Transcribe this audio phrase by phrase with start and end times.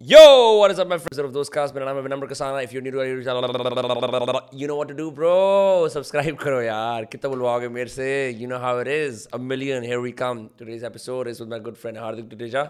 [0.00, 1.74] Yo, what is up, my friends of those cast?
[1.74, 2.60] मेरा नाम है Vinamra Kasana.
[2.70, 5.88] To our YouTube channel, you know what to do, bro.
[5.88, 7.04] Subscribe करो यार.
[7.04, 8.38] कितना बुलवाओगे मेरे से?
[8.38, 9.26] You know how it is.
[9.32, 9.82] A million.
[9.82, 10.50] Here we come.
[10.58, 12.66] Today's episode is with my good friend Hardik Tuteja.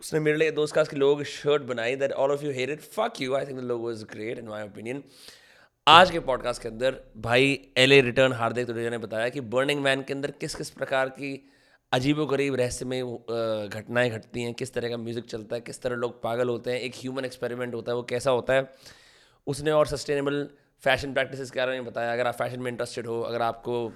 [0.00, 2.82] उसने मेरे लिए दोस्त कास्ट की लोग शर्ट बनाई that all of you hated.
[2.96, 3.36] Fuck you.
[3.36, 5.02] I think the logo is great in my opinion.
[5.86, 9.82] आज के podcast के अंदर भाई एल ए रिटर्न हार्दिक तुरेजा ने बताया कि बर्निंग
[9.82, 11.32] मैन के अंदर किस किस प्रकार की
[11.92, 16.20] अजीब गरीब रहस्यमय घटनाएँ घटती हैं, किस तरह का म्यूज़िक चलता है, किस तरह लोग
[16.22, 18.68] पागल होते हैं, एक ह्यूमन एक्सपेरिमेंट होता है, वो कैसा होता है?
[19.46, 20.48] उसने और सस्टेनेबल
[20.82, 23.92] फ़ैशन प्रैक्टिसेस के बारे में बताया। अगर आप फ़ैशन में इंटरेस्टेड हो, अगर आपको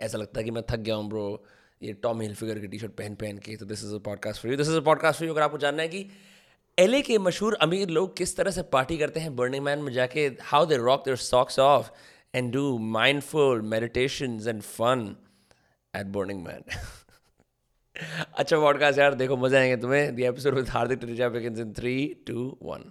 [0.00, 1.44] ऐसा लगता है कि मैं थक गया हूँ ब्रो
[1.82, 4.42] ये टॉम हिल फिगर की टी शर्ट पहन पहन के तो this is a podcast
[4.42, 6.06] for you this is a podcast for you अगर आपको जानना है कि
[6.78, 10.26] एलए के मशहूर अमीर लोग किस तरह से पार्टी करते हैं बर्निंग मैन में जाके
[10.42, 11.90] how they rock their socks off
[12.34, 15.14] and do mindful meditation and fun
[15.96, 16.62] at Burning Man
[18.38, 22.14] अच्छा पॉडकास्ट यार देखो मज़ा आएँगे तुम्हें। The episode with Hardik Teresa begins in 3
[22.30, 22.84] 2 1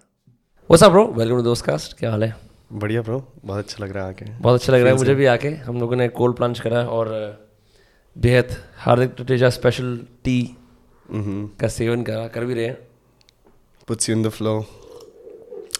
[0.69, 2.35] what's up bro welcome to Dost cast क्या हाल है?
[2.73, 5.25] बढ़िया ब्रो बहुत अच्छा लग रहा है आके। बहुत अच्छा लग रहा है। मुझे भी
[5.25, 7.09] आके। हम लोगों ने कोल्ड प्लंज करा और
[8.15, 10.57] बेहद हार्दिक टेरिजा स्पेशल टी
[11.11, 12.77] का सेवन करा। कर भी रहे हैं।
[13.87, 14.65] Puts you in the flow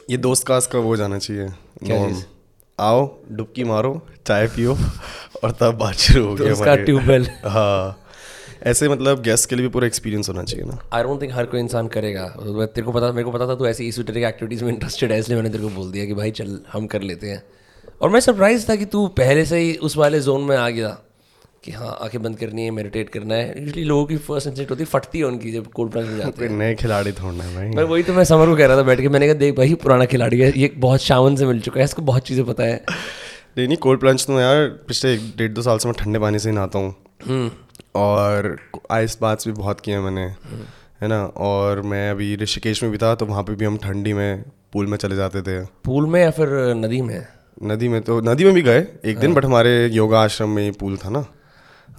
[0.09, 1.47] ये दोस्त कास्ट का वो जाना चाहिए?
[2.79, 4.77] आओ डुबकी मारो चाय पियो
[5.43, 8.01] और तब बात शुरू होगी तो उसका ट्यूबवेल। हाँ।
[8.63, 11.45] ऐसे मतलब गेस्ट के लिए भी पूरा एक्सपीरियंस होना चाहिए ना। आई डोंट थिंक हर
[11.45, 14.71] कोई इंसान करेगा। तेरे को पता मेरे को पता था तू ऐसी इस एक्टिविटीज़ में
[14.73, 17.43] इंटरेस्टेड है इसलिए मैंने तेरे को बोल दिया कि भाई चल हम कर लेते हैं।
[18.01, 20.97] और मैं सरप्राइज़ था कि तू पहले से ही उस वाले जोन में आ गया।
[21.65, 24.83] कि हाँ आँखें बंद करनी है मेडिटेट करना है। यूजली लोगों की फ़र्स्ट इंस्टिंक्ट होती
[24.83, 27.69] है फटती है उनकी जब कोल्ड प्लंज में जाते हैं। नए खिलाड़ी थोड़ना है भाई।
[27.69, 29.73] मैं वही तो मैं समर को कह रहा था बैठ के मैंने कहा देख भाई
[29.83, 32.83] पुराना खिलाड़ी है ये बहुत शावन से मिल चुका है इसको बहुत चीज़ें पता है।
[33.57, 36.39] नहीं नहीं कोल्ड प्लंज तो यार पिछले एक डेढ़ दो साल से मैं ठंडे पानी
[36.39, 37.51] से ही नहाता हूँ।
[37.95, 38.55] और
[38.91, 40.25] आइस बाथ्स भी बहुत किए हैं मैंने
[41.01, 41.23] है ना?
[41.25, 44.43] और मैं अभी ऋषिकेश में भी था तो वहाँ पे भी हम ठंडी में
[44.73, 47.25] पूल में चले जाते थे। पूल में या फिर नदी में?
[47.63, 50.71] नदी में तो नदी में भी गए एक दिन बट हमारे योगा आश्रम में ही
[50.71, 51.25] पूल था ना।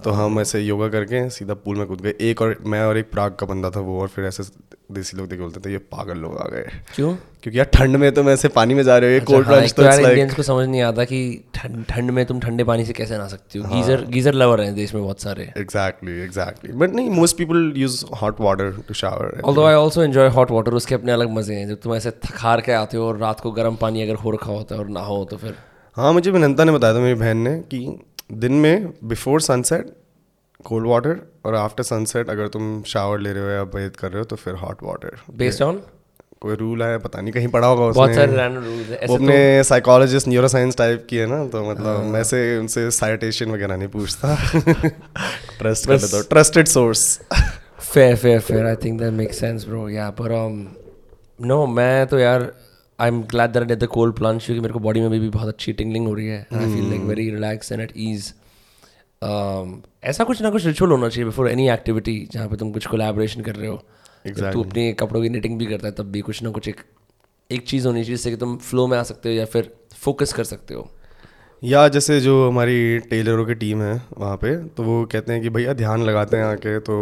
[0.03, 3.11] तो हम ऐसे योगा करके सीधा पूल में कूद गए। एक और मैं और एक
[3.11, 4.43] प्राग का बंदा था वो और फिर ऐसे
[4.91, 7.13] देसी लोग देख बोलते थे ये पागल लोग आ गए। क्यों?
[7.43, 9.55] क्योंकि यार ठंड में तो मैं ऐसे पानी में जा रहे हो ये कोल्ड अच्छा,
[9.55, 11.19] हाँ, तो तो यार इंडियंस को समझ नहीं आता कि
[11.55, 14.73] ठंड ठंड में तुम ठंडे पानी से कैसे नहा सकती हो। गीजर गीजर लवर हैं
[14.75, 19.41] देश में बहुत सारे। एग्जैक्टली एग्जैक्टली बट नहीं most people use hot water to shower
[19.45, 22.61] although I also enjoy hot water उसके अपने अलग मज़े हैं। जब तुम ऐसे थकार
[22.61, 25.01] के आते हो और रात को गर्म पानी अगर हो रखा होता है और ना
[25.01, 25.55] हो तो फिर।
[25.97, 27.87] हाँ मुझे विनंता ने बताया था मेरी बहन ने कि
[28.31, 29.91] दिन में बिफोर सनसेट
[30.65, 34.19] कोल्ड वाटर और आफ्टर सनसेट अगर तुम शावर ले रहे हो या बेथ कर रहे
[34.19, 35.81] हो तो फिर हॉट वाटर बेस्ड ऑन
[36.41, 39.15] कोई रूल है पता नहीं कहीं पढ़ा होगा बहुत उसने सारे रैंडम रूल्स हैं। वो
[39.15, 43.51] अपने साइकोलॉजिस्ट न्यूरो साइंस टाइप की है ना तो मतलब हाँ। मैं से उनसे साइटेशन
[43.51, 44.35] वगैरह नहीं पूछता।
[45.59, 47.21] ट्रस्ट कर लेता trusted source
[47.93, 50.31] fair fair fair I think that make sense bro या पर
[51.41, 52.53] नो मैं तो यार
[52.99, 55.47] I am glad that did the cold plunge क्योंकि मेरे को बॉडी में भी, बहुत
[55.47, 58.33] अच्छी टिंगलिंग हो रही है। I feel like very relax and at ease
[60.03, 63.41] ऐसा कुछ ना कुछ रिचुअल होना चाहिए बिफोर एनी एक्टिविटी जहाँ पे तुम कुछ कोलैबोरेशन
[63.41, 63.83] कर रहे हो।
[64.27, 66.81] जब तू अपने कपड़ों की निटिंग भी करता है तब भी कुछ ना कुछ एक
[67.51, 70.33] एक चीज़ होनी चाहिए जिससे कि तुम फ्लो में आ सकते हो या फिर फोकस
[70.33, 70.89] कर सकते हो।
[71.63, 75.49] या जैसे जो हमारी टेलरों की टीम है वहाँ पे तो वो कहते हैं कि
[75.49, 76.97] भैया ध्यान लगाते हैं आके तो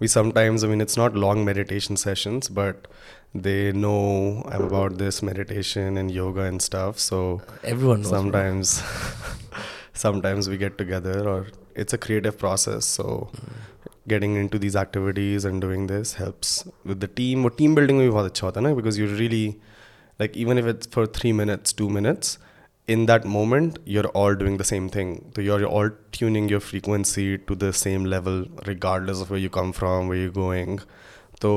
[0.00, 2.86] we sometimes I mean it's not long meditation sessions but
[3.34, 6.98] they know about this meditation and yoga and stuff.
[6.98, 8.82] So everyone sometimes
[9.92, 12.84] sometimes we get together or it's a creative process.
[12.84, 13.52] So hmm.
[14.08, 17.44] getting into these activities and doing this helps with the team.
[17.44, 18.10] Or team building we
[18.74, 19.60] because you really
[20.18, 22.38] like even if it's for 3 minutes, 2 minutes
[22.88, 26.58] in that moment you're all doing the same thing so you're, you're all tuning your
[26.58, 30.80] frequency to the same level regardless of where you come from where you're going
[31.42, 31.52] तो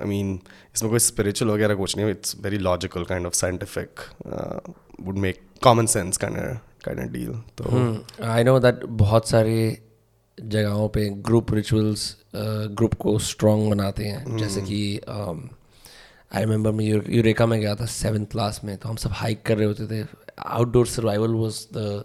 [0.00, 0.38] I mean
[0.74, 4.00] इसमें कोई spiritual वगैरह कुछ नहीं it's very logical kind of scientific
[5.00, 6.36] would make common sense kind
[6.84, 9.56] kind of deal तो I know that बहुत सारे
[10.38, 14.38] जगहों पे ग्रुप रिचुअल्स ग्रुप को स्ट्रॉन्ग बनाते हैं। Hmm.
[14.38, 15.00] जैसे कि
[16.34, 19.56] आई रिमेंबर मैं यूरेका में गया था सेवन्थ क्लास में तो हम सब हाइक कर
[19.58, 20.06] रहे होते थे।
[20.46, 22.04] Outdoor survival was the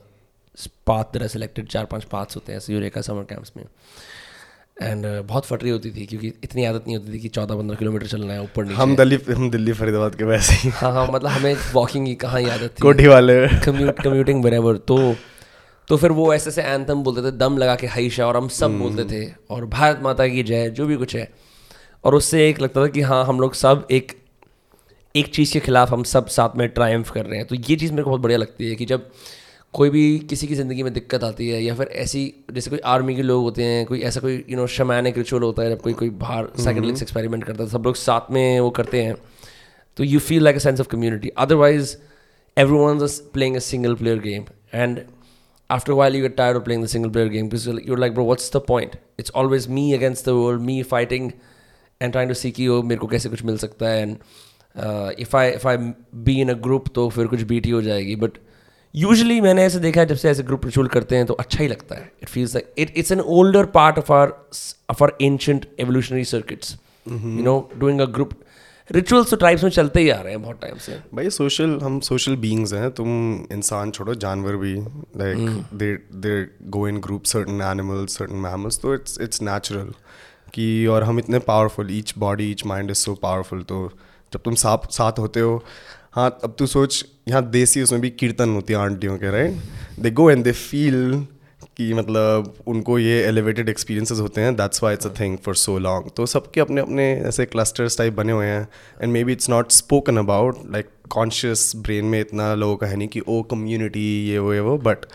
[0.88, 3.64] path that selected चार पाँच पाथ्स होते हैं यूरेका समर कैंप्स में।
[4.82, 7.56] एंड uh, बहुत फट रही होती थी क्योंकि इतनी आदत नहीं होती थी कि चौदह
[7.56, 10.92] पंद्रह किलोमीटर चलना है ऊपर नीचे। हम दिल्ली हम दिल्ली फरीदाबाद के वैसे ही। हाँ
[10.94, 13.36] हाँ मतलब हमें वॉकिंग की कहाँ ही आदत थी। कोठी वाले।
[13.66, 15.16] कम्यूट कम्यूटिंग बराबर तो
[15.88, 18.78] तो फिर वो ऐसे ऐसे एंथम बोलते थे दम लगा के हईशा और हम सब
[18.80, 21.32] बोलते थे और भारत माता की जय जो भी कुछ है।
[22.04, 24.12] और उससे एक लगता था कि हाँ हम लोग सब एक
[25.16, 27.92] एक चीज़ के खिलाफ हम सब साथ में ट्रायम्फ कर रहे हैं। तो ये चीज़
[27.92, 29.10] मेरे को बहुत बढ़िया लगती है कि जब
[29.74, 32.22] कोई भी किसी की ज़िंदगी में दिक्कत आती है या फिर ऐसी
[32.54, 35.64] जैसे कोई आर्मी के लोग होते हैं कोई ऐसा कोई यू नो शमैनिक रिचुअल होता
[35.64, 38.60] है जब कोई कोई बाहर हम्म, साइकिल एक्सपेरिमेंट हम्म। करता है सब लोग साथ में
[38.60, 39.16] वो करते हैं
[39.98, 41.96] तो you feel like a sense of community otherwise
[42.78, 45.02] everyone playing a single player game and
[45.70, 48.26] after while you get tired of playing the single player game because you're like bro
[48.26, 51.32] what's the point it's always me against the world me fighting
[52.02, 54.18] and trying to see की ओ मेरे को कैसे कुछ मिल सकता है and
[55.20, 55.78] if I if I
[56.24, 58.38] be in a group तो फिर कुछ बीटी हो जाएगी बट
[58.96, 61.70] usually मैंने ऐसे देखा है जब से ऐसे ग्रुप रिचुअल करते हैं तो अच्छा ही
[61.70, 64.34] लगता है। It feels like it it's an older part of our
[64.94, 66.72] of our ancient evolutionary circuits.
[67.06, 68.34] You know doing a group
[68.92, 72.00] rituals तो ट्राइब्स में चलते ही आ रहे हैं बहुत टाइम से। भाई सोशल हम
[72.00, 73.08] सोशल बींग्स हैं तुम
[73.52, 74.74] इंसान छोड़ो जानवर भी
[75.18, 79.94] like they they go in group certain animals certain mammals तो इट्स इट्स नेचुरल
[80.54, 83.92] कि और हम इतने powerful each body each mind is so powerful तो
[84.34, 85.64] जब तुम साथ साथ होते हो
[86.14, 90.12] हाँ अब तू सोच यहाँ देसी उसमें भी कीर्तन होती है आंटियों के right they
[90.12, 91.26] go and they feel
[91.78, 95.78] कि मतलब उनको ये एलिवेटेड एक्सपीरियंसेस होते हैं that's why it's a thing for so
[95.80, 98.68] long तो सबके अपने अपने ऐसे क्लस्टर्स टाइप बने हुए हैं
[99.02, 103.08] and maybe it's not spoken about like conscious brain में इतना लोगों का है नहीं
[103.08, 105.06] कि, ओ कम्युनिटी ये, वो ये, वो but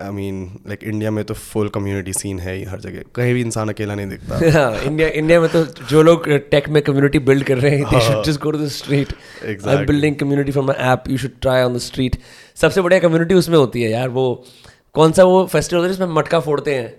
[0.00, 0.36] I mean
[0.66, 3.94] like India में तो फुल कम्युनिटी सीन है ही हर जगह। कहीं भी इंसान अकेला
[3.94, 4.38] नहीं दिखता।
[4.86, 8.24] इंडिया इंडिया में तो जो लोग टेक में कम्युनिटी बिल्ड कर रहे हैं they should
[8.24, 9.12] just go to the street
[9.44, 12.16] I am building community from my app you should try on the street
[12.62, 14.24] सबसे बढ़िया कम्युनिटी उसमें होती है यार वो
[14.94, 16.90] कौन सा वो फेस्टिवल होता है जिसमें मटका फोड़ते हैं?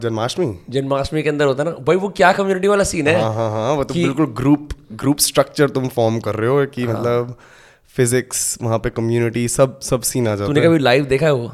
[0.00, 3.20] जन्माष्टमी। जन्माष्टमी के अंदर होता है ना। भाई वो क्या कम्युनिटी वाला सीन है?
[3.20, 6.86] हाँ हाँ हाँ वो तो बिल्कुल ग्रुप ग्रुप स्ट्रक्चर तुम फॉर्म कर रहे हो कि
[6.86, 7.36] मतलब
[7.96, 11.26] फिजिक्स वहाँ पे कम्युनिटी सब सब सीन आ जाता है तूने है। कभी लाइव देखा
[11.26, 11.52] है वो?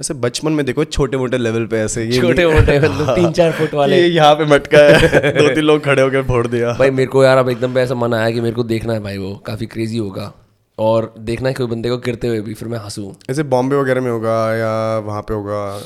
[0.00, 3.52] ऐसे बचपन में देखो छोटे मोटे लेवल पे ऐसे ये छोटे मोटे मतलब तीन चार
[3.52, 6.90] फुट वाले। ये यहाँ पे मटका है। दो तीन लोग खड़े होकर फोड़ दिया। भाई
[6.90, 9.18] मेरे को यार अब एकदम पे ऐसा मन आया कि मेरे को देखना है भाई
[9.18, 10.32] वो काफ़ी क्रेजी होगा।
[10.78, 14.00] और देखना है कोई बंदे को गिरते हुए भी फिर मैं हंसूँ। ऐसे बॉम्बे वगैरह
[14.00, 15.78] में होगा या वहाँ पे होगा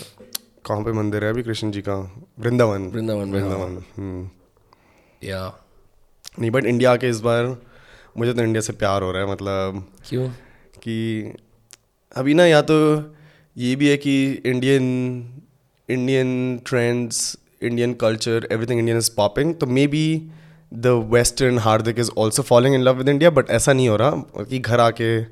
[0.66, 2.24] कहाँ पे मंदिर है अभी कृष्ण जी का?
[2.40, 4.28] वृंदावन। वृंदावन हाँ। वृंदावन हम्म।
[5.28, 5.54] या।
[6.40, 7.56] नहीं बट इंडिया के इस बार
[8.18, 10.28] मुझे तो इंडिया से प्यार हो रहा है मतलब क्यों?
[10.82, 11.34] कि
[12.16, 12.76] अभी ना या तो
[13.56, 14.84] ये भी है कि Indian
[15.88, 20.30] Indian trends Indian culture everything Indian is popping तो maybe
[20.74, 24.42] the western Hardik is also following in love with India but ऐसा नहीं हो रहा
[24.42, 25.22] कि घर आके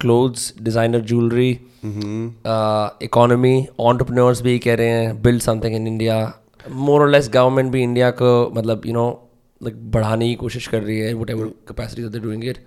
[0.00, 1.50] clothes designer jewellery
[3.04, 6.32] economy entrepreneurs भी कह रहे हैं build something in India
[6.70, 9.25] more less government भी इंडिया को मतलब यू नो
[9.59, 12.59] like बढ़ाने की कोशिश कर रही है whatever capacity that they're doing it.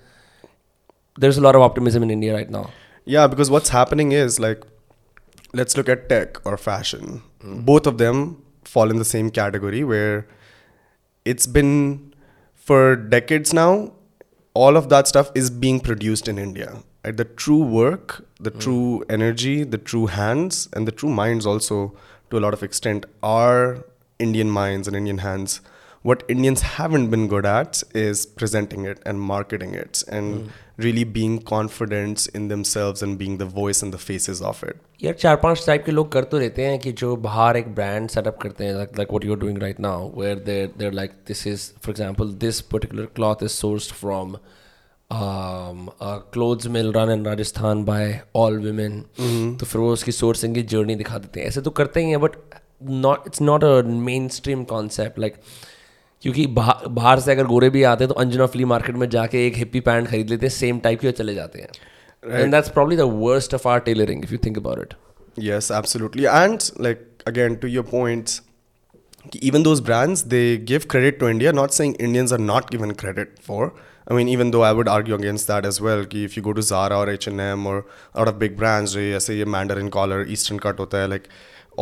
[1.24, 2.70] There's a lot of optimism in India right now.
[3.04, 4.64] Yeah, because what's happening is like,
[5.52, 7.22] let's look at tech or fashion.
[7.42, 10.26] Both of them fall in the same category where
[11.24, 12.14] it's been
[12.54, 13.92] for decades now,
[14.54, 16.82] all of that stuff is being produced in India.
[17.04, 17.16] Right?
[17.16, 21.94] The true work, the true energy, the true hands, and the true minds also,
[22.30, 23.84] to a lot of extent, are
[24.18, 25.60] Indian minds and Indian hands.
[26.04, 31.38] What Indians haven't been good at is presenting it and marketing it and really being
[31.50, 34.76] confident in themselves and being the voice and the faces of it.
[35.04, 38.08] यार चार पांच type के लोग कर तो रहते हैं कि जो बाहर एक ब्रांड
[38.10, 41.10] सेटअप करते हैं like like what you are doing right now where there there like
[41.28, 44.36] this is for example this particular cloth is sourced from
[46.34, 49.00] cloths mill run in Rajasthan by all women
[49.60, 52.20] तो फिर वो उसकी sourcing की journey दिखा देते हैं ऐसे तो करते ही हैं
[52.20, 52.36] but
[53.06, 53.80] not it's not a
[54.38, 55.34] mainstream concept like
[56.23, 59.55] क्योंकि बाहर से अगर गोरे भी आते हैं तो अंजना फ्ली मार्केट में जाके एक
[59.55, 61.69] हिप्पी पैंट खरीद लेते हैं सेम टाइप के चले जाते हैं।
[62.39, 64.93] And that's probably the worst of our tailoring if you think about it
[65.39, 68.41] yes absolutely and like again to your points
[69.31, 72.91] कि even those brands they give credit to India not saying Indians are not given
[73.01, 73.65] credit for
[74.11, 76.51] I mean even though I would argue against that as well कि if you go
[76.51, 79.89] to Zara और H N M और out of big brands जो ये मैंडर इन
[79.89, 81.33] collar eastern cut होता है like like,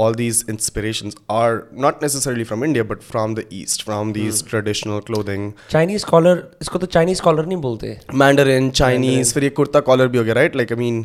[0.04, 1.54] all these inspirations are
[1.86, 5.48] not necessarily from India, but from the East, from these traditional clothing.
[5.72, 10.18] Chinese collar इसको तो Chinese collar नहीं बोलते। Mandarin, Chinese, फिर ये कुर्ता कॉलर भी
[10.18, 10.60] हो गया, right?
[10.62, 11.02] Like I mean,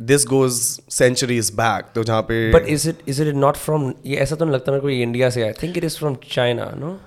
[0.00, 0.62] this goes
[1.00, 1.92] centuries back.
[1.94, 4.72] तो जहाँ पे but is it is it not from ये ऐसा तो नहीं लगता
[4.72, 6.98] मेरे को ये इंडिया से I think it is from China no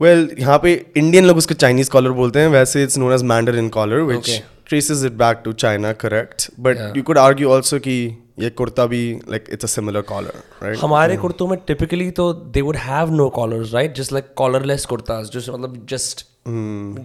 [0.00, 3.68] well यहाँ पे इंडियन लोग उसको चाइनीज़ कॉलर बोलते हैं वैसे it's known as mandarin
[3.68, 4.30] collar which
[4.68, 7.96] traces it back to China correct but you could argue also कि
[8.40, 12.60] ये कुर्ता भी like it's a similar collar right हमारे कुर्तों में टिपिकली तो they
[12.60, 16.26] would have no collars right just like collarless kurtas जो मतलब just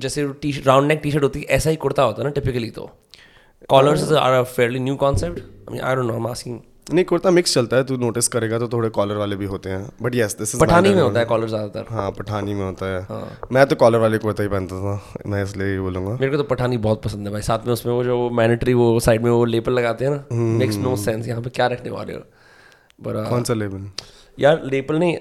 [0.02, 2.70] जैसे T round neck T shirt होती है ऐसा ही कुर्ता होता है ना टिपिकली
[2.72, 2.90] तो।
[3.70, 7.04] Collars are a fairly new concept I mean I don't know I am asking नहीं
[7.06, 10.16] कुर्ता मिक्स चलता है तू नोटिस करेगा तो थोड़े कॉलर वाले भी होते हैं। बट
[10.16, 13.66] यस दिस पठानी में होता है कॉलर ज़्यादातर। हाँ पठानी में होता है। हाँ। मैं
[13.68, 16.78] तो कॉलर वाले कुर्ता ही पहनता था मैं इसलिए ही बोलूँगा। मेरे को तो पठानी
[16.80, 19.74] बहुत पसंद है भाई। साथ में उसमें वो जो मैनेटरी वो साइड में वो लेपल
[19.74, 22.22] लगाते हैं ना मेक्स नो सेंस यहाँ पे क्या रखने वाले हो?
[23.00, 23.90] बड़ा कौन सा लेबल
[24.38, 25.18] यार लेपल नहीं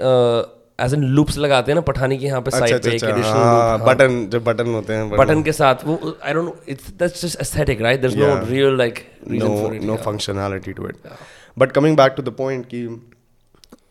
[0.78, 3.02] एज इन लूप्स लगाते हैं ना पठानी के यहाँ पे अच्छा साइड अच्छा पे एक
[3.02, 5.94] अच्छा एडिशनल बटन जो बटन होते हैं बटन के साथ वो
[6.24, 8.98] I don't know it's that's just aesthetic right there is no real like
[9.30, 11.08] reason for it no functionality to it
[11.56, 12.84] but coming back to the point ki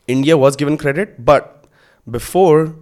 [0.07, 1.65] india was given credit but
[2.17, 2.75] before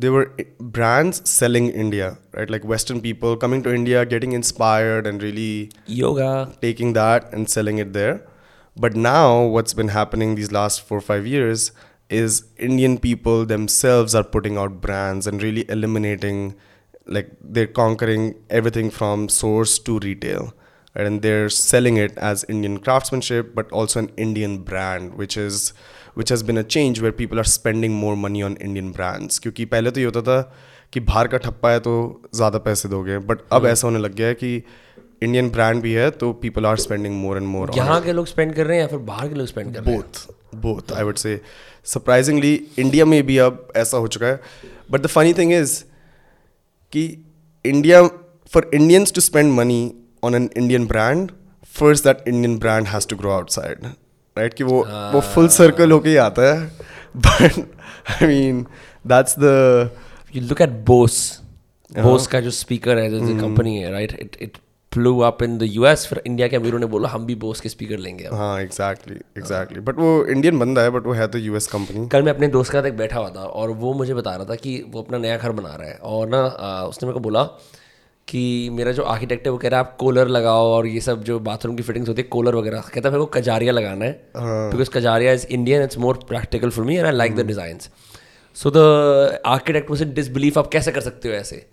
[0.00, 2.50] there were brands selling india right?
[2.50, 7.78] Like western people coming to india getting inspired and really yoga, taking that and selling
[7.78, 8.26] it there.
[8.78, 11.72] But now what's been happening these last 4 or 5 years
[12.10, 16.54] is indian people themselves are putting out brands and really eliminating
[17.06, 20.52] like they're conquering everything from source to retail?
[20.96, 25.72] And they're selling it as indian craftsmanship but also an indian brand which is
[26.14, 29.64] which has been a change where people are spending more money on indian brands क्योंकि
[29.74, 30.40] पहले तो ये होता था
[30.92, 31.94] कि बाहर का ठप्पा है तो
[32.34, 34.54] ज़्यादा पैसे दोगे बट अब ऐसा होने लग गया है कि
[35.22, 38.54] इंडियन ब्रांड भी है तो people are spending more and more यहाँ के लोग स्पेंड
[38.54, 40.24] कर रहे हैं या फिर बाहर के लोग स्पेंड कर रहे हैं both
[40.64, 41.34] both i would say
[41.92, 42.52] surprisingly
[42.84, 44.40] india में भी अब ऐसा हो चुका है
[44.94, 45.74] but the funny thing is
[46.92, 47.04] कि
[47.64, 48.02] india
[48.54, 49.82] for indians to spend money
[50.26, 51.32] on an indian brand
[51.74, 53.86] first that indian brand has to grow outside
[54.36, 54.54] right?
[54.54, 54.82] कि वो
[55.14, 56.70] वो full circle होके ही आता है
[57.26, 57.58] but
[58.20, 58.62] i mean
[59.12, 59.56] that's the
[60.36, 61.18] you look at Bose
[61.90, 62.04] Uh-huh.
[62.04, 63.34] Bose का जो speaker है जो.
[63.40, 64.56] कंपनी है right it it
[64.92, 67.68] flew up in the US फिर इंडिया के अमीरों ने बोला हम भी बोस के
[67.68, 69.82] स्पीकर लेंगे हाँ exactly exactly.
[69.88, 72.72] But वो इंडियन बंदा है बट वो है तो यूएस कंपनी कल मैं अपने दोस्त
[72.72, 75.18] के साथ एक बैठा हुआ था और वो मुझे बता रहा था कि वो अपना
[75.18, 77.42] नया घर बना रहा है और ना आ, उसने मेरे को बोला
[78.28, 81.22] कि मेरा जो आर्किटेक्ट है वो कह रहा है आप कोलर लगाओ और ये सब
[81.24, 82.78] जो बाथरूम की फिटिंग्स होती है कोलर वगैरह.
[82.78, 86.84] कहता है मेरे को कजारिया लगाना है because Kajaria is Indian it's more practical for
[86.84, 87.78] me and I like the design
[88.56, 91.66] so the architect was in disbelief आप कैसे कर सकते हो ऐसे?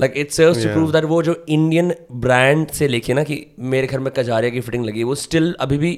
[0.00, 3.86] Like it serves to prove that वो जो इंडियन ब्रांड से लेके ना कि मेरे
[3.86, 5.92] घर में कजारिया की फिटिंग लगी वो स्टिल अभी भी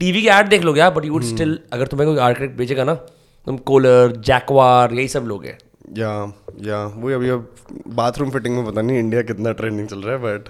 [0.00, 2.84] टीवी के ऐड देख लोगे आप बट यू वुड स्टिल अगर तुम्हें कोई आर्किटेक्ट भेजेगा
[2.84, 2.94] ना
[3.46, 7.54] तुम कोलर जैकवार यही सब लोग लोगे। या या वही अभी अब
[7.88, 10.48] बाथरूम फिटिंग में पता नहीं इंडिया कितना ट्रेंडिंग चल रहा है बट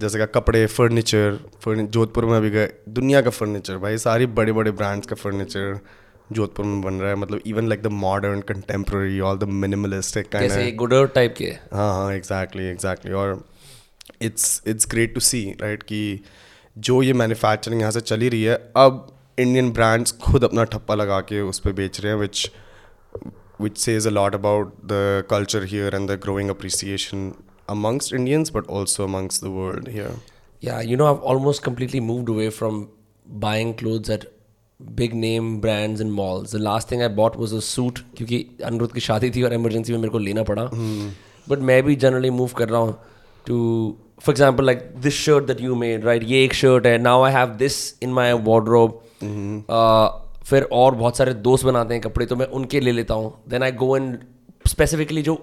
[0.00, 4.52] जैसे का कपड़े फर्नीचर फर्नी जोधपुर में अभी गए दुनिया का फर्नीचर भाई सारी बड़े
[4.52, 5.78] बड़े ब्रांड्स का फर्नीचर
[6.32, 10.70] जोधपुर में बन रहा है मतलब even like the modern contemporary all the minimalistic जैसे
[10.72, 13.44] गुडर टाइप के। हाँ हाँ एग्जैक्टली एग्जैक्टली और
[14.22, 16.20] it's it's great to see right कि
[16.78, 19.06] जो ये मैन्युफैक्चरिंग यहाँ से चली रही है अब
[19.38, 22.50] इंडियन ब्रांड्स खुद अपना ठप्पा लगा के उस पर बेच रहे हैं विच
[23.57, 27.25] which says a lot about the culture here and the growing appreciation
[27.69, 30.13] amongst Indians, but also amongst the world here.
[30.61, 32.89] Yeah, you know, I've almost completely moved away from
[33.25, 34.25] buying clothes at
[34.95, 36.51] big name brands and malls.
[36.51, 39.93] The last thing I bought was a suit क्योंकि अनुरुद्ध की शादी थी और emergency
[39.93, 40.69] में मेरे को लेना पड़ा
[41.49, 42.97] बट मैं भी जनरली मूव कर रहा हूँ
[43.47, 43.57] to
[44.21, 47.31] for example like this shirt that you made right ये एक शर्ट है now I
[47.33, 49.01] have this in my wardrobe
[50.46, 53.62] फिर और बहुत सारे दोस्त बनाते हैं कपड़े तो मैं उनके ले लेता हूँ। Then
[53.62, 54.18] I go and
[54.68, 55.38] specifically जो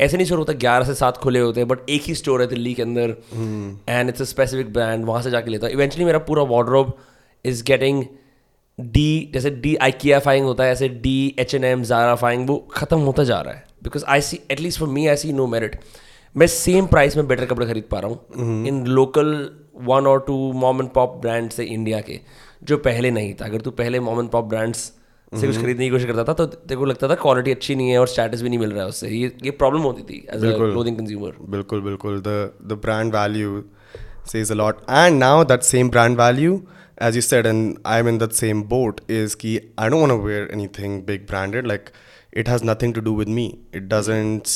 [0.00, 2.46] ऐसे नहीं स्टोर होता ग्यारह से सात खुले होते हैं बट एक ही स्टोर है
[2.48, 3.16] दिल्ली के अंदर।
[3.88, 6.96] And it's a specific brand वहाँ से जाके लेता हूँ। इवेंचुअली मेरा पूरा वार्ड्रोब
[7.44, 8.04] इज़ गेटिंग
[8.78, 11.82] डी जैसे डी आईकियाफाइंग होता है ऐसे de H and M
[12.14, 15.32] Zarafying वो खत्म होता जा रहा है। Because I see at least for me I see
[15.32, 15.78] no merit
[16.34, 19.34] मैं सेम प्राइस में बेटर कपड़े खरीद पा रहा हूँ। इन लोकल
[19.82, 22.20] वन और two mom and pop brands है इंडिया के
[22.64, 24.92] जो पहले नहीं था। अगर तू पहले मोम एंड पॉप ब्रांड्स
[25.32, 27.88] से कुछ खरीदने की कोशिश करता था तो तेरे को लगता था क्वालिटी अच्छी नहीं
[27.90, 30.42] है और स्टेटस भी नहीं मिल रहा है उससे। ये ये प्रॉब्लम होती थी एज
[30.42, 32.28] क्लोथिंग कंज्यूमर बिल्कुल बिल्कुल। The
[32.62, 33.62] the brand value
[34.32, 36.60] says a lot and now that same brand value
[37.02, 40.12] as you said and I am in that same boat is कि I don't want
[40.12, 41.90] to wear anything big branded like
[42.36, 44.48] it has nothing to do with me it doesn't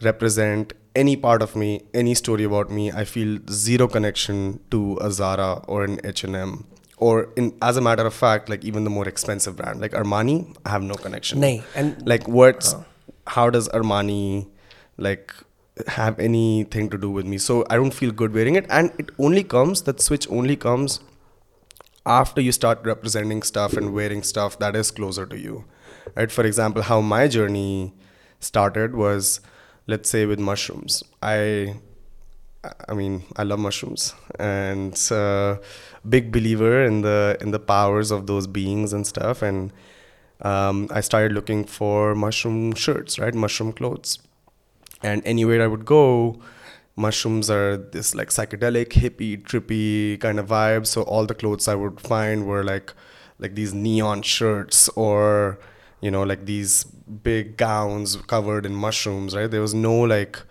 [0.00, 1.68] represent any part of me,
[2.02, 2.86] any story about me.
[3.02, 6.56] I feel zero connection to a Zara or an H&M.
[7.06, 10.36] Or in as a matter of fact, like even the more expensive brand, like Armani,
[10.64, 11.40] I have no connection.
[11.46, 12.74] नहीं and like what's
[13.34, 14.46] how does armani
[15.06, 15.34] like
[15.94, 19.10] have anything to do with me so i don't feel good wearing it and it
[19.28, 20.94] only comes that switch only comes
[22.14, 25.64] after you start representing stuff and wearing stuff that is closer to you
[26.20, 27.92] right for example how my journey
[28.50, 29.40] started was
[29.86, 31.74] let's say with mushrooms i
[32.88, 35.56] I mean, I love mushrooms, and uh,
[36.08, 39.42] big believer in the in the powers of those beings and stuff.
[39.42, 39.72] And
[40.42, 44.18] um, I started looking for mushroom shirts, right, mushroom clothes,
[45.02, 46.40] and anywhere I would go,
[46.96, 50.86] mushrooms are this like psychedelic, hippie, trippy kind of vibe.
[50.86, 52.92] So all the clothes I would find were like
[53.38, 55.58] like these neon shirts or
[56.00, 60.42] you know like these big gowns covered in mushrooms right there was no like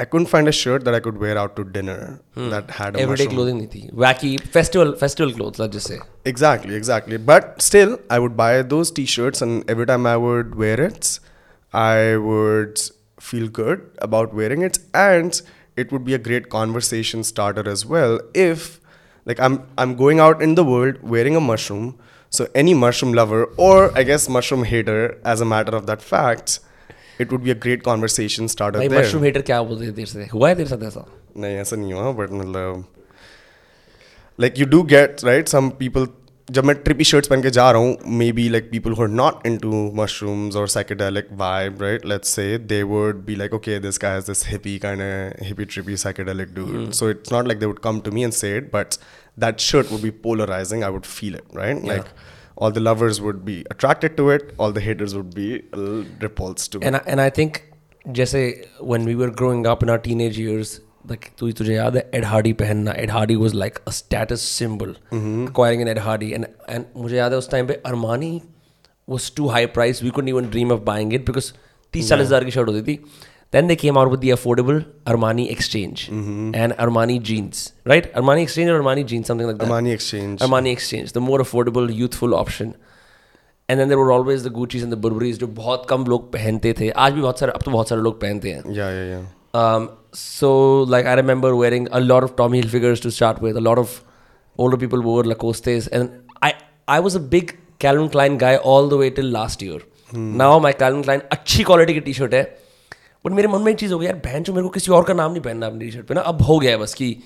[0.00, 2.50] I couldn't find a shirt that I could wear out to dinner hmm.
[2.50, 3.66] that had a everyday mushroom.
[3.66, 3.90] clothing.
[3.92, 5.98] Wacky festival festival clothes, let's just say.
[6.24, 7.16] Exactly, exactly.
[7.16, 11.18] But still, I would buy those T-shirts, and every time I would wear it,
[11.72, 12.80] I would
[13.18, 15.42] feel good about wearing it, and
[15.76, 18.20] it would be a great conversation starter as well.
[18.34, 18.80] If
[19.24, 21.98] like I'm I'm going out in the world wearing a mushroom,
[22.29, 26.59] so any mushroom lover or I guess mushroom hater, as a matter of that fact,
[27.19, 29.03] it would be a great conversation starter भाई there.
[29.03, 31.05] Mushroom hater क्या बोलते हैं तेरे से हुआ है तेरे साथ ऐसा
[31.37, 32.85] नहीं ऐसा नहीं हुआ बट मतलब
[34.39, 36.07] like you do get right some people
[36.51, 37.97] जब मैं ट्रिपी शर्ट्स पहन के जा रहा हूँ
[38.39, 42.79] maybe like people who are not into mushrooms और psychedelic vibe right let's say they
[42.93, 46.95] would be like okay this guy has this hippie kind of hippie trippy psychedelic dude
[46.99, 48.97] so it's not like they would come to me and say it but
[49.37, 51.93] that shirt would be polarizing i would feel it right Yeah.
[51.93, 52.09] like
[52.57, 56.03] all the lovers would be attracted to it all the haters would be a little
[56.25, 57.61] repulsed to it and I, and I think
[58.19, 58.41] जैसे
[58.93, 60.73] when we were growing up in our teenage years
[61.11, 64.95] like तु तुझे याद है add Hardy पहनना Ed Hardy was like a status symbol
[65.13, 68.31] acquiring an Ed Hardy and and मुझे याद है उस टाइम पे Armani
[69.07, 71.53] was too high price we couldn't even dream of buying it because
[71.93, 72.93] तीस चालीस हज़ार की शर्ट होती थी
[73.50, 76.54] then they came out with the affordable Armani exchange mm-hmm.
[76.54, 80.72] and Armani jeans right Armani exchange or Armani jeans something like that Armani exchange Armani
[80.72, 82.76] Exchange, the more affordable, youthful option.
[83.68, 86.72] And then there were always the Gucci's and the Burberry's जो बहुत कम लोग पहनते
[86.80, 89.24] थे आज भी बहुत सारे अब तो बहुत सारे लोग पहनते हैं yeah yeah yeah
[89.62, 89.88] um,
[90.20, 90.52] so
[90.94, 93.96] like I remember wearing a lot of Tommy Hilfigers to start with a lot of
[94.66, 96.52] older people wore Lacostes and I
[96.96, 97.52] I was a big
[97.86, 99.82] Calvin Klein guy all the way till last year
[100.44, 102.42] now my Calvin Klein अच्छी quality की T shirt है
[103.28, 105.04] but मेरे मन में एक चीज़ हो गई यार बहन जो मेरे को किसी और
[105.04, 107.16] का नाम नहीं पहनना अपनी टी शर्ट पे ना अब हो गया है बस कि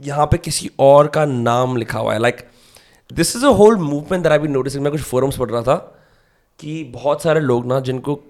[0.00, 2.48] यहाँ पे किसी और का नाम लिखा हुआ है। Like
[3.12, 5.76] this is a whole movement that I be noticing मैं कुछ फोरम्स पढ़ रहा था
[6.58, 8.20] कि बहुत सारे लोग ना जिनको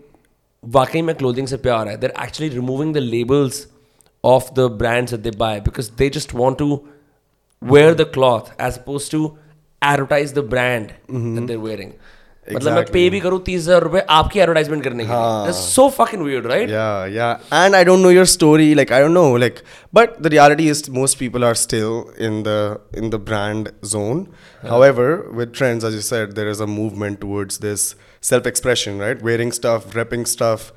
[0.64, 3.66] वाकई में क्लोथिंग से प्यार है there actually removing the labels
[4.24, 6.80] off the brands they buy because they just want to
[7.62, 9.22] wear the cloth as opposed to
[9.82, 10.94] advertise the brand
[11.36, 11.92] that they're wearing.
[12.53, 16.23] मतलब मैं पे भी करूँ तीस हजार रुपए आपकी एडवर्टाइजमेंट करने के लिए सो fucking
[16.25, 17.45] weird right Yeah, yeah.
[17.59, 18.67] And I don't know your story.
[18.79, 19.29] Like I don't know.
[19.43, 19.61] Like,
[19.99, 21.95] but the reality is most people are still
[22.27, 22.57] in the
[23.01, 24.21] in the brand zone.
[24.73, 25.07] However,
[25.39, 27.87] with trends, as you said, there is a movement towards this
[28.29, 29.25] self-expression, right?
[29.29, 30.71] Wearing stuff, repping stuff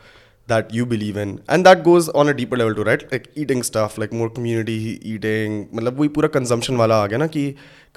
[0.47, 3.03] that you believe in, and that goes on a deeper level too, right?
[3.13, 5.57] Like eating stuff, like more community eating.
[5.75, 7.43] मतलब वही पूरा consumption वाला आ गया ना कि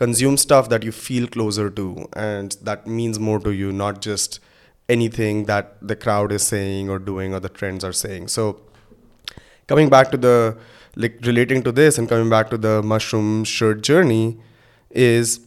[0.02, 1.86] consume stuff that you feel closer to,
[2.24, 4.39] and that means more to you, not just
[4.89, 8.28] anything that the crowd is saying or doing or the trends are saying.
[8.28, 8.48] So
[9.67, 10.58] coming back to the
[10.98, 14.39] like relating to this and coming back to the mushroom shirt journey
[14.89, 15.39] is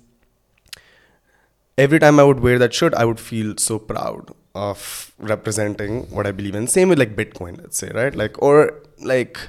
[1.77, 6.26] every time I would wear that shirt, I would feel so proud of representing what
[6.28, 6.68] I believe in.
[6.68, 8.14] Same with like Bitcoin, let's say, right?
[8.14, 9.40] Like or like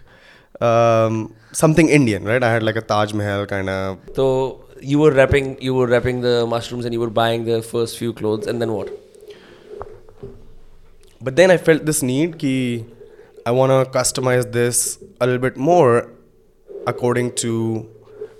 [0.60, 2.42] um, something Indian, right?
[2.42, 6.20] I had like a Taj Mahal kind of so you were wrapping you were wrapping
[6.20, 8.90] the mushrooms and you were buying the first few clothes and then what
[11.20, 12.86] But then I felt this need ki
[13.44, 16.08] I want to customize this a little bit more
[16.86, 17.88] according to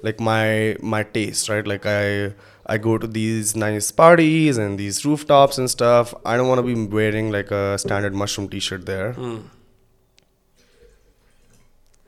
[0.02, 1.66] like my my taste, right?
[1.66, 2.32] Like I
[2.72, 6.12] I go to these nice parties and these rooftops and stuff.
[6.24, 9.08] I don't want to be wearing like a standard mushroom t-shirt there.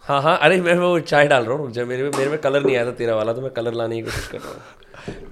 [0.04, 2.64] हाँ हाँ अरे मैं वो चाय डाल रहा हूँ जब मेरे में मेरे में कलर
[2.64, 4.60] नहीं आया था तेरा वाला तो मैं कलर लाने की कोशिश कर रहा हूँ।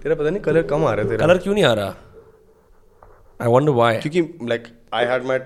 [0.02, 1.94] तेरा पता नहीं कलर कम आ रहा है तेरा। कलर क्यों नहीं आ रहा?
[3.42, 5.38] आई वंडर व्हाई क्योंकि लाइक आई हैड माय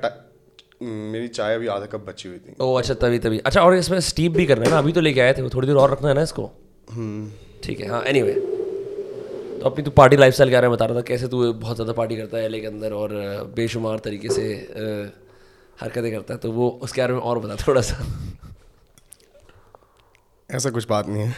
[0.83, 4.01] मेरी चाय अभी आधा कप बची हुई थी। ओ अच्छा तभी तभी। अच्छा और इसमें
[4.09, 6.09] स्टीप भी करना है ना अभी तो लेके आए थे वो थोड़ी देर और रखना
[6.09, 6.51] है ना इसको?
[7.65, 8.64] ठीक है हाँ एनीवे तो
[9.65, 11.93] अपनी तू पार्टी लाइफ स्टाइल के बारे में बता रहा था कैसे तू बहुत ज़्यादा
[12.01, 13.13] पार्टी करता है एल के अंदर और
[13.57, 14.45] बेशुमार तरीके से
[15.81, 18.07] हरकतें करता है तो वो उसके बारे में और बता थोड़ा सा
[20.51, 21.35] ऐसा कुछ बात नहीं है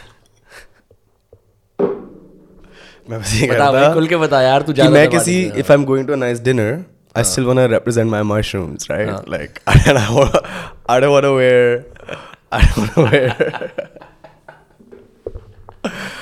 [3.09, 5.71] मैं बस ये बता भाई खुल के बता यार तू कि मैं किसी है। if
[5.75, 6.71] I'm going to a nice dinner,
[7.15, 9.29] I still want to represent my mushrooms, right?
[9.35, 10.41] Like, and I, wa-
[10.95, 11.85] I don't want to wear,
[12.51, 13.31] I don't want to wear.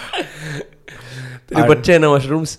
[1.49, 2.57] तेरे बच्चे हैं ना मशरूम्स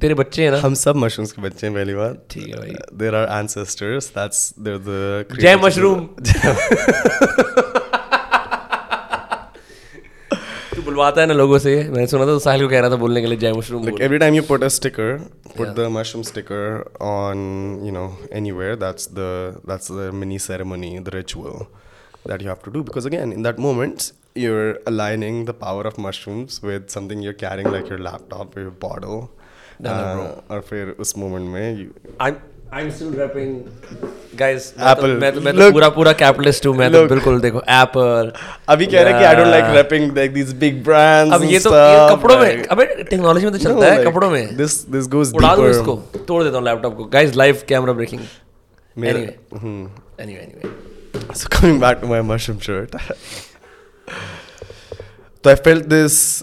[0.00, 0.58] तेरे बच्चे हैं ना?
[0.60, 4.38] हम सब मशरूम्स के बच्चे हैं पहली बार ठीक है भाई। There are ancestors that's
[4.58, 5.98] there the जय मशरूम
[10.74, 12.96] तू बुलवाता है ना लोगों से। मैंने सुना था तो साहिल को कह रहा था
[13.04, 15.16] बोलने के लिए जय mushroom like every time you put a sticker
[15.56, 16.82] put the mushroom sticker
[17.12, 17.38] on
[17.86, 19.30] you know anywhere that's the
[19.68, 21.64] that's the mini ceremony the ritual
[22.28, 23.96] that you have to do because again in that moment
[24.35, 28.75] you're aligning the power of mushrooms with something you're carrying like your laptop or your
[28.85, 29.19] bottle
[29.83, 30.23] No, no, bro.
[30.27, 31.89] uh, और फिर उस moment में you,
[32.27, 32.39] I'm
[32.77, 33.53] I'm still rapping
[34.41, 35.13] guys मैं तो Apple.
[35.21, 35.71] मैं तो मैं तो Look.
[35.73, 37.09] पूरा पूरा कैपिटलिस्ट हूँ मैं तो Look.
[37.09, 38.31] बिल्कुल देखो एप्पल
[38.75, 41.51] अभी कह रहे हैं कि I don't like rapping like these big brands अब and
[41.51, 44.11] ये तो ये stuff, कपड़ों में like- अबे टेक्नोलॉजी में तो No, चलता है like,
[44.11, 45.95] कपड़ों में this this goes उड़ा दो deeper इसको
[46.27, 48.21] तोड़ देता हूँ लैपटॉप को गाइस लाइव कैमरा ब्रेकिंग
[48.97, 50.21] मेरा- anyway Hmm.
[50.21, 50.77] Anyway anyway
[51.39, 52.95] So coming back to my mushroom shirt.
[55.42, 56.42] so I felt this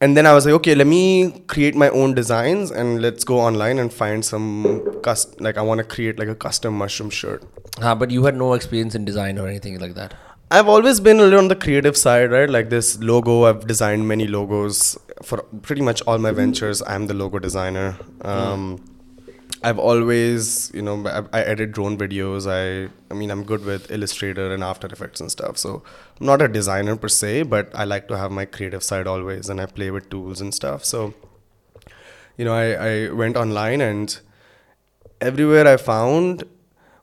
[0.00, 3.40] and then I was like, okay, let me create my own designs and let's go
[3.40, 7.42] online and find some cust like I want to create like a custom mushroom shirt.
[7.80, 10.14] हाँ but you had no experience in design or anything like that
[10.50, 12.48] I've always been a little on the creative side, right?
[12.48, 16.80] Like this logo, I've designed many logos for pretty much all my ventures.
[16.86, 17.98] I'm the logo designer.
[18.22, 18.82] Um,
[19.62, 22.46] I've always, you know, I, I edit drone videos.
[22.46, 25.58] I, I mean, I'm good with Illustrator and After Effects and stuff.
[25.58, 25.82] So
[26.20, 29.48] I'm not a designer per se, but I like to have my creative side always,
[29.48, 30.84] and I play with tools and stuff.
[30.84, 31.14] So,
[32.36, 34.18] you know, I, I went online and
[35.20, 36.44] everywhere I found,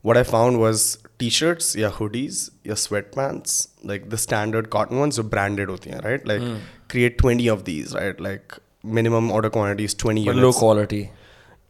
[0.02, 5.24] what I found was t-shirts, yeah, hoodies, yeah, sweatpants, like the standard cotton ones, so
[5.24, 6.26] branded hain, right?
[6.26, 6.58] Like hmm.
[6.88, 8.18] create 20 of these, right?
[8.20, 10.44] Like minimum order quantity is 20 but units.
[10.44, 11.12] low quality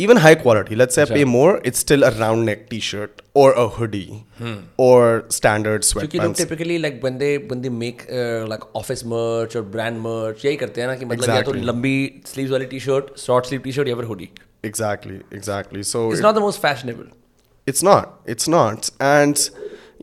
[0.02, 1.26] Even high quality, let's say I pay Sure.
[1.30, 4.24] more, it's still a round neck t-shirt or a hoodie
[4.84, 6.40] or standard क्योंकि लोग sweatpants.
[6.42, 10.56] typically like when they when they make uh, like office merch or brand merch यही
[10.62, 11.66] करते हैं ना कि मतलब या तो Exactly.
[11.72, 14.30] लंबी sleeves वाली t-shirt short sleeve t-shirt या फिर hoodie
[14.70, 15.82] Exactly, exactly.
[15.92, 17.12] So it's it- not the most fashionable
[17.70, 18.12] It's not.
[18.34, 18.88] It's not.
[19.06, 19.42] And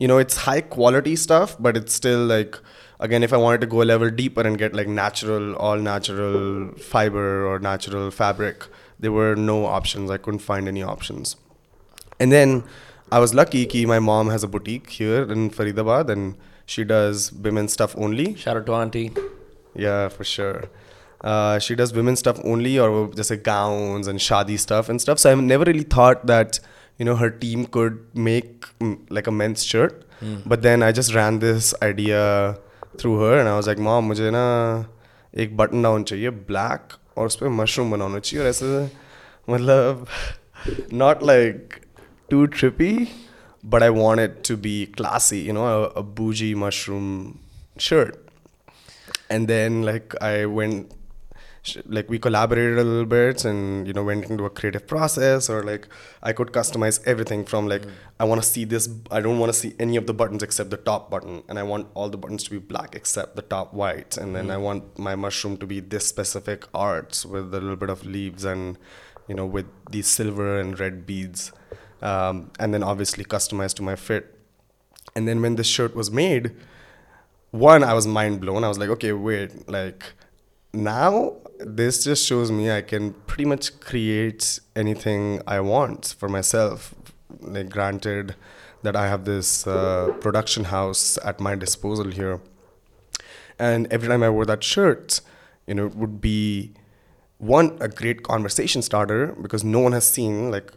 [0.02, 2.58] you know, it's high quality stuff, but it's still like
[3.06, 6.38] again, if I wanted to go a level deeper and get like natural, all natural
[6.92, 8.66] fiber or natural fabric,
[9.03, 10.09] there were no options.
[10.09, 11.35] I couldn't find any options.
[12.19, 12.63] And then
[13.11, 16.35] I was lucky my mom has a boutique here in Faridabad and
[16.65, 18.35] she does women's stuff only.
[18.35, 19.11] Shout out to auntie.
[19.75, 20.63] Yeah, for sure.
[21.21, 25.19] Uh, she does women's stuff only or just like gowns and shadi stuff and stuff.
[25.19, 26.59] So I never really thought that,
[26.97, 30.05] you know, her team could make mm, like a men's shirt.
[30.21, 30.41] Mm.
[30.45, 32.57] But then I just ran this idea
[32.97, 34.85] through her and I was like, Mom, mujhe na
[35.33, 38.91] ek button down chahiye, black और उस पर mushroom बनाना चाहिए और ऐसे
[39.49, 40.07] मतलब
[42.47, 43.09] trippy,
[43.63, 47.39] but I want it to be classy, you know, a, a bougie mushroom
[47.77, 48.23] shirt."
[49.29, 51.02] and then like i went sh-
[51.85, 55.63] like we collaborated a little bit and you know went into a creative process or
[55.63, 55.87] like
[56.21, 57.83] i could customize everything from like
[58.19, 60.69] i want to see this i don't want to see any of the buttons except
[60.71, 63.73] the top button and i want all the buttons to be black except the top
[63.73, 67.77] white and then i want my mushroom to be this specific arts with a little
[67.77, 68.77] bit of leaves and
[69.29, 71.53] you know with these silver and red beads
[72.03, 74.37] um, and then obviously customized to my fit.
[75.15, 76.51] And then when this shirt was made
[77.51, 78.63] one i was mind blown.
[78.63, 80.03] I was like okay wait like
[80.73, 86.93] now this just shows me i can pretty much create anything i want for myself.
[87.41, 88.35] Like granted
[88.83, 92.39] that i have this uh, production house at my disposal here
[93.57, 95.21] and every time i wore that shirt
[95.67, 96.73] you know it would be
[97.37, 100.71] one a great conversation starter because no one has seen like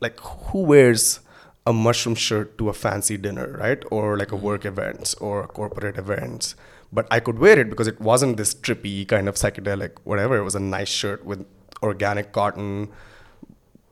[0.00, 1.20] like who wears
[1.69, 5.47] a mushroom shirt to a fancy dinner right or like a work event or a
[5.47, 6.53] corporate event
[6.93, 10.43] but i could wear it because it wasn't this trippy kind of psychedelic whatever it
[10.43, 11.45] was a nice shirt with
[11.81, 12.87] organic cotton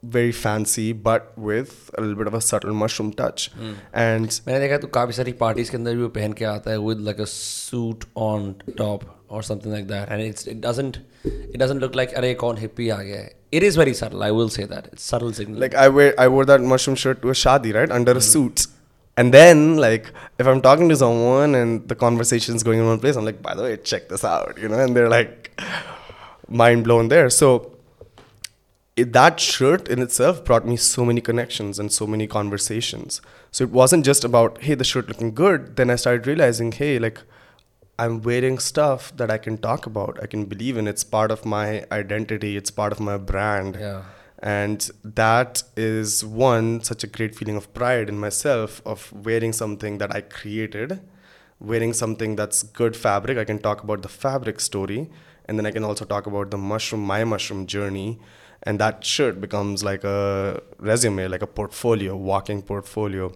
[0.04, 3.50] very fancy but with a little bit of a subtle mushroom touch
[3.94, 6.78] and मैंने देखा तो काफी सारी parties के अंदर भी वो पहन के आता है
[6.88, 8.50] with like a suit on
[8.82, 10.09] top or something like that.
[10.11, 13.77] And it's it doesn't it doesn't look like a kaun hippie aa gaya it is
[13.77, 14.89] very subtle i will say that.
[14.93, 15.61] It's subtle signal.
[15.61, 17.91] Like i wear i wore that mushroom shirt to a shadi right?
[17.91, 18.19] Under mm-hmm.
[18.19, 18.29] mm.
[18.29, 18.67] a suit
[19.17, 23.01] and then like if i'm talking to someone and the conversation is going in one
[23.05, 24.79] place i'm like by the way check this out you know?
[24.79, 25.61] And they're like
[26.49, 27.31] mind blown there.
[27.31, 27.77] So
[28.97, 33.21] it, that shirt in itself brought me so many connections and so many conversations.
[33.51, 35.77] So it wasn't just about hey the shirt looking good.
[35.77, 37.21] Then i started realizing hey like
[37.99, 40.19] I'm wearing stuff that I can talk about.
[40.23, 40.87] I can believe in.
[40.87, 42.57] It's part of my identity.
[42.57, 43.77] It's part of my brand.
[43.81, 44.03] Yeah.
[44.41, 49.99] And that is one such a great feeling of pride in myself of wearing something
[49.99, 51.01] that I created,
[51.59, 53.37] wearing something that's good fabric.
[53.37, 55.11] I can talk about the fabric story,
[55.47, 58.21] and then I can also talk about the mushroom, my mushroom journey.
[58.63, 63.33] And that shirt becomes like a resume, like a portfolio, walking portfolio.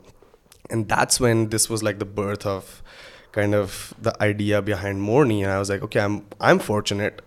[0.70, 2.83] And that's when this was like the birth of
[3.33, 5.42] kind of the idea behind Morni.
[5.42, 7.23] And I was like, okay, I'm I'm fortunate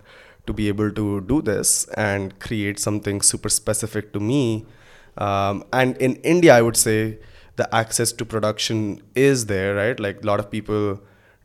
[0.48, 4.66] to be able to do this and create something super specific to me.
[5.18, 7.18] Um, and in India, I would say
[7.56, 10.00] the access to production is there, right?
[10.00, 11.00] Like a lot of people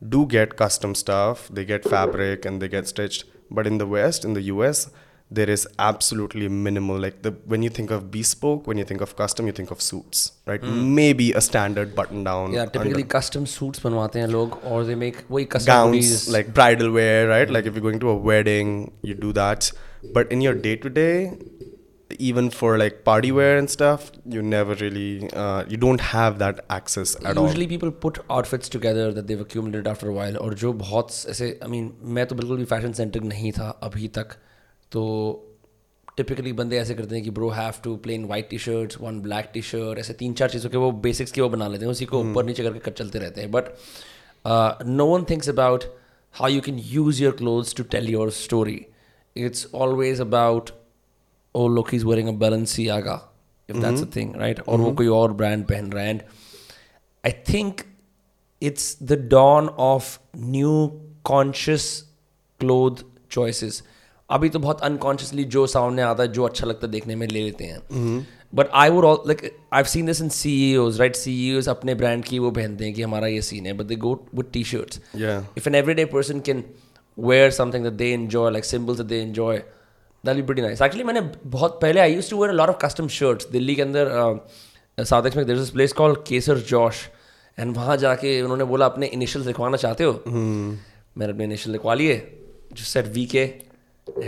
[0.07, 3.25] do get custom stuff, they get fabric and they get stitched.
[3.49, 4.89] But in the West, in the US,
[5.30, 6.98] there is absolutely minimal.
[6.98, 9.80] Like the when you think of bespoke, when you think of custom, you think of
[9.82, 10.62] suits, right?
[10.98, 12.52] Maybe a standard button down.
[12.52, 16.30] Yeah, typically under- custom suits बनवाते हैं लोग और they make वही custom gowns hoodies.
[16.36, 19.72] like bridal wear right like if you're going to a wedding you do that
[20.14, 21.12] but in your day to day
[22.30, 26.64] even for like party wear and stuff you never really uh, you don't have that
[26.70, 30.54] access at all Usually people put outfits together that they've accumulated after a while और
[30.64, 34.36] जो बहुत ऐसे I mean मैं तो बिल्कुल भी fashion centric नहीं था अभी तक
[34.91, 35.01] तो
[36.17, 39.49] टिपिकली बंदे ऐसे करते हैं कि bro have two plain white T shirts one black
[39.53, 42.05] T shirt ऐसे तीन चार चीज़ों के वो बेसिक्स के वो बना लेते हैं उसी
[42.05, 43.63] को ऊपर नीचे करके कर चलते रहते हैं। But
[44.87, 45.83] no one thinks about
[46.33, 48.85] how you can use your clothes to tell your story
[49.37, 50.69] it's always about
[51.55, 53.13] oh look he's wearing a Balenciaga
[53.69, 54.59] if that's a thing right?
[54.67, 56.21] Or वो कोई और ब्रांड पहन रहा है। And
[57.29, 57.81] I think
[58.61, 60.11] it's the dawn of
[60.51, 60.75] new
[61.29, 61.87] conscious
[62.63, 63.03] cloth
[63.37, 63.81] choices.
[64.31, 67.27] अभी तो बहुत unconsciously जो साउंड में आता है जो अच्छा लगता है देखने में
[67.27, 69.41] ले लेते हैं। But I would like
[69.73, 72.93] I seen this in C is right C is अपने ब्रांड की वो पहनते हैं
[72.93, 75.01] कि हमारा ये सीन है but they go with T shirts
[75.57, 76.63] if an everyday person can
[77.19, 79.57] wear something they enjoy like simple they enjoy
[80.25, 83.49] that be nice actually मैंने बहुत पहले I use to wear lot of custom shirts
[83.51, 84.37] Delhi के अंदर uh,
[85.01, 87.07] uh, South x में there is place call Kesar Josh
[87.59, 90.11] and वहाँ जाके उन्होंने बोला अपने इनिशियल लिखवाना चाहते हो?
[90.27, 90.77] हम्म।
[91.17, 92.15] मैंने अपने इनिशियल लिखवा लिए
[92.73, 93.70] जो सेट वी के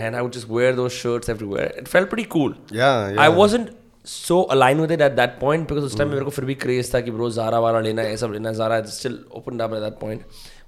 [0.05, 1.67] and I would just wear those shirts everywhere.
[1.83, 2.55] It felt pretty cool.
[2.79, 3.75] yeah yeah I wasn't
[4.13, 6.93] so aligned with it at that point because उस टाइम मेरे को फिर भी क्रेज
[6.95, 9.75] था कि ब्रो जारा वारा लेना है ये सब लेना है Zara still open up
[9.75, 10.23] at that point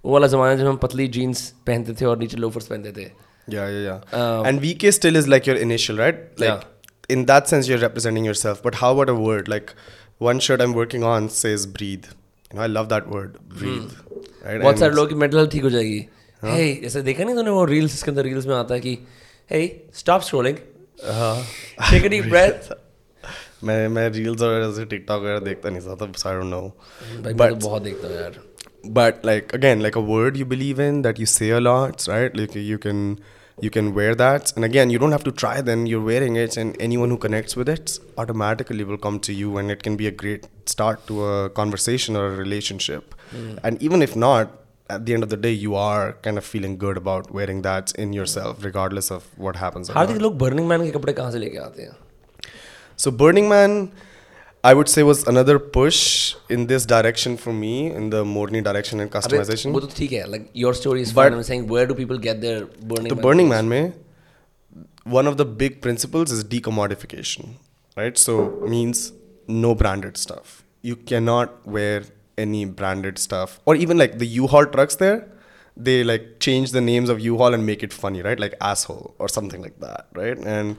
[0.04, 3.10] वो वाला जमाना जब हम पतली जीन्स पहनते थे और नीचे लोफर्स पहनते थे
[3.52, 3.84] Yeah, yeah,
[4.16, 4.48] yeah.
[4.48, 6.18] and VK still is like your initial, right?
[6.42, 7.14] Like Yeah.
[7.14, 8.60] in that sense, you're representing yourself.
[8.66, 9.48] But how about a word?
[9.52, 9.72] Like
[10.26, 12.04] one shirt I'm working on says breathe.
[12.50, 13.96] You know, I love that word, breathe.
[14.44, 14.60] Right?
[14.60, 15.98] बहुत And सारे लोग की mental health ठीक हो जाएगी
[16.44, 18.98] हे ऐसे देखा नहीं तूने वो रील्स इसके अंदर रील्स में आता है कि
[19.50, 19.66] hey
[19.98, 20.56] stop scrolling
[21.90, 22.72] take a deep breath
[23.64, 26.70] मैं मैं रील्स और ऐसे टिकटॉक वगैरह देखता नहीं था so I don't know.
[27.24, 28.38] भाई मैं तो बहुत देखता हूँ यार
[28.98, 32.36] but like again like a word you believe in that you say a lot right
[32.40, 33.02] like you can
[33.64, 36.56] you can wear that and again you don't have to try then you're wearing it
[36.62, 40.06] and anyone who connects with it automatically will come to you and it can be
[40.12, 43.14] a great start to a conversation or a relationship
[43.62, 44.56] and even if not
[44.94, 47.92] at the end of the day you are kind of feeling good about wearing that
[48.04, 50.22] in yourself regardless of what happens or Hardik not.
[50.22, 51.96] लोग burning Man के कपड़े कहाँ से लेके आते हैं
[53.02, 53.74] So Burning Man,
[54.70, 56.00] I would say was another push
[56.56, 59.72] in this direction for me in the Morni direction and अबे, customization.
[59.72, 62.20] वो तो ठीक है like your story is But- fine I'm saying where do people
[62.26, 62.58] get their
[62.90, 63.70] burning the Man burning clothes?
[63.70, 63.92] man mein
[65.20, 67.54] one of the big principles is decommodification
[68.02, 68.34] right so
[68.74, 69.04] means
[69.64, 70.52] no branded stuff
[70.90, 72.02] you cannot wear
[72.44, 75.18] any branded stuff or even like the u-haul trucks there
[75.88, 79.28] they like change the names of u-haul and make it funny right like asshole or
[79.36, 80.76] something like that right and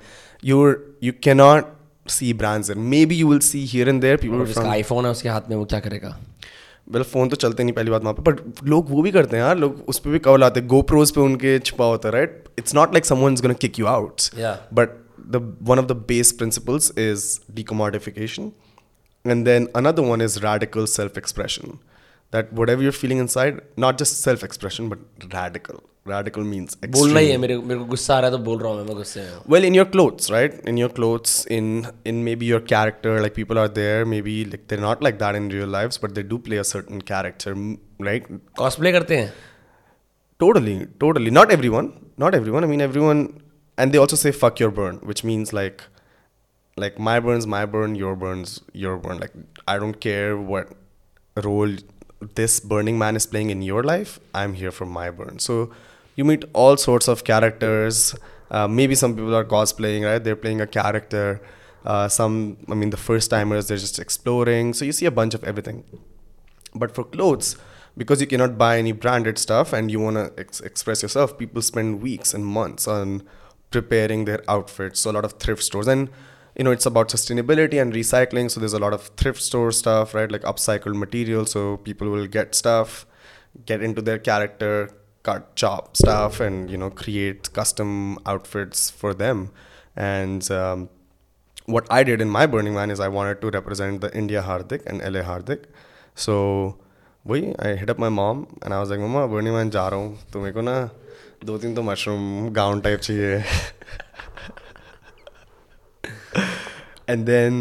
[0.52, 0.74] you're
[1.08, 1.70] you cannot
[2.18, 5.06] see brands there maybe you will see here and there people और जिसका from iPhone
[5.06, 6.18] है उसके हाथ में वो क्या करेगा
[6.92, 9.44] well phone तो चलते नहीं पहली बात वहाँ पे बट लोग वो भी करते हैं
[9.44, 12.44] यार लोग उस पर भी कवर लाते हैं गोप्रोज पे उनके छुपा होता है right
[12.60, 14.56] it's not like someone is gonna kick you out Yeah.
[14.80, 14.98] But
[15.36, 18.50] the one of the base principles is decommodification
[19.34, 21.80] and then another one is radical self-expression
[22.36, 27.34] that whatever you're feeling inside not just self-expression but radical radical means बोलना ही है
[27.34, 27.42] extreme.
[27.42, 29.30] मेरे मेरे को गुस्सा आ रहा है तो बोल रहा हूँ मैं मैं गुस्से में
[29.34, 31.68] हूँ well in your clothes right in your clothes in
[32.12, 35.50] in maybe your character like people are there maybe like they're not like that in
[35.58, 37.78] real lives but they do play a certain character m-
[38.10, 38.32] right
[38.64, 39.32] cosplay करते हैं
[40.40, 40.76] totally
[41.06, 41.92] totally not everyone
[42.26, 43.22] not everyone i mean everyone
[43.78, 45.84] and they also say fuck your burn which means like
[46.77, 49.19] like my burn's my burn your burn's your burn.
[49.19, 49.33] Like
[49.67, 50.73] i don't care what
[51.43, 51.75] role
[52.35, 55.39] this burning man is playing in your life i'm here for my burn.
[55.39, 55.71] So
[56.17, 58.15] you meet all sorts of characters.
[58.51, 60.23] Uh, maybe some people are cosplaying right?
[60.23, 61.43] They're playing a character.
[61.85, 64.75] Uh, some i mean the first timers they're just exploring.
[64.75, 65.85] So you see a bunch of everything.
[66.75, 67.57] But for clothes,
[67.97, 71.63] because you cannot buy any branded stuff and you want to ex- express yourself, people
[71.63, 73.23] spend weeks and months on
[73.71, 75.01] preparing their outfits.
[75.01, 75.87] So a lot of thrift stores.
[75.87, 76.11] And
[76.56, 78.52] you know it's about sustainability and recycling.
[78.52, 80.32] So there's a lot of thrift store stuff, right?
[80.32, 81.46] Like upcycled material.
[81.46, 83.06] So people will get stuff,
[83.66, 84.90] get into their character,
[85.24, 89.52] cut, chop stuff, and you know create custom outfits for them.
[89.96, 90.90] And um,
[91.66, 94.86] what I did in my Burning Man is I wanted to represent the India Hardik
[94.86, 95.66] and LA Hardik.
[96.16, 96.78] So
[97.28, 100.00] वही I hit up my mom and I was like mamma Burning Man जा रहा
[100.00, 100.90] हूँ तो मेरे को ना
[101.46, 103.44] दो तीन तो मशरूम गाउन टाइप चाहिए
[107.08, 107.60] and then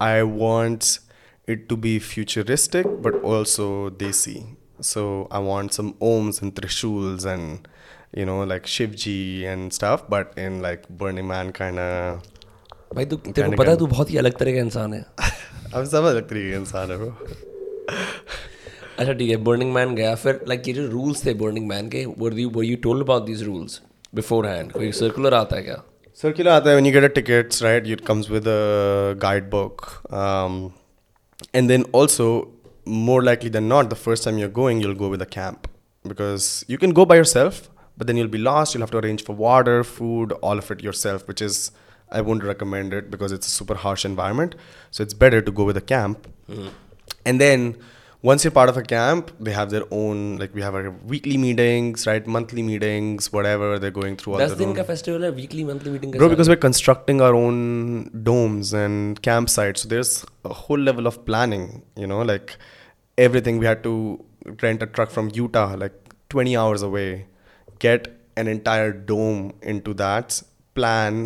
[0.00, 0.98] I want
[1.46, 4.36] it to be futuristic but also desi.
[4.80, 7.68] So I want some ohms and trishuls and
[8.12, 12.22] you know like Shivji and stuff, but in like Burning Man kind of.
[12.94, 15.04] भाई तू तेरे को पता है तू बहुत ही अलग तरह का इंसान है
[15.74, 17.12] अब सब अलग तरीके के इंसान है bro.
[18.98, 22.04] अच्छा ठीक है बर्निंग मैन गया फिर लाइक ये जो रूल्स थे बर्निंग मैन के
[22.18, 23.80] were you were you told about these rules
[24.46, 25.82] beforehand कोई सर्कुलर आता है क्या
[26.19, 30.03] Circular when you get a tickets, right, it comes with a guidebook.
[30.11, 30.73] Um,
[31.53, 32.49] and then also,
[32.83, 35.69] more likely than not, the first time you're going, you'll go with a camp
[36.05, 38.73] because you can go by yourself, but then you'll be lost.
[38.73, 41.71] You'll have to arrange for water, food, all of it yourself, which is
[42.11, 44.55] I wouldn't recommend it because it's a super harsh environment.
[44.91, 46.27] So it's better to go with a camp.
[46.49, 46.67] Mm-hmm.
[47.25, 47.77] And then
[48.28, 51.36] once you're part of a camp, they have their own, like we have our weekly
[51.36, 52.26] meetings, right?
[52.26, 53.78] Monthly meetings, whatever.
[53.78, 54.76] They're going through all दस their दिन own.
[54.76, 57.58] का festival है weekly monthly meeting Bro, because we're constructing our own
[58.28, 60.14] domes and campsites, so there's
[60.52, 61.66] a whole level of planning.
[62.04, 62.56] You know, like
[63.26, 63.58] everything.
[63.64, 63.94] We had to
[64.62, 67.26] rent a truck from Utah, like 20 hours away,
[67.78, 70.40] get an entire dome into that
[70.74, 71.20] plan.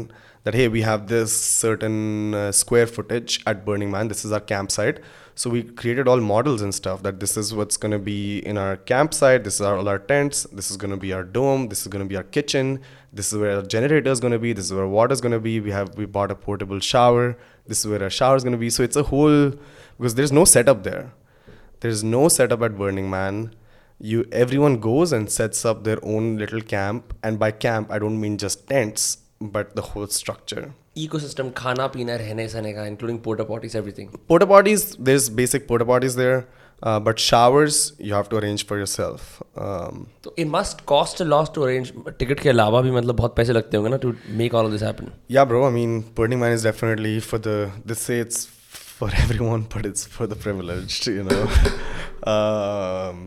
[0.45, 4.09] That hey, we have this certain uh, square footage at Burning Man.
[4.09, 5.01] This is our campsite.
[5.36, 7.02] so we created all models and stuff.
[7.04, 9.44] That this is what's gonna be in our campsite.
[9.44, 10.44] This is our, all our tents.
[10.52, 11.70] This is gonna be our dome.
[11.70, 12.82] This is gonna be our kitchen.
[13.12, 14.54] This is where our generator is gonna be.
[14.54, 15.60] This is where water is gonna be.
[15.60, 17.36] We have we bought a portable shower.
[17.66, 18.70] This is where our shower is gonna be.
[18.70, 19.54] So it's a whole
[19.98, 21.12] because there's no setup there.
[21.80, 23.56] There's no setup at Burning Man.
[24.00, 27.14] You everyone goes and sets up their own little camp.
[27.24, 30.74] And by camp, I don't mean just tents, but the whole structure.
[30.98, 35.88] Ecosystem खाना पीना रहने सहने का including porta potties everything Porta potties, there's basic porta
[35.92, 36.38] potties there,
[36.90, 39.30] uh, but showers you have to arrange for yourself.
[39.66, 43.36] Um, तो it must cost a loss to arrange ticket के अलावा भी मतलब बहुत
[43.36, 45.64] पैसे लगते होंगे ना to make all of this happen yeah, bro.
[45.70, 47.58] I mean, Burning Man is definitely for the.
[47.92, 48.46] They say it's
[49.04, 51.44] for everyone, but it's for the privileged, you know.
[52.34, 53.24] um,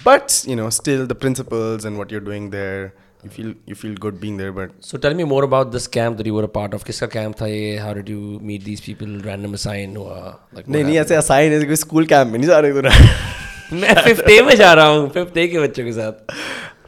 [0.00, 2.92] but you know, still the principles and what you're doing there,
[3.23, 4.53] you feel you feel good being there.
[4.57, 7.07] But so tell me more about this camp that you were a part of किसका
[7.15, 10.17] camp था ये how did you meet these people random assign हुआ
[10.55, 13.93] like नहीं नहीं ऐसे assign है कोई school camp में नहीं जा रहे तो मैं
[14.03, 16.33] फिफ्थ ए में जा रहा हूँ फिफ्थ ए के बच्चों के साथ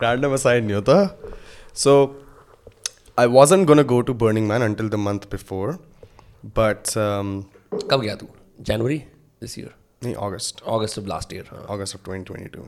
[0.03, 0.95] random aside नहीं होता
[1.83, 1.93] so
[3.17, 5.69] I wasn't gonna go to Burning Man until the month before
[6.59, 7.31] but um,
[7.91, 8.27] कब गया तू
[8.69, 8.97] जनवरी
[9.41, 12.67] दिस ईयर नहीं August August of last year August of 2022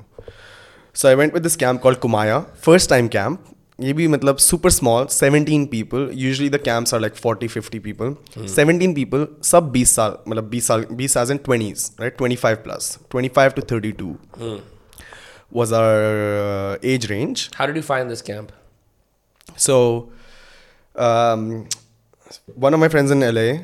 [1.02, 5.09] so I went with this camp called Kumaya first time camp maybe matlab, super small
[5.09, 8.11] 17 people usually the camps are like 40 50 people.
[8.35, 8.47] Hmm.
[8.47, 12.17] 17 people sub 20 saal matlab 20 saal and 20s right?
[12.17, 14.07] 25 plus 25 to 32
[14.37, 14.57] hmm.
[15.51, 17.51] was our uh, age range.
[17.55, 18.53] How did you find this camp?
[19.57, 20.13] So
[20.97, 21.69] um,
[22.55, 23.61] one of my friends in LA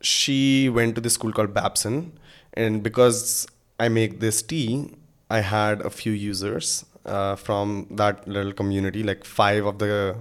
[0.00, 2.12] she went to this school called Babson
[2.54, 3.46] and because
[3.80, 4.90] I make this tea
[5.30, 10.16] I had a few users uh, from that little community, like five of the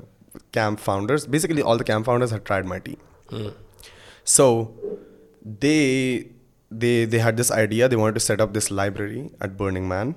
[0.52, 1.26] camp founders.
[1.26, 2.98] Basically, all the camp founders had tried my tea.
[4.24, 4.74] So
[5.44, 6.30] they
[6.70, 7.88] they they had this idea.
[7.88, 10.16] They wanted to set up this library at Burning Man.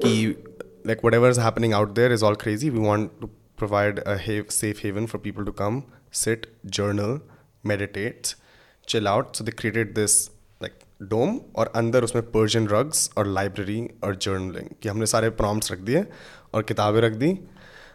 [0.00, 0.36] Ki,
[0.84, 2.70] like whatever is happening out there is all crazy.
[2.70, 7.20] We want to provide a ha- safe haven for people to come, sit, journal,
[7.62, 8.34] meditate,
[8.86, 9.36] chill out.
[9.36, 10.30] So they created this
[11.00, 15.78] dome और अंदर उसमें Persian rugs और library और journaling कि हमने सारे prompts रख
[15.78, 16.04] दिए
[16.54, 17.38] और किताबें रख दी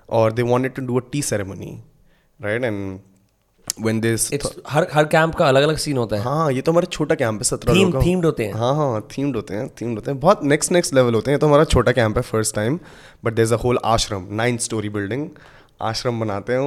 [0.10, 1.72] और they wanted to do a tea ceremony
[2.40, 3.00] right and
[3.86, 6.72] when this it's हर हर कैंप का अलग अलग सीन होता है। हाँ ये तो
[6.72, 9.98] हमारा छोटा कैंप है सत्रह का। themed होते हैं। हाँ हाँ थीम्ड होते हैं थीम्ड
[9.98, 12.56] होते हैं। बहुत नेक्स्ट नेक्स्ट लेवल होते हैं। ये तो हमारा छोटा कैंप है first
[12.56, 12.80] time
[13.24, 15.30] but there is a whole ashram nine story building
[15.82, 16.60] ashram बनाते हैं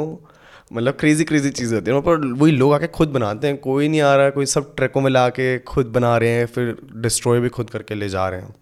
[0.72, 4.00] मतलब क्रेजी क्रेजी चीज़ें होती हैं। पर वही लोग आके खुद बनाते हैं। कोई नहीं
[4.00, 7.48] आ रहा कोई सब ट्रकों में ला के खुद बना रहे हैं, फिर डिस्ट्रॉय भी
[7.48, 8.55] खुद करके ले जा रहे हैं।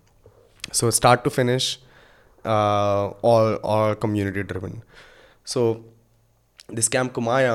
[0.73, 1.79] So start to finish
[2.45, 4.73] all all community driven
[5.47, 5.61] so,
[6.77, 7.53] this camp kumaya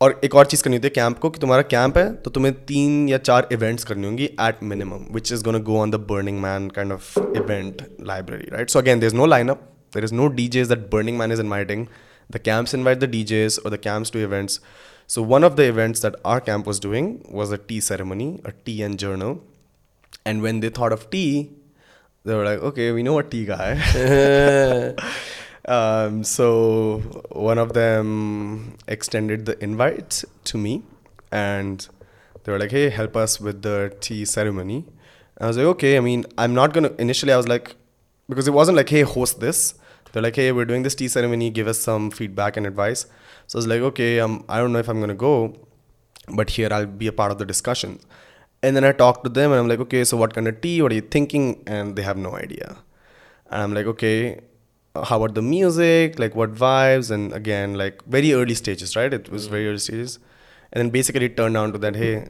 [0.00, 2.52] और एक और चीज़ करनी होती है कैंप को, कि तुम्हारा कैंप है तो तुम्हें
[2.64, 6.38] तीन या चार इवेंट्स करनी होंगी at minimum which is gonna go on the Burning
[6.40, 10.14] Man kind of event library right so again there is no line up there is
[10.14, 11.86] no DJs that Burning Man is in inviting
[12.30, 14.60] the camps invite the DJs or the camps to events.
[15.06, 18.52] So one of the events that our camp was doing was a tea ceremony, a
[18.52, 19.42] tea and journal.
[20.24, 21.50] And when they thought of tea,
[22.24, 23.72] they were like, okay, we know a tea guy.
[25.64, 26.98] um, so
[27.30, 30.82] one of them extended the invite to me
[31.32, 31.88] and
[32.44, 34.84] they were like, hey, help us with the tea ceremony.
[35.36, 37.76] And I was like, okay, I mean, I'm not going to, initially I was like,
[38.28, 39.74] because it wasn't like, hey, host this.
[40.12, 43.06] They're like, hey, we're doing this tea ceremony, give us some feedback and advice.
[43.46, 45.56] So I was like, okay, um, I don't know if I'm going to go,
[46.28, 48.00] but here I'll be a part of the discussion.
[48.62, 50.82] And then I talk to them and I'm like, okay, so what kind of tea?
[50.82, 51.62] What are you thinking?
[51.66, 52.76] And they have no idea.
[53.50, 54.40] And I'm like, okay,
[54.94, 56.18] uh, how about the music?
[56.18, 57.10] Like, what vibes?
[57.10, 59.12] And again, like, very early stages, right?
[59.12, 60.18] It was very early stages.
[60.72, 62.28] And then basically it turned down to that, hey,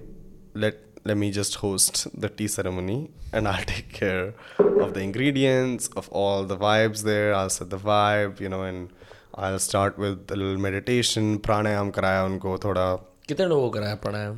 [0.55, 5.89] let let me just host the tea ceremony and I'll take care of the ingredients,
[5.97, 7.35] of all the vibes there.
[7.35, 8.91] I'll set the vibe, you know, and
[9.35, 12.89] I'll start with a little meditation, pranayam karaya unko thoda.
[13.29, 14.37] कितने लोगों को कराया प्राणायाम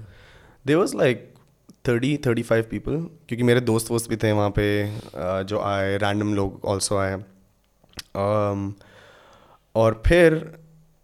[0.64, 1.26] There was like
[1.84, 2.96] 30, 35 people
[3.28, 7.16] क्योंकि मेरे दोस्त वोस्त भी थे वहाँ पे uh, जो आए रैंडम लोग ऑल्सो आए
[8.14, 8.72] um,
[9.74, 10.38] और फिर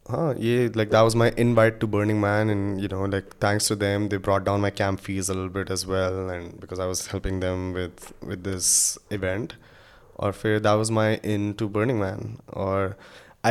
[0.10, 3.68] हाँ ये like that was my invite to Burning Man and you know like thanks
[3.68, 6.80] to them they brought down my camp fees a little bit as well and because
[6.80, 8.72] I was helping them with with this
[9.20, 9.54] event
[10.20, 12.26] और फिर that was my in to Burning Man
[12.64, 12.96] और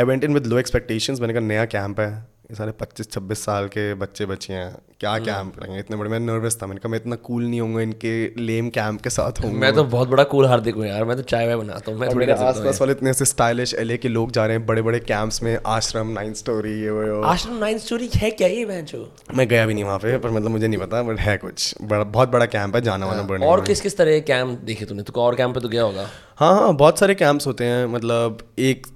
[0.00, 2.10] I went in with low expectations मैंने कहा नया camp है
[2.45, 5.79] ये सारे 25-26 साल के बच्चे बच्चे हैं। क्या कैंप करेंगे?
[5.79, 9.01] इतने बड़े मैं नर्वस था। मैंने कहा मैं इतना कूल नहीं होऊँगा इनके लेम कैंप
[9.01, 11.55] के साथ होऊँगा। मैं तो बहुत बड़ा कूल हार्दिक हूँ यार। मैं तो चाय वाय
[11.55, 14.57] बनाता हूँ। मैं थोड़ी हूँ आसपास वाले इतने ऐसे स्टाइलिश एलए के लोग जा रहे
[14.57, 18.47] हैं बड़े बड़े कैंप्स में आश्रम नाइन स्टोरी ये वो आश्रम नाइन स्टोरी है क्या
[18.47, 19.07] ये बहन चो?
[19.35, 22.03] मैं गया भी नहीं वहाँ पे पर मतलब मुझे नहीं पता बट है कुछ। बड़ा
[22.03, 25.03] बहुत बड़ा कैंप है जाना वाना बर्निंग और किस किस तरह के कैंप देखे तूने?
[25.03, 28.37] तो और कैंप पे तो गया होगा। हाँ हाँ बहुत सारे कैंप्स होते हैं। मतलब
[28.59, 28.87] एक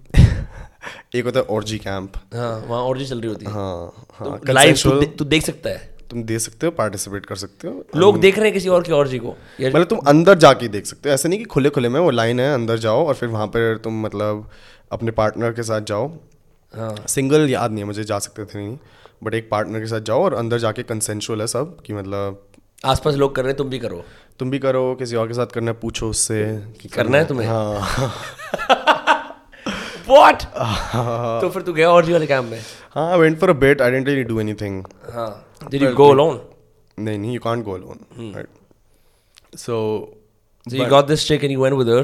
[1.15, 4.53] एक होता है ऑर्जी कैंप हाँ वहाँ और चल रही होती है। हाँ हाँ तो
[4.53, 8.36] लाइव तू देख सकता है। तुम दे सकते हो पार्टिसिपेट कर सकते हो। लोग देख
[8.36, 11.30] रहे हैं किसी और की ऑर्जी को। मतलब तुम अंदर जाके देख सकते हो। ऐसे
[11.30, 14.01] नहीं कि खुले खुले में वो लाइन है अंदर जाओ और फिर वहाँ पर तुम
[14.01, 14.49] मतलब
[14.91, 16.07] अपने पार्टनर के साथ जाओ।
[16.73, 18.77] हाँ। सिंगल याद नहीं है मुझे जा सकते थे नहीं।
[19.23, 22.45] बट एक पार्टनर के साथ जाओ और अंदर जाके कंसेंशुअल है सब कि मतलब
[22.86, 24.03] आसपास लोग कर रहे हैं तुम भी करो।
[24.39, 26.43] तुम भी करो किसी और के साथ करना है पूछो उससे
[26.82, 27.47] कि करना, करना है तुम्हें?
[27.47, 28.86] हाँ।
[30.10, 30.43] व्हाट
[31.41, 32.60] तो फिर तू गया ऑर्जी वाले कैंप में?
[32.95, 34.84] हाँ went for a bet I didn't really do anything
[35.14, 35.30] हाँ
[35.72, 36.39] डिड यू गो अलोन
[36.97, 39.76] नहीं नहीं you can't go alone right so
[40.68, 42.01] So you got this chick and you went with her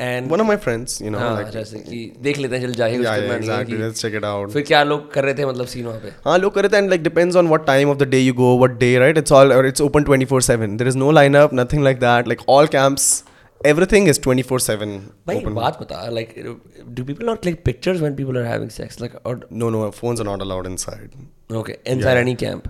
[0.00, 2.72] and one of my friends you know हाँ like जैसे कि देख लेते हैं चल
[2.74, 4.52] जाए yeah, yeah, exactly let's check it out.
[4.52, 6.12] फिर क्या लोग कर रहे थे मतलब सीन वहाँ पे?
[6.24, 8.32] हाँ लोग कर रहे थे and like depends on what time of the day you
[8.34, 12.00] go what day right it's all it's open 24/7 there is no lineup nothing like
[12.00, 13.12] that like all camps
[13.70, 14.92] everything is 24/7
[15.26, 16.30] भाई एक बात बता like
[16.98, 20.22] do people not click pictures when people are having sex like or no no phones
[20.24, 21.18] are not allowed inside
[21.60, 22.24] okay inside yeah.
[22.24, 22.68] any camp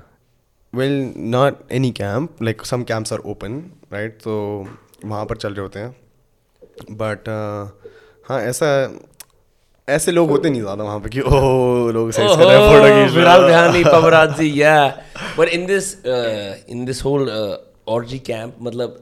[0.81, 0.97] well
[1.37, 3.59] not any camp like some camps are open
[3.97, 4.37] right so
[5.05, 7.29] वहाँ पर चल रहे होते हैं but
[8.29, 8.69] हाँ ऐसा
[9.89, 13.39] ऐसे लोग होते नहीं ज़्यादा वहाँ पे कि ओह लोग सेक्स कर रहे हैं फ़ोटो
[13.73, 14.87] खींच हैं yeah
[15.39, 17.57] but in this uh, in this whole uh,
[17.97, 19.01] orgy camp मतलब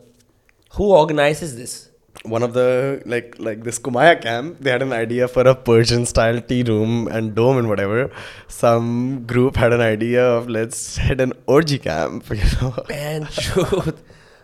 [0.74, 1.88] Who organizes this?
[2.24, 6.04] One of the like like this Kumaya camp, they had an idea for a Persian
[6.06, 8.10] style tea room and dome and whatever.
[8.48, 12.74] Some group had an idea of let's head an orgy camp, you know.
[12.88, 13.96] Man, shoot.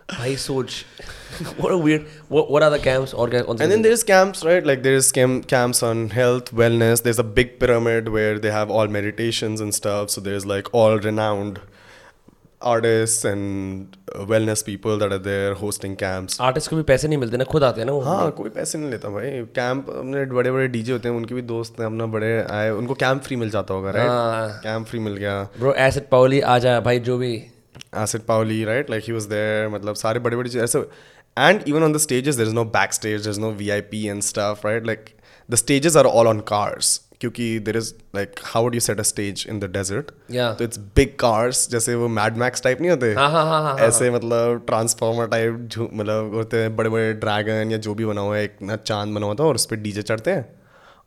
[0.08, 0.84] I Soj.
[1.58, 2.06] what a weird.
[2.28, 3.12] What, what are the camps?
[3.12, 4.64] Organized and then there's camps, right?
[4.64, 7.02] Like there's cam- camps on health, wellness.
[7.02, 10.10] There's a big pyramid where they have all meditations and stuff.
[10.10, 11.60] So there's like all renowned
[12.60, 16.40] artists and uh, wellness people that are there hosting camps.
[16.40, 18.78] Artist को भी पैसे नहीं मिलते ना खुद आते हैं ना वो। हाँ कोई पैसे
[18.78, 22.06] नहीं लेता भाई। कैंप अपने बड़े बड़े डीजे होते हैं उनके भी दोस्त हैं अपना
[22.14, 26.08] बड़े आए उनको कैंप फ्री मिल जाता होगा राइट। कैंप फ्री मिल गया। ब्रो एसिड
[26.10, 27.34] पावली आ जा भाई जो भी।
[28.02, 30.78] Acid Pauli right like he was there मतलब सारे बड़े बड़े ऐसे
[31.36, 34.22] and even on the stages there is no back stage there is no VIP and
[34.22, 35.04] stuff right like
[35.50, 39.02] the stages are all on cars क्योंकि there is like how would you set a
[39.02, 40.10] stage in the desert
[40.58, 43.12] तो it's big cars जैसे वो mad max type नहीं होते?
[43.14, 47.94] हाँ, हाँ, हाँ, ऐसे मतलब ट्रांसफॉर्मर टाइप मतलब होते हैं बड़े बड़े ड्रैगन या जो
[47.94, 50.30] भी बना हुआ है एक ना चाँद बना हुआ था और उस पर डीजे चढ़ते
[50.30, 50.48] हैं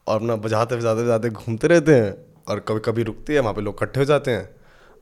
[0.08, 2.14] और अपना बजाते बजाते बजाते घूमते रहते हैं
[2.48, 4.50] और कभी कभी रुकती है वहाँ पे लोग इकट्ठे हो जाते हैं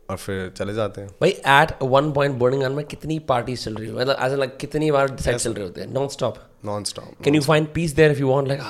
[0.09, 3.87] और फिर चले जाते हैं। भाई एट वन पॉइंट बर्निंग में कितनी पार्टीज़ चल रही
[3.87, 3.95] है?
[3.95, 5.93] मतलब ऐसा लाइक कितनी बार सेट चल रहे होते हैं?
[5.93, 8.61] Non stop non stop can you find peace there if you want like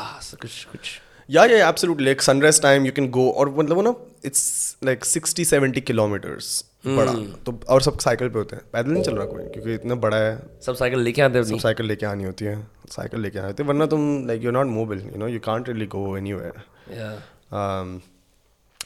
[0.41, 0.99] कुछ कुछ।
[1.29, 3.93] Yeah yeah absolutely like sunrise time you can go और मतलब वो ना
[4.25, 7.13] it's like sixty seventy kilometers बड़ा।
[7.45, 10.17] तो और सब साइकिल पे होते हैं। पैदल नहीं चल रहा कोई क्योंकि इतना बड़ा
[10.17, 12.55] है। सब साइकिल लेके आते हैं सब साइकिल लेके आनी होती है।
[12.91, 15.69] साइकिल लेके आनी होती है वरना तुम like you not mobile you know you can't
[15.69, 16.33] really go any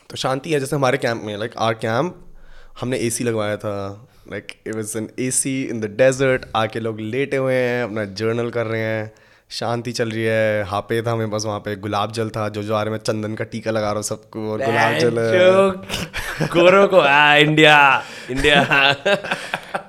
[0.10, 2.16] तो शांति है जैसे हमारे कैंप में लाइक आर कैंप
[2.82, 7.38] हमने एसी लगवाया था। Like it was an AC in the desert आके लोग लेटे
[7.38, 9.12] हुए हैं अपना जर्नल कर रहे हैं।
[9.52, 12.76] शांति चल रही है हापे था हमें बस वहाँ पे गुलाब जल था जो जो
[12.76, 15.18] आ रहे मैं चंदन का टीका लगा रहा हूँ सबको और गुलाब जल
[16.54, 18.62] गोरो को आ इंडिया इंडिया।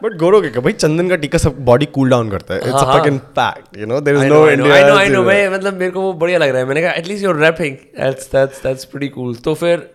[0.02, 2.98] बट गोरो के भाई चंदन का टीका सब बॉडी कूल डाउन करता है। It's a
[2.98, 5.74] fucking fact you know there is no I know, I know, I know, भाई मतलब
[5.74, 8.84] मेरे को वो बढ़िया लग रहा है। मैंने कहा at least you're rapping that's that's that's
[8.84, 9.88] pretty cool तो फिर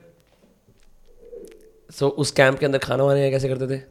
[1.89, 3.81] सो उस कैंप के अंदर खाना वाने कैसे करते थे?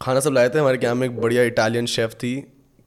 [0.00, 2.34] खाना सब लाए थे हमारे कैंप में एक बढ़िया इटालियन शेफ थी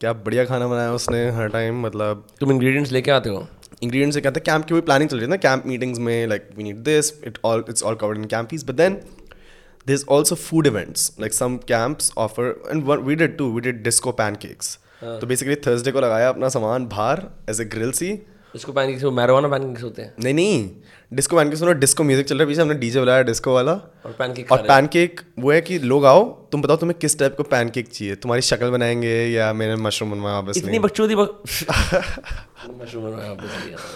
[0.01, 3.47] क्या बढ़िया खाना बनाया उसने हर टाइम मतलब तुम इंग्रेडिएंट्स लेके आते हो?
[3.83, 6.27] इंग्रेडिएंट्स से कहते हैं कैंप की वही प्लानिंग चल रही है ना कैंप मीटिंग्स में
[6.27, 10.05] like we need this it all it's all covered in camp but then there is
[10.09, 14.77] also food events like some camps offer and we did two we did disco pancakes
[15.03, 18.09] तो basically Thursday को लगाया अपना सामान बाहर as a grill सी।
[18.55, 20.69] इसको pancakes मैरोवाना pancakes होते हैं। नहीं नहीं
[21.11, 24.11] डिस्को पैनकेक सुनो डिस्को म्यूज़िक चल रहा है पीछे हमने डीजे बुलाया डिस्को वाला। और
[24.19, 27.87] पैनकेक और पैनकेक वो है कि लोग आओ तुम बताओ तुम्हें किस टाइप का पैनकेक
[27.87, 28.15] चाहिए?
[28.15, 33.87] तुम्हारी शक्ल बनाएँगे या मैंने मशरूम बनवाया ऑब्वियसली इतनी बकचोदी मशरूम बनवाया हाँ।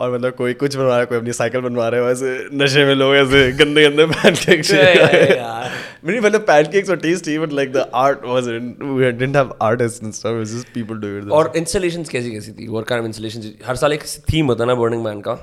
[0.00, 2.84] और मतलब कोई कुछ बनवा रहा है कोई अपनी साइकिल बनवा रहा है वैसे नशे
[2.86, 5.70] में लोग ऐसे गंदे गंदे पैनकेक्स यार।
[6.04, 10.12] मेरी मतलब pancakes were tasty but like the art was we didn't have artist and
[10.12, 13.76] stuff it's just people do it और इंस्टॉलेशंस कैसी कैसी थी वर्क काइंड इंस्टॉलेशंस हर
[13.76, 15.34] साल एक थीम होता है ना बर्निंग मैन का।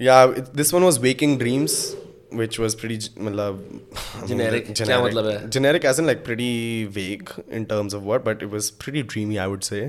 [0.00, 0.24] या
[0.54, 1.74] this one was waking dreams
[2.34, 8.42] which was pretty मतलब generic as in like pretty weak in terms of what but
[8.42, 9.80] it was pretty dreamy I would say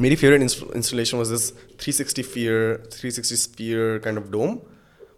[0.00, 1.52] मेरी favourite installation was this
[1.84, 4.58] 360 sphere 360 sphere kind of dome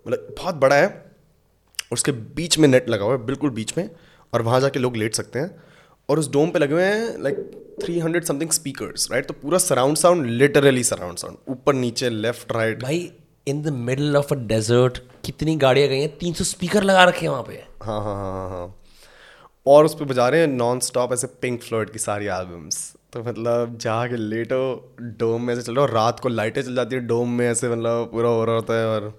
[0.06, 0.88] मतलब बहुत बड़ा है
[1.92, 3.88] उसके बीच में net लगा हुआ है बिल्कुल बीच में
[4.32, 5.71] और वहाँ जाके लोग लेट सकते हैं
[6.12, 7.36] और उस डोम पे लगे हुए हैं लाइक
[7.84, 12.82] 300 समथिंग स्पीकर्स राइट तो पूरा surround sound literally surround sound ऊपर नीचे लेफ़्ट राइट
[12.82, 13.10] भाई
[13.48, 16.18] in the middle of a desert कितनी गाड़ियाँ गई हैं?
[16.18, 18.74] 300 स्पीकर लगा रखे हैं वहाँ पे। हाँ हाँ हाँ हाँ हाँ।
[19.66, 23.20] और उस पर बजा रहे हैं नॉन स्टॉप ऐसे पिंक फ्लोइड की सारी एल्बम्स तो
[23.24, 27.02] मतलब जाके लेटो डोम में ऐसे चल रहा हो रात को लाइटें चल जाती है
[27.06, 29.14] डोम में ऐसे मतलब पूरा हो रहा होता है और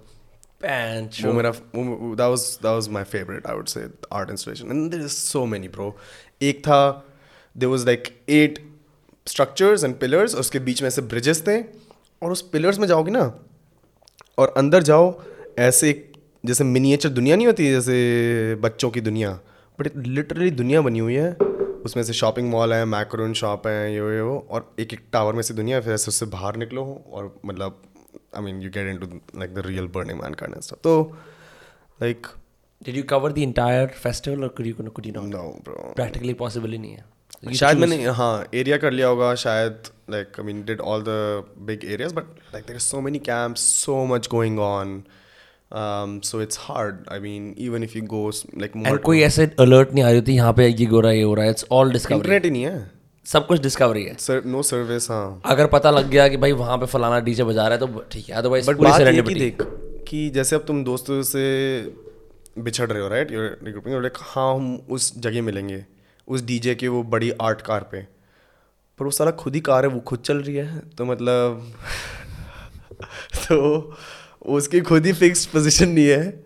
[1.24, 3.82] वो मेरा वो that was that was my favorite I would say
[4.18, 5.88] art installation and there is so many bro
[6.48, 7.06] एक था,
[7.56, 8.58] there was like eight
[9.26, 11.60] structures and pillars और उसके बीच में ऐसे ब्रिजेस थे,
[12.22, 13.40] और उस पिलर्स में जाओगे ना,
[14.38, 15.22] और अंदर जाओ,
[15.58, 16.10] ऐसे
[16.46, 19.40] जैसे मिनिएचर दुनिया नहीं होती, जैसे बच्चों की दुनिया
[19.78, 21.32] बट लिटरली दुनिया बनी हुई है,
[21.84, 25.32] उसमें से शॉपिंग मॉल है मैक्रोन शॉप है, ये ये, वो, और एक एक टावर
[25.32, 27.82] में से दुनिया, फिर ऐसे उससे बाहर निकलो और मतलब
[28.36, 29.06] I mean you get into
[29.38, 31.16] like the real Burning Man kind तो
[32.02, 32.26] like
[32.84, 35.26] Did you cover the entire festival or could you could you not?
[35.26, 37.04] No bro Practically possible ही नहीं है.
[37.44, 37.88] You शायद choose.
[37.88, 42.14] मैंने हाँ एरिया कर लिया होगा शायद like I mean did all the big areas
[42.14, 42.24] but
[42.54, 45.02] like there so many camps so much going on
[46.24, 48.28] so it's hard I mean even if you go
[48.58, 51.16] like And कोई ऐसे alert नहीं आ रही थी यहाँ पे ये हो रहा है
[51.18, 52.90] ये हो रहा है इट्स ऑल डिस्कवरी इंटरनेट ही नहीं है
[53.26, 56.78] सब कुछ डिस्कवरी है सर नो सर्विस हाँ अगर पता लग गया कि भाई वहाँ
[56.78, 59.34] पे फलाना डीजे बजा रहा है तो ठीक है अदरवाइज़ बट पूरी बात ये कि
[59.34, 59.62] देख
[60.08, 61.44] कि जैसे अब तुम दोस्तों से
[62.58, 65.86] बिछड़ रहे हो राइट यूर लाइक हाँ हम उस जगह मिलेंगे
[66.28, 68.02] उस डीजे के वो बड़ी आर्ट कार पे।
[68.98, 71.72] पर वो सारा खुद ही कार है वो खुद चल रही है तो मतलब
[73.48, 73.96] तो
[74.46, 76.44] उसकी खुद ही फिक्स पोजीशन नहीं है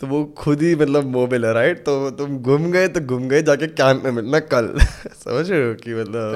[0.00, 3.42] तो वो खुद ही मतलब मोबाइल है राइट तो तुम घूम गए तो घूम गए
[3.42, 6.34] जाके कैंप में मिलना कल। समझ रहे हो कि मतलब.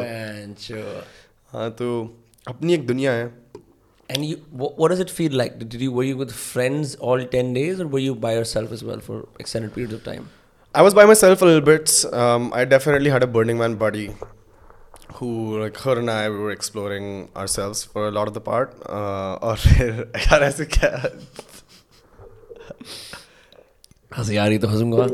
[1.48, 2.18] हाँ तो
[2.48, 3.41] अपनी एक दुनिया है
[4.11, 5.59] And you, what, what does it feel like?
[5.59, 8.83] Did you were you with friends all ten days, or were you by yourself as
[8.83, 10.29] well for extended periods of time?
[10.73, 12.05] I was by myself a little bit.
[12.13, 14.13] Um, I definitely had a Burning Man buddy
[15.15, 18.73] who, like, her and I we were exploring ourselves for a lot of the part.
[18.85, 20.91] Uh, और फिर यार ऐसे क्या
[24.17, 25.07] हंसी आ रही तो हंसूंगा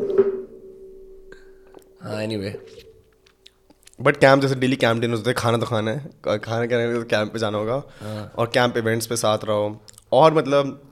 [2.04, 2.54] हाँ anyway
[4.01, 7.03] बट कैंप जैसे डेली कैंप डिनर होते हैं खाना तो खाना है। खाना क्या तो
[7.03, 7.83] कैंप पे जाना होगा।
[8.39, 9.81] और कैंप इवेंट्स पे साथ रहो।
[10.13, 10.83] और मतलब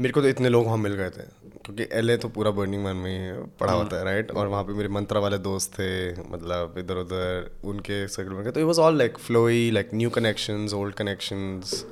[0.00, 2.96] मेरे को तो इतने लोग वहाँ मिल गए थे। क्योंकि एलए तो पूरा बर्निंग मैन
[2.96, 6.74] में ही पड़ा होता है राइट और वहाँ पे मेरे मंत्रा वाले दोस्त थे मतलब
[6.78, 10.94] इधर उधर उनके सर्कल में तो it was all like flowy like new connections old
[10.94, 11.84] connections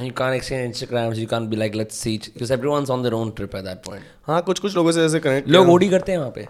[0.00, 1.18] you can't exchange Instagrams.
[1.22, 4.06] You can't be like, let's see, because everyone's on their own trip at that point.
[4.26, 6.48] हाँ कुछ कुछ लोगों से ऐसे कनेक्ट लोग OD करते हैं वहाँ पे।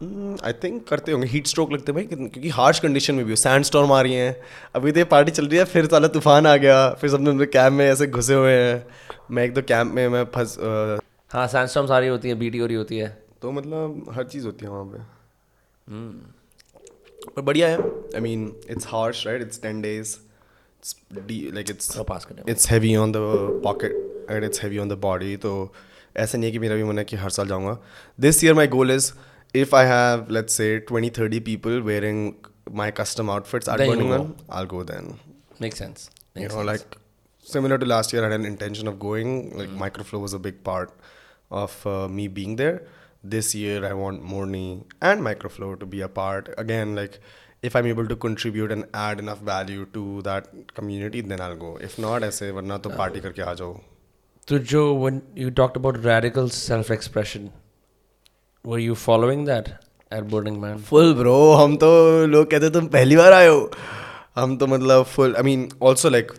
[0.00, 3.64] आई थिंक करते होंगे। हीट स्ट्रोक लगते भाई क्योंकि हार्श कंडीशन में भी हो। सैंड
[3.64, 4.36] स्टॉर्म आ रही हैं।
[4.74, 7.46] अभी तो ये पार्टी चल रही है फिर साला तूफ़ान आ गया। फिर सबने अपने
[7.48, 8.86] कैंप में ऐसे घुसे हुए हैं।
[9.30, 10.56] मैं एक तो कैंप में मैं फंस
[11.30, 13.08] हाँ सैंडस्टॉर्म सारी होती है बीटी हो रही होती है।
[13.42, 14.98] तो मतलब हर चीज़ होती है वहाँ पे।
[17.26, 20.16] पर बढ़िया है। I mean it's harsh right it's ten days
[21.54, 21.96] like it's
[22.48, 23.16] it's heavy on the
[23.64, 25.72] pocket and it's heavy on the body तो
[26.16, 27.76] ऐसा नहीं है कि मेरा भी मन है कि हर साल जाऊँगा।
[28.18, 29.12] This year my goal is
[29.54, 32.36] if I have, let's say, 20, 30 people wearing
[32.70, 34.36] my custom outfits at Burning Birmingham.
[34.48, 35.18] I'll go then.
[35.58, 36.10] Makes sense.
[36.34, 36.84] Makes you know, sense.
[36.84, 36.98] like
[37.40, 39.56] similar to last year, I had an intention of going.
[39.56, 39.78] Like mm.
[39.78, 40.92] Microflow was a big part
[41.50, 42.86] of uh, me being there.
[43.24, 46.54] This year, I want Morni and Microflow to be a part.
[46.56, 47.20] Again, like
[47.62, 51.76] if I'm able to contribute and add enough value to that community, then I'll go.
[51.78, 53.80] If not, I say, varna to party uh, karke aa.
[54.48, 57.52] So Joe, when you talked about radical self-expression,
[58.66, 59.68] Were you following that
[60.12, 60.78] at Burning Man?
[60.78, 63.70] Full bro हम तो लोग कहते तुम पहली बार आए हो।
[64.36, 66.32] हम तो मतलब full I mean also like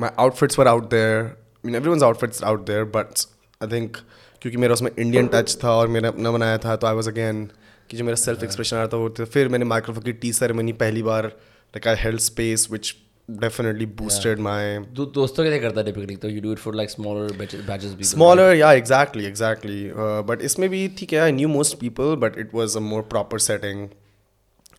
[0.00, 1.36] my outfits were out there
[1.66, 3.26] mean everyone outfits out there but
[3.62, 3.96] I think
[4.42, 7.50] क्योंकि मेरा उसमें इंडियन टच था और मैंने अपना बनाया था तो आई वॉज़ अगेन
[7.90, 10.32] कि जो मेरा सेल्फ एक्सप्रेशन आ रहा था वो तो फिर मैंने माइक्रोफोन की टी
[10.32, 12.94] सेरेमनी पहली बार like I held space which
[13.30, 16.92] definitely boosted my दो दोस्तों के लिए करता typically तो you do it for like
[16.92, 19.78] smaller batches batches people Smaller, yeah, exactly, exactly.
[20.04, 23.02] Uh, but इसमें भी ठीक है, I knew most people, but it was a more
[23.14, 23.88] proper setting.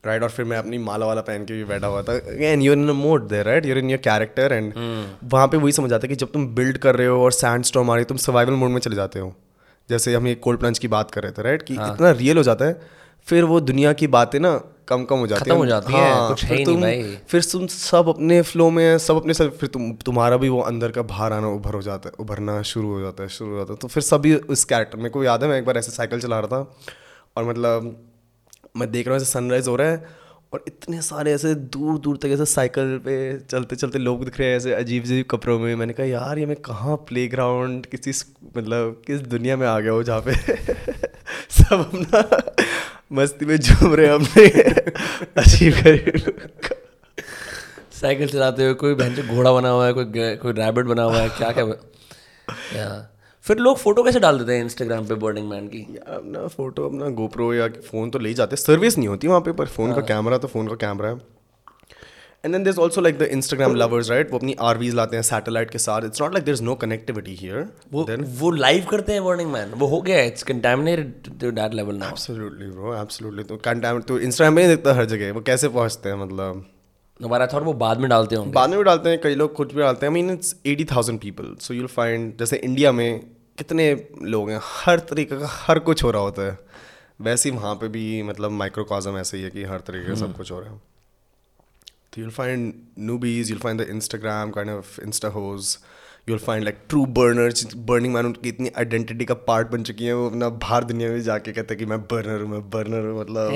[0.07, 2.77] Right, और फिर मैं अपनी माला वाला पहन के भी बैठा हुआ था। Again you're
[2.77, 4.73] in mode they right you're in your character and
[5.33, 7.63] वहाँ पे वही समझ आता है कि जब तुम बिल्ड कर रहे हो और सैंड
[7.65, 9.33] स्टॉर्म आ रही है तुम सर्वाइवल मोड में चले जाते हो।
[9.89, 12.43] जैसे हम ये कोल्ड प्लंच की बात कर रहे थे राइट कि इतना रियल हो
[12.43, 15.93] जाता है फिर वो दुनिया की बातें ना कम कम हो जाती खत्म हो जाती
[15.93, 18.97] हैं, कुछ है फिर ही नहीं तुम- भाई। फिर तुम सब अपने फ्लो में हैं,
[18.97, 22.09] सब अपने सब फिर तुम तुम्हारा भी वो अंदर का बाहर आना उभर हो जाता
[22.09, 24.97] है उभरना शुरू हो जाता है शुरू हो जाता है। तो फिर सभी उस कैरेक्टर
[24.97, 26.77] मेरे को याद है मैं एक बार ऐसे साइकिल चला रहा था
[27.37, 28.05] और मतलब
[28.77, 30.05] मैं देख रहा हूँ ऐसे सनराइज हो रहा है
[30.53, 34.49] और इतने सारे ऐसे दूर दूर तक ऐसे साइकिल पे चलते चलते लोग दिख रहे
[34.49, 38.11] हैं ऐसे अजीब अजीब कपड़ों में। मैंने कहा यार ये मैं कहाँ प्ले ग्राउंड किसी
[38.57, 40.33] मतलब किस दुनिया में आ गया हो जहाँ पे?
[41.49, 42.21] सब अपना
[43.11, 46.31] मस्ती में झूम रहे हमने। अपने अजीब गरीब
[47.91, 51.29] साइकिल चलाते हुए कोई भैंस घोड़ा बना हुआ है कोई कोई रैबिट बना हुआ है
[51.29, 51.65] क्या क्या
[52.75, 52.89] या।
[53.45, 55.81] फिर लोग फ़ोटो कैसे डाल देते हैं इंस्टाग्राम पे बर्डिंग मैन की?
[56.07, 59.65] अपना फ़ोटो अपना गोप्रो या फ़ोन तो ले जाते सर्विस नहीं होती वहाँ पे पर
[59.67, 61.15] फ़ोन का कैमरा तो फ़ोन का कैमरा है।
[62.43, 65.71] And then there also like the Instagram lovers right वो अपनी आरवीज लाते हैं सैटेलाइट
[65.71, 66.05] के साथ.
[66.05, 68.05] It's not like there is no connectivity here वो
[68.39, 72.09] वो लाइव करते हैं बर्निंग मैन वो हो गया it's contaminated to that level now
[72.09, 75.31] absolutely bro absolutely तो कंटेंट तो इंस्टाग्राम नहीं दिखता हर जगह.
[75.31, 76.65] वो कैसे पहुँचते हैं मतलब?
[77.19, 79.19] हमारा थॉट वो बाद में डालते होंगे। बाद में भी डालते हैं.
[79.21, 80.13] कई लोग खुद भी डालते हैं.
[80.13, 83.19] I mean it's eighty thousand people so you'll find जैसे इंडिया में
[83.57, 83.85] कितने
[84.23, 84.59] लोग हैं?
[84.63, 86.57] हर तरीके का हर कुछ हो रहा होता है.
[87.21, 90.35] वैसे ही वहाँ पे भी मतलब माइक्रोकॉजम ऐसे ही है कि हर तरीके का सब
[90.37, 90.81] कुछ हो रहा है.
[92.13, 92.73] तो you'll find
[93.07, 95.67] newbies you'll find the instagram kind of insta hoes
[96.29, 100.13] you'll find like true burners burning man उनकी इतनी आइडेंटिटी का पार्ट बन चुकी है
[100.13, 103.19] वो अपना बाहर दुनिया में जाके कहते हैं कि मैं बर्नर हूँ मैं बर्नर हूँ
[103.19, 103.53] मतलब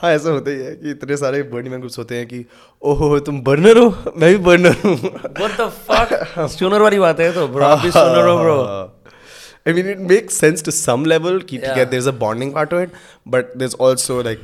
[0.00, 2.44] हाँ ऐसा होता ही है कि इतने सारे बर्निंग मैन ग्रुप्स होते हैं कि
[2.92, 7.32] ओहो तुम बर्नर हो मैं भी बर्नर हूँ व्हाट द फक स्टोनर वाली बात है
[7.34, 8.58] तो ब्रो आप भी स्टोनर हो bro
[9.64, 11.36] I mean, it makes sense to some level.
[11.50, 11.84] Keep yeah.
[11.90, 12.94] there's a bonding part to it,
[13.34, 14.40] but there's also like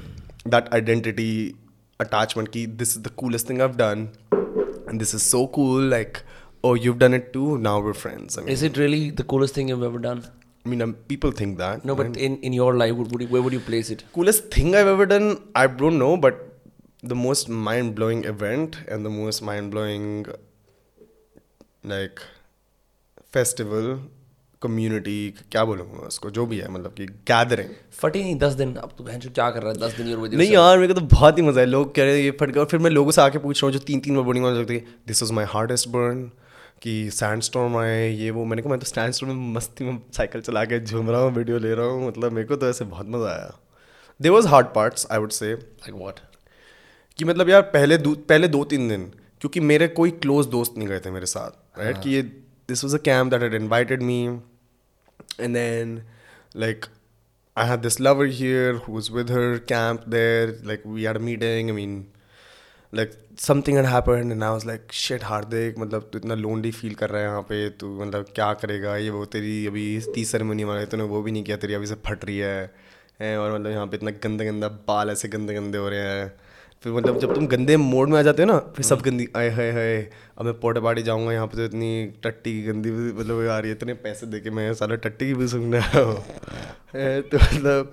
[0.47, 1.57] that identity
[2.01, 2.53] attachment.
[2.53, 4.11] Ki, this is the coolest thing I've done,
[4.87, 5.81] and this is so cool.
[5.81, 6.23] Like,
[6.65, 7.59] oh, you've done it too.
[7.59, 8.39] Now we're friends.
[8.39, 10.25] I mean, Is it really the coolest thing you've ever done?
[10.65, 11.85] I mean, um, people think that.
[11.85, 14.05] No, but in, in your life, would, would you, where would you place it?
[14.13, 16.45] coolest thing I've ever done, I don't know, but
[17.03, 20.27] the most mind blowing event and the most mind blowing
[21.85, 22.21] like
[23.31, 24.01] festival
[24.63, 25.17] community
[25.53, 29.05] क्या बोलूँगा उसको जो भी है मतलब कि gathering फटी नहीं दस दिन अब तो
[29.05, 31.43] बहन क्या कर रहा है दस दिन और नहीं यार मेरे को तो बहुत ही
[31.43, 33.39] मज़ा है लोग कह रहे हैं ये फट गया। और फिर मैं लोगों से आके
[33.39, 35.89] पूछ रहा हूँ जो तीन तीन बार बर्निंग होने लगती है this was my hardest
[35.89, 36.25] burn
[36.83, 39.99] कि सैंड स्टॉर्म आए ये वो। मैंने कहा मैं तो सैंड स्टॉर्म में मस्ती में
[40.17, 42.85] साइकिल चला के झूम रहा हूँ वीडियो ले रहा हूँ। मतलब मेरे को तो ऐसे
[42.87, 43.53] बहुत मज़ा आया।
[44.21, 46.21] There was hard parts I would say like what
[47.19, 50.89] कि मतलब यार पहले दो पहले दो तीन दिन क्योंकि मेरे कोई क्लोज दोस्त नहीं
[50.89, 54.19] गए थे मेरे साथ राइट कि ये this was a camp that had invited me
[55.40, 56.02] And then
[56.56, 56.86] like
[57.58, 60.46] I had this lover here who was with her camp there.
[60.70, 61.68] Like we had a meeting.
[61.74, 61.92] I mean,
[62.94, 66.96] like something had happened, and I was like, shit, Hardik मतलब तू इतना lonely feel
[67.02, 69.86] कर रहा है यहाँ पे तू मतलब क्या करेगा ये वो तेरी अभी
[70.16, 72.58] तीस सेरेमनी हमारे तूने वो भी नहीं किया तेरी अभी से फट रही है
[73.22, 76.28] हैं, और मतलब यहाँ पे इतना गंदा गंदा बाल ऐसे गंदे गंदे हो रहे हैं
[76.83, 79.49] फिर मतलब जब तुम गंदे मोड में आ जाते हो ना फिर सब गंदी आए
[79.51, 79.97] हाय हाय
[80.39, 81.91] अब मैं पोटे पार्टी जाऊँगा यहाँ पे तो इतनी
[82.25, 85.35] टट्टी की गंदी मतलब आ रही है इतने पैसे दे के मैं सारा टट्टी की
[85.35, 86.17] भी सुनने आया हूँ।
[87.31, 87.93] तो मतलब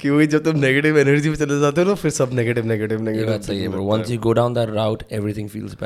[0.00, 3.08] कि वही जब तुम नेगेटिव एनर्जी पे चले जाते हो ना फिर सब नेगेटिव नेगेटिव
[3.08, 3.82] ये है negative bro.
[3.90, 5.76] once you go down that route everything feels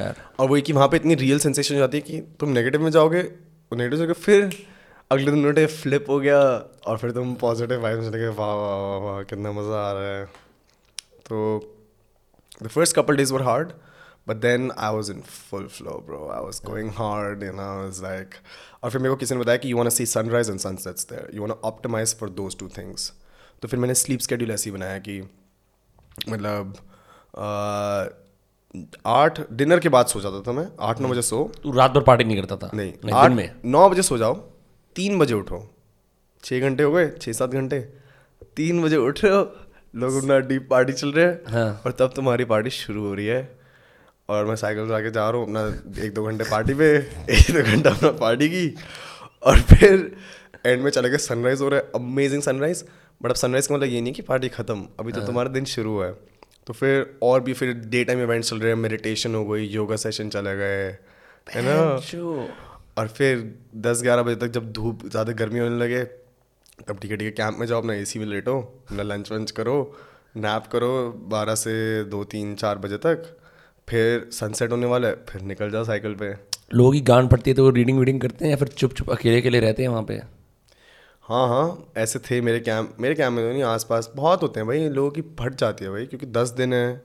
[0.40, 2.90] और वही कि वहाँ पे इतनी रियल सेंसेशन हो जाती है कि तुम नेगेटिव में
[2.90, 3.22] जाओगे
[3.72, 4.50] नेगेटिव जाओगे फिर
[5.10, 6.40] अगले दिन नोटे फ्लिप हो गया
[6.86, 9.92] और फिर तुम पॉजिटिव वाइब में चले गए वाह वाह वाह वाह कितना मज़ा आ
[9.92, 10.24] रहा है।
[11.28, 11.70] तो
[12.60, 13.74] the first couple days were hard
[14.26, 17.84] but then I was in full flow bro I was going hard you know I
[17.84, 18.36] was like
[18.82, 21.04] और फिर मेरे को किसी ने बताया कि you want to see sunrise and sunsets
[21.12, 23.10] there you want to optimize for those two things
[23.62, 25.20] तो फिर मैंने sleep schedule ऐसे ही बनाया कि
[26.28, 26.74] मतलब
[29.06, 32.02] आठ डिनर के बाद सो जाता था मैं आठ नौ बजे सो तू रात भर
[32.02, 34.34] पार्टी नहीं करता था नहीं दिन आठ में नौ बजे सो जाओ
[34.96, 35.62] तीन बजे उठो
[36.44, 37.80] छः घंटे हो गए छः सात घंटे
[38.56, 39.44] तीन बजे उठ रहे हो
[39.94, 43.26] लोग अपना डीप पार्टी चल रहे हैं हाँ। और तब तुम्हारी पार्टी शुरू हो रही
[43.26, 43.42] है।
[44.28, 47.50] और मैं साइकिल चला के जा रहा हूँ अपना एक दो घंटे पार्टी पे एक
[47.52, 48.74] दो घंटा अपना पार्टी की।
[49.42, 50.10] और फिर
[50.66, 52.84] एंड में चले गए सनराइज हो रहा है। अमेजिंग सनराइज
[53.20, 55.90] बट अब सनराइज का मतलब ये नहीं कि पार्टी खत्म। अभी तो तुम्हारा दिन शुरू
[55.90, 56.12] हुआ है।
[56.66, 59.96] तो फिर और भी फिर डे टाइम इवेंट्स चल रहे हैं। मेडिटेशन हो गई योगा
[59.98, 60.84] सेशन चले गए।
[61.46, 61.74] है ना?
[62.98, 63.38] और फिर
[63.84, 66.02] दस ग्यारह बजे तक जब धूप ज़्यादा गर्मी होने लगे
[66.88, 69.50] तब ठीक है ठीक है कैंप में जाओ अपना एसी में लेटो अपना लंच वंच
[69.50, 69.96] करो
[70.36, 70.90] नैप करो
[71.28, 73.36] बारह से दो तीन चार बजे तक
[73.88, 76.34] फिर सनसेट होने वाला है फिर निकल जाओ साइकिल पे।
[76.74, 79.10] लोगों की गांड पड़ती है तो वो रीडिंग वीडिंग करते हैं या फिर चुप चुप
[79.10, 80.14] अकेले अकेले रहते हैं वहाँ पे?
[81.24, 84.66] हाँ हाँ ऐसे थे मेरे कैंप मेरे कैंप में तो नहीं आसपास बहुत होते हैं
[84.66, 87.04] भाई लोगों की फट जाती है भाई क्योंकि दस दिन है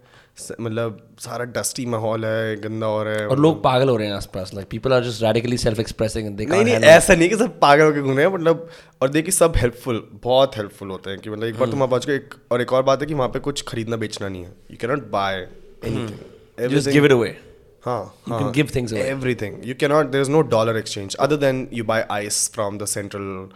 [0.62, 4.14] मतलब सारा डस्टी माहौल है गंदा हो रहा है और लोग पागल हो रहे हैं
[4.14, 7.60] आसपास like people are just radically self expressing they नहीं नहीं ऐसा नहीं कि सब
[7.60, 8.70] पागल होकर घूम रहे हैं मतलब
[9.02, 12.10] और देखिए सब हेल्पफुल बहुत हेल्पफुल होते हैं कि मतलब एक बार तुम वहाँ पहुँच
[12.10, 14.78] एक और एक और बात है कि वहाँ पे कुछ खरीदना बेचना नहीं है। You
[14.82, 15.48] can not buy
[15.86, 17.38] give it away
[17.86, 19.04] हाँ things away.
[19.10, 19.54] everything.
[19.64, 23.50] You cannot there is no dollar exchange other than you buy ice from the central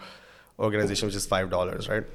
[0.58, 2.06] organization which is five dollars right?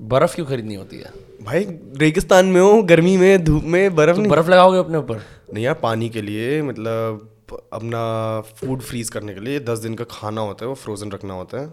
[0.00, 1.12] बर्फ़ क्यों खरीदनी होती है?
[1.42, 1.64] भाई
[1.96, 5.22] रेगिस्तान में हो गर्मी में धूप में बर्फ़ तो नहीं। बर्फ़ लगाओगे अपने ऊपर?
[5.54, 7.34] नहीं यार पानी के लिए मतलब
[7.72, 11.34] अपना फ़ूड फ्रीज करने के लिए दस दिन का खाना होता है वो फ्रोजन रखना
[11.34, 11.66] होता है।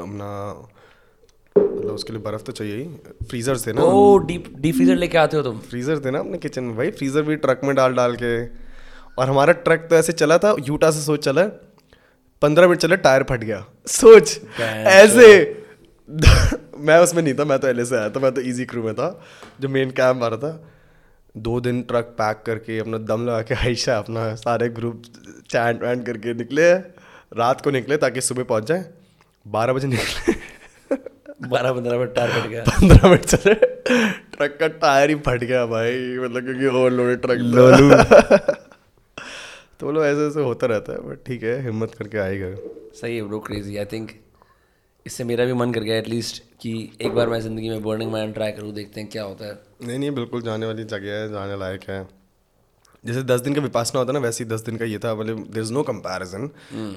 [0.00, 0.68] अपना
[1.56, 2.84] मतलब उसके लिए बर्फ़ तो चाहिए ही।
[3.26, 6.38] फ्रीजर थे ना। ओ डीप डीप फ्रीजर लेके आते हो तुम। फ्रीजर थे ना अपने
[6.38, 8.46] किचन में। भाई फ्रीजर भी ट्रक में डाल डाल के।
[9.18, 11.42] और हमारा ट्रक तो ऐसे चला था यूटा से सोच चला
[12.42, 15.61] पंद्रह मिनट चले टायर फट गया। सोच ऐसे।
[16.78, 18.94] मैं उसमें नहीं था मैं तो एल से आया था मैं तो ईजी क्रू में
[18.94, 19.24] था
[19.60, 20.70] जो मेन कैम्प आ रहा था।
[21.36, 25.02] दो दिन ट्रक पैक करके अपना दम लगा के आयशा अपना सारे ग्रुप
[25.50, 26.72] चैंट वैंट करके निकले
[27.36, 28.84] रात को निकले ताकि सुबह पहुँच जाए।
[29.46, 30.34] बारह बजे निकले।
[31.48, 33.54] बारह पंद्रह मिनट टायर फट गया। पंद्रह मिनट चले।
[34.36, 38.58] ट्रक का टायर ही फट गया भाई मतलब क्योंकि ओवरलोडेड ट्रक
[39.80, 42.56] तो बोलो ऐसे ऐसे होता रहता है बट ठीक है हिम्मत करके आएगा
[42.94, 44.10] सही है ब्रो क्रेजी आई थिंक
[45.06, 46.72] इससे मेरा भी मन कर गया एटलीस्ट कि
[47.02, 49.98] एक बार मैं ज़िंदगी में बर्निंग मैन ट्राई करूँ देखते हैं क्या होता है। नहीं
[49.98, 52.06] नहीं बिल्कुल जाने वाली जगह है जाने लायक है।
[53.04, 55.14] जैसे दस दिन का विपासना होता है ना वैसे ही दस दिन का ये था
[55.14, 56.50] मतलब there is no comparison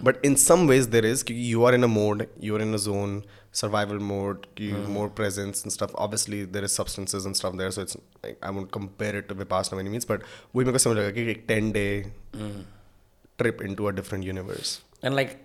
[0.03, 2.73] but in some ways there is क्योंकि you are in a mode you are in
[2.73, 3.21] a zone
[3.53, 7.81] survival mode की more presence and stuff obviously there is substances and stuff there so
[7.81, 10.23] it's I won't compare it to Vipassana any means but
[10.55, 11.87] वही मेरे को समझ लगा कि एक ten day
[13.39, 15.37] trip into a different universe and like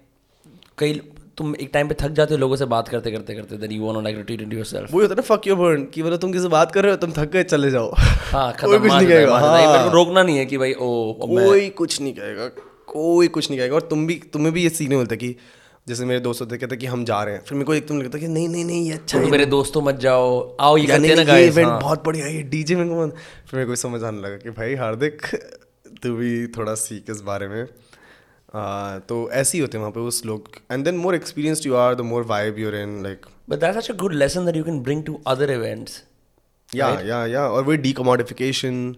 [0.78, 1.00] कई
[1.40, 3.84] तुम एक टाइम पे थक जाते हो लोगों से बात करते करते करते then you
[3.84, 6.32] want like retreat into yourself वही होता है ना फक योर बर्न कि मतलब तुम
[6.32, 8.92] किसी से बात कर रहे हो तुम थक गए चले जाओ। हाँ कोई खत्म कुछ
[8.92, 12.48] नहीं कहेगा। है। हाँ। रोकना नहीं है कि भाई ओ कोई कुछ नहीं कहेगा
[12.86, 15.36] कोई कुछ नहीं कहेगा। और तुम भी तुम्हें भी ये सीखने मिलता है कि
[15.88, 18.18] जैसे मेरे दोस्त होते कहते कि हम जा रहे हैं। फिर मेरे को एकदम लगता
[18.18, 21.14] कि नहीं नहीं नहीं ये अच्छा तो है। मेरे दोस्तों मत जाओ। आओ ये करते
[21.14, 24.20] ना ये guys, इवेंट हाँ। बहुत बढ़िया है डीजे में फिर मेरे को समझ आने
[24.20, 25.26] लगा कि भाई हार्दिक
[26.02, 27.66] तू भी थोड़ा सीख इस बारे में।
[28.54, 31.94] तो ऐसे ही होते हैं वहाँ पे उस लोग। And then more experience you are
[31.94, 35.04] the more vibe you're in like that's such a good lesson that you can bring
[35.06, 35.92] to other events.
[36.74, 38.96] या या या और वही डीकमोडिफिकेशन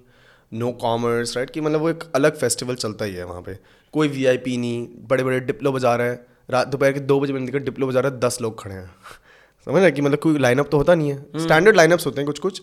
[0.52, 3.58] नो कॉमर्स राइट कि मतलब वो एक अलग फेस्टिवल चलता ही है वहाँ पे।
[3.92, 7.46] कोई वीआईपी नहीं बड़े बड़े डिप्लो बजा रहे हैं। रात दोपहर के दो बजे मैंने
[7.46, 8.86] देखा डिप्लो बजा रहे हैं दस लोग खड़े हैं।
[9.64, 12.38] समझ रहे कि मतलब कोई लाइनअप तो होता नहीं है। स्टैंडर्ड लाइनअप्स होते हैं कुछ
[12.38, 12.62] कुछ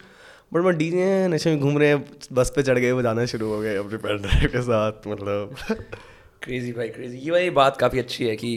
[0.53, 3.59] बट मैं डीजे नशे में घूम रहे हैं बस पे चढ़ गए बजाना शुरू हो
[3.61, 5.55] गए अपने पेन ड्राइव के साथ मतलब।
[6.41, 8.51] क्रेजी भाई क्रेजी ये वाली बात काफ़ी अच्छी है कि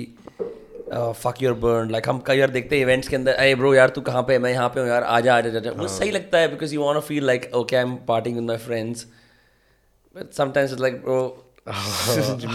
[0.93, 3.89] फक योर बर्न लाइक हम कई बार देखते हैं इवेंट्स के अंदर अरे ब्रो यार
[3.91, 4.39] तू कहाँ पे है?
[4.39, 7.03] मैं यहाँ पे हूँ यार आजा आजा आजा वो सही लगता है because you want
[7.03, 9.07] feel like okay I am partying with my friends
[10.15, 11.19] but sometimes like bro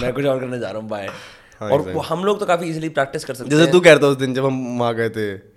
[0.01, 1.09] मैं कुछ और करने जा रहा हूँ बाय
[1.61, 4.17] और हम लोग तो काफ़ी इजीली प्रैक्टिस कर सकते हैं जैसे हैं। तू कहता उस
[4.17, 5.56] दिन जब हम वहाँ गए थे।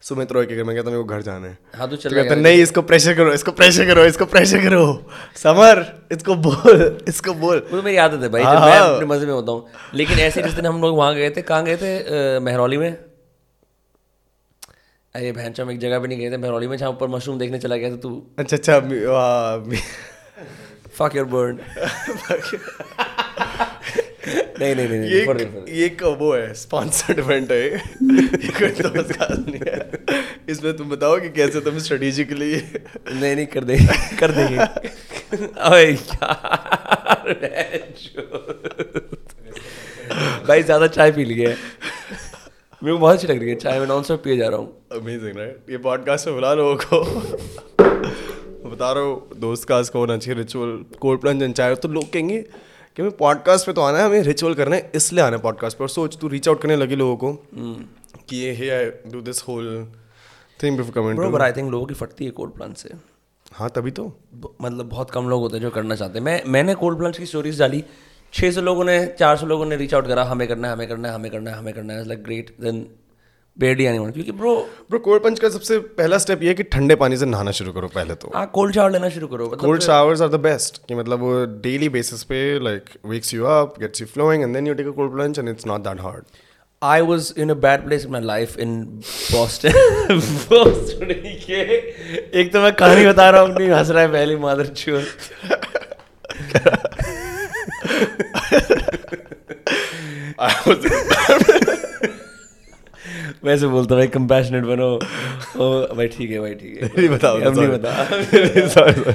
[0.00, 2.34] सुमित के घर में कहता मेरे को घर जाना है। हाँ तो तो चल कहता
[2.34, 7.56] नहीं इसको प्रेशर करो इसको प्रेशर करो इसको प्रेशर करो। समर इसको बोल इसको बोल।
[7.72, 9.66] वो तो मेरी आदत है भाई हाँ, जब मैं हाँ। अपने मज़े में होता हूँ।
[9.94, 12.40] लेकिन ऐसे जिस दिन हम लोग वहाँ गए थे कहाँ गए थे?
[12.40, 12.92] महरौली में।
[15.14, 17.58] अरे बहन हम एक जगह पे नहीं गए थे महरौली में जहाँ ऊपर मशरूम देखने
[17.58, 19.80] चला गया था तू। अच्छा अच्छा मी- मी-
[20.98, 21.58] फक योर बर्न
[24.60, 25.68] नहीं नहीं नहीं ये real.
[25.68, 27.78] ये वो है स्पॉन्सर्ड इवेंट है ये।
[28.48, 29.76] कोई दोस्त का नहीं है।
[30.48, 34.58] इसमें तुम बताओ कि कैसे तुम स्ट्रेटेजिकली नहीं नहीं कर देंगे कर देंगे।
[35.58, 37.26] अबे यार
[40.46, 44.02] भाई ज़्यादा चाय पी लिए। मेरे को बहुत अच्छी लग रही है चाय में नॉन
[44.02, 47.04] स्टॉप पिए जा रहा हूँ। अमेजिंग राइट ये पॉडकास्ट में बुला लोगों को।
[48.70, 52.44] बता रहा हूँ दोस्त का होना चाहिए रिचुअल कोल्ड प्लंज एंड चाय तो लोग कहेंगे
[52.98, 55.78] कि हमें पॉडकास्ट पे तो आना है हमें रिचुअल करना है इसलिए आना है पॉडकास्ट
[55.78, 57.32] पे। और सोच तू रीच आउट करने लगी लोगों को
[58.28, 59.68] कि ये hey I do this whole
[60.62, 62.90] thing before bro comment पर आई थिंक लोगों की फटती है कोल्ड प्लांट से।
[63.52, 64.06] हाँ तभी तो।
[64.60, 67.26] मतलब बहुत कम लोग होते हैं जो करना चाहते हैं। मैं मैंने कोल्ड प्लंज की
[67.26, 67.84] स्टोरीज डाली।
[68.32, 70.88] छः सौ लोगों ने चार सौ लोगों ने रीच आउट करा हमें करना है हमें
[70.88, 72.86] करना है हमें करना है हमें करना है। Like great then
[73.60, 74.54] barely anyone क्योंकि ब्रो
[74.90, 77.72] ब्रो कोल्ड पंच का सबसे पहला स्टेप ये है कि ठंडे पानी से नहाना शुरू
[77.72, 80.94] करो पहले तो। हाँ कोल्ड शावर लेना शुरू करो cold showers are the best कि
[80.94, 81.32] मतलब वो
[81.62, 84.90] डेली बेसिस पे like wakes you up gets you flowing and then you take a
[85.00, 86.24] cold plunge and it's not that hard
[86.82, 88.74] I was in a bad place in my life in
[89.30, 89.78] Boston.
[90.50, 91.08] Boston
[91.46, 91.62] के
[92.40, 95.02] एक तो मैं कहानी बता रहा हूँ नहीं हंस रहा है पहली मादर चोर।
[103.44, 104.98] वैसे बोलता भाई कंपैशनेट बनो। ओ
[105.96, 107.90] भाई ठीक है भाई ठीक है। नहीं बताओ, अब नहीं बता.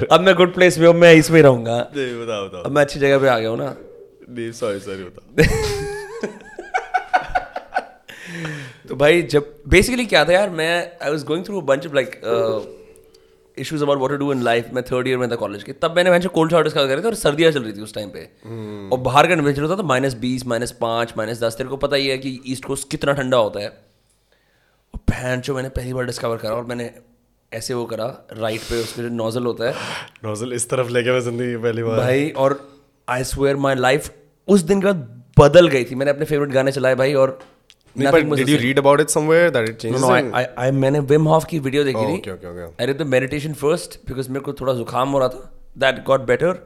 [0.14, 2.82] अब मैं गुड प्लेस में हूँ मैं इसमें ही रहूँगा। नहीं बताओ बताओ। अब मैं
[2.82, 3.76] अच्छी जगह पे आ गया हूँ ना।
[4.28, 5.44] नहीं सॉरी सॉरी बताओ।
[8.88, 12.20] तो भाई जब बेसिकली क्या था यार मैं I was going through bunch of like
[13.58, 15.96] issues about what to do in life मैं थर्ड ईयर में था कॉलेज के। तब
[15.96, 18.20] मैंने वैसे कोल्ड शॉर्ट डिस्कवर करे थे और सर्दियाँ चल रही थी उस टाइम पे।
[18.92, 21.96] और बाहर का टेम्परेचर होता था माइनस बीस माइनस पाँच माइनस दस। तेरे को पता
[21.96, 23.83] ही है कि ईस्ट कोस्ट कितना ठंडा होता है।
[24.94, 26.90] और भैन जो मैंने पहली बार डिस्कवर करा और मैंने
[27.52, 29.72] ऐसे वो करा राइट पे उसके जो नोजल होता है।
[30.24, 32.60] नोजल इस तरफ़ लेके मैं ज़िंदगी पहली बार। भाई और
[33.08, 34.10] आई स्वेयर माई लाइफ
[34.48, 37.38] उस दिन के बाद बदल गई थी। मैंने अपने फेवरेट गाने चलाए भाई और
[40.74, 42.30] मैंने विम हॉफ की वीडियो देखी थी.
[42.30, 46.26] I did the meditation first because मेरे को थोड़ा जुकाम हो रहा था। That got
[46.26, 46.58] better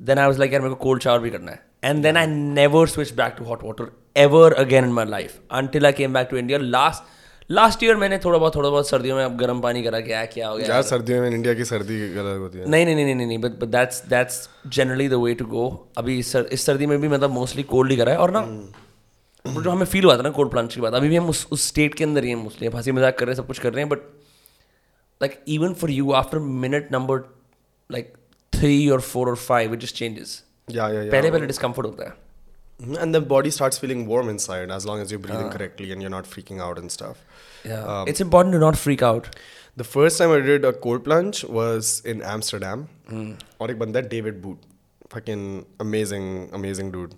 [0.00, 1.62] then I was like यार मेरे को कोल्ड शावर भी करना है.
[1.84, 5.86] And then I never switch back to hot water ever again in my life until
[5.86, 7.16] I came back to India last
[7.50, 10.48] last year मैंने थोड़ा बहुत थोड़ा बहुत सर्दियों में अब गर्म पानी करा क्या क्या
[10.48, 13.26] हो गया। यार सर्दियों में इंडिया की सर्दी अलग होती है। नहीं नहीं नहीं नहीं
[13.26, 15.64] नहीं but but that's that's generally the way to go
[15.98, 18.40] अभी इस सर, इस सर्दी में भी मतलब मोस्टली कोल्ड ही करा है। और ना
[19.44, 21.46] वो जो हमें फील हुआ था ना कोल्ड प्लंज की बात अभी भी हम उस
[21.52, 23.72] उस स्टेट के अंदर ही हैं मोस्टली हँसी मज़ाक कर रहे हैं सब कुछ कर
[23.72, 23.98] रहे हैं but
[25.20, 27.24] like even for you after minute number
[27.90, 28.12] like
[28.58, 32.08] three और फोर और five it just changes yeah yeah yeah पहले पहले डिस्कम्फर्ट होता
[32.08, 32.16] है
[33.02, 36.04] and the body starts feeling warm inside as long as you're breathing uh, correctly and
[36.04, 37.24] you're not freaking out and stuff
[38.08, 39.26] it's important to not freak out
[39.76, 42.80] The first time I did a cold plunge was in Amsterdam.
[43.60, 44.64] और एक बंदा है David बूट
[45.12, 45.44] fucking
[45.80, 46.26] amazing
[46.58, 47.14] amazing dude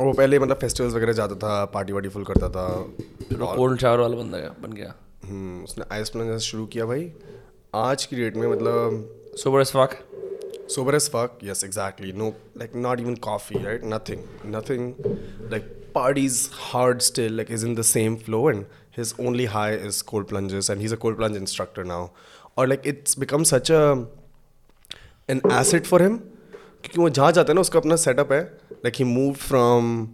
[0.00, 2.66] और वो पहले मतलब festivals वगैरह जाता था पार्टी वार्टी फुल करता था
[3.30, 4.94] कोल्ड शावर वाला बंदा गया बन गया
[5.24, 7.10] हम्म, उसने आइस प्लंज शुरू किया भाई
[7.74, 9.96] आज की डेट में मतलब super as fuck
[10.71, 14.95] sober as fuck yes exactly no like not even coffee right nothing nothing
[15.49, 16.39] like parties
[16.69, 20.69] hard still like is in the same flow and his only high is cold plunges
[20.69, 22.11] and he's a cold plunge instructor now
[22.55, 23.83] or like it's become such a
[25.35, 26.19] an asset for him
[26.83, 28.41] क्योंकि वो जहाँ जाता है ना उसका अपना setup है
[28.85, 30.07] like he move from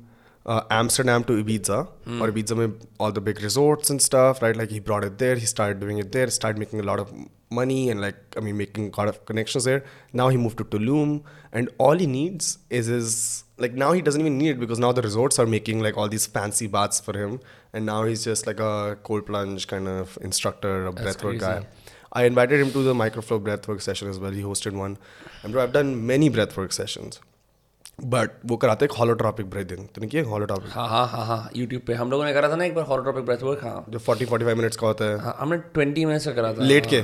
[0.76, 1.76] Amsterdam to Ibiza
[2.22, 5.36] or Ibiza में all the big resorts and stuff right like he brought it there
[5.36, 7.14] he started doing it there started making a lot of
[7.51, 10.65] money and like I mean making a lot of connections there now he moved to
[10.65, 11.23] Tulum
[11.53, 14.93] and all he needs is his like now he doesn't even need it because now
[14.93, 17.41] the resorts are making like all these fancy baths for him
[17.73, 21.65] and now he's just like a cold plunge kind of instructor a breathwork guy
[22.13, 24.31] I invited him to the microflow breathwork session as well.
[24.31, 24.97] He hosted one.
[25.43, 27.21] And I've done many breathwork sessions.
[28.05, 31.95] But वो कराते हैं holotropic breathing तूने किया holotropic हाँ हाँ हाँ हाँ YouTube पे।
[31.95, 34.57] हम लोगों ने करा था ना एक बार हॉलोट्रॉपिक ब्रेथ वर्क हाँ। जो 40 45
[34.57, 37.01] मिनट्स का होता है। हाँ हमने ट्वेंटी मिनट्स का करा था। लेट के?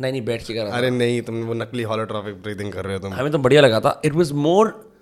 [0.00, 3.02] नहीं नहीं बैठ के करा अरे नहीं तुम वो नकली हॉलोट्रॉपिक ब्रीदिंग कर रहे हो
[3.02, 4.92] तुम। हमें तो बढ़िया लगा था। इट वाज मोर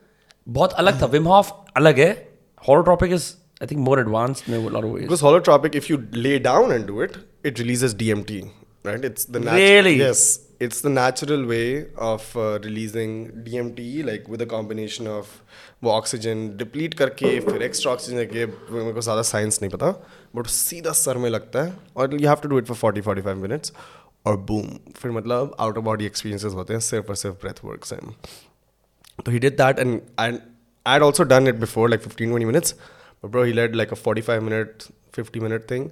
[0.48, 2.34] बहुत अलग था। विम हॉफ अलग है।
[2.68, 7.00] Holotropic is I think more advance में lot of if you lay down and do
[7.06, 8.42] it, it releases DMT,
[8.86, 9.04] right?
[9.04, 9.98] It's the nat- Really?
[10.00, 15.40] yes, it's the natural way of uh, releasing DMT, like with a combination of
[15.82, 19.90] वो oxygen deplete करके फिर extra oxygen लेके मेरे को ज़्यादा science नहीं पता
[20.36, 23.22] but सीधा सर में लगता है और you have to do it for forty forty
[23.22, 23.72] five minutes
[24.26, 27.84] और बूम फिर मतलब आउट ऑफ़ बॉडी एक्सपीरियंसेस होते हैं सिर्फ़ और सिर्फ़ ब्रेथ वर्क
[27.84, 27.96] से
[29.18, 30.38] तो he did that and I
[30.86, 32.74] I also done it before like fifteen twenty minutes
[33.24, 34.82] but bro he led like a forty five minute
[35.14, 35.88] fifty minute thing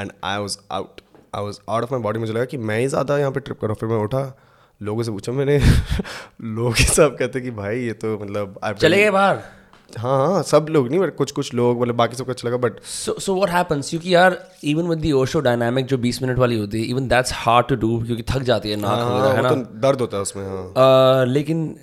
[0.00, 1.00] and I was out
[1.34, 2.18] I was out of my body.
[2.18, 4.22] मुझे लगा कि मैं ही ज़्यादा यहाँ पे trip करूँ। फिर मैं उठा
[4.80, 5.58] लोगों से पूछा मैंने।
[6.58, 9.42] लोग ही सब कहते कि भाई ये तो मतलब चले गए बाहर?
[9.98, 12.80] हाँ हाँ सब लोग नहीं बट कुछ कुछ लोग मतलब बाकी सबको अच्छा लगा but
[12.82, 16.58] so so what happens क्योंकि यार even with the Osho dynamic जो 20 मिनट वाली
[16.58, 19.42] होती है even that's hard to do क्योंकि थक जाती है नाक हाँ वगैरह है
[19.42, 19.50] ना?
[19.50, 21.76] तो दर्द होता है उसमें हाँ। Uh, लेकिन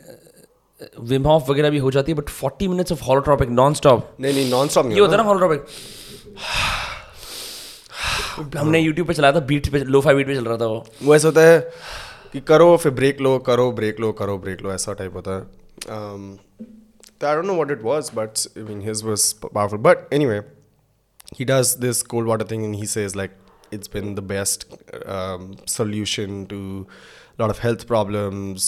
[0.99, 4.34] विम हॉफ वगैरह भी हो जाती है but 40 minutes of holotropic non stop नहीं
[4.34, 5.66] नहीं नॉन स्टॉप नहीं ये होता है ना हॉलोट्रॉपिक
[8.57, 10.86] हमने यूट्यूब पे चलाया था बीट पे लो फाई बीट पे चल रहा था वो।
[11.03, 11.59] वो ऐसा होता है
[12.34, 15.43] कि करो फिर ब्रेक लो करो ब्रेक लो करो ब्रेक लो ऐसा टाइप होता है।
[17.22, 20.38] तो I don't know what it was but I mean his was powerful but anyway
[21.39, 23.32] he does this cold water thing and he says like
[23.74, 24.68] it's been the best
[25.70, 26.88] solution to
[27.41, 28.64] lot of health problems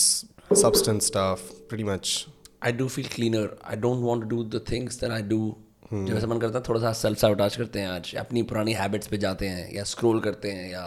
[0.62, 2.26] substance stuff pretty much
[2.64, 5.58] I do feel cleaner I don't want do the things that I do
[5.94, 9.08] जब ऐसा मन करता है थोड़ा सा self साबोटाज करते हैं आज अपनी पुरानी हैबिट्स
[9.08, 10.84] पे जाते हैं या स्क्रोल करते हैं या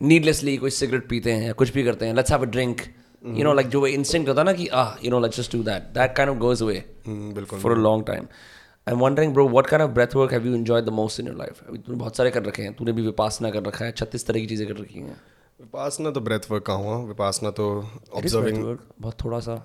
[0.00, 2.80] नीडलेसली कोई सिगरेट पीते हैं या कुछ भी करते हैं let's have a drink
[3.36, 4.66] you know like जो वो इंस्टिंक्ट होता है ना कि
[5.04, 5.86] you know let's just do that.
[5.94, 8.28] That kind of goes away हम्म, बिल्कुल for a long time.
[8.86, 11.38] I'm wondering bro what kind of breath work have you enjoyed the most in your
[11.38, 11.62] life?
[11.68, 14.40] अभी तूने बहुत सारे कर रखे हैं तूने भी विपासना कर रखा है छत्तीस तरह
[14.40, 15.16] की चीज़ें कर रखी हैं।
[15.60, 19.56] विपासना तो ब्रेथ वर्क का हुआ विपासना तो is breath ऑब्जर्विंग बहुत थोड़ा सा।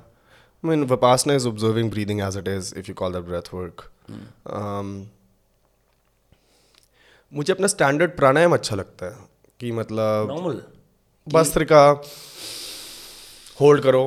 [0.64, 3.91] I mean, Vipassana is observing breathing as it is, if you call that breath work.
[4.45, 5.09] Um,
[7.32, 9.28] मुझे अपना स्टैंडर्ड प्राणायाम अच्छा लगता है
[9.59, 10.62] कि मतलब नॉर्मल
[11.28, 11.82] भस्त्रिका
[13.62, 14.01] होल्ड करो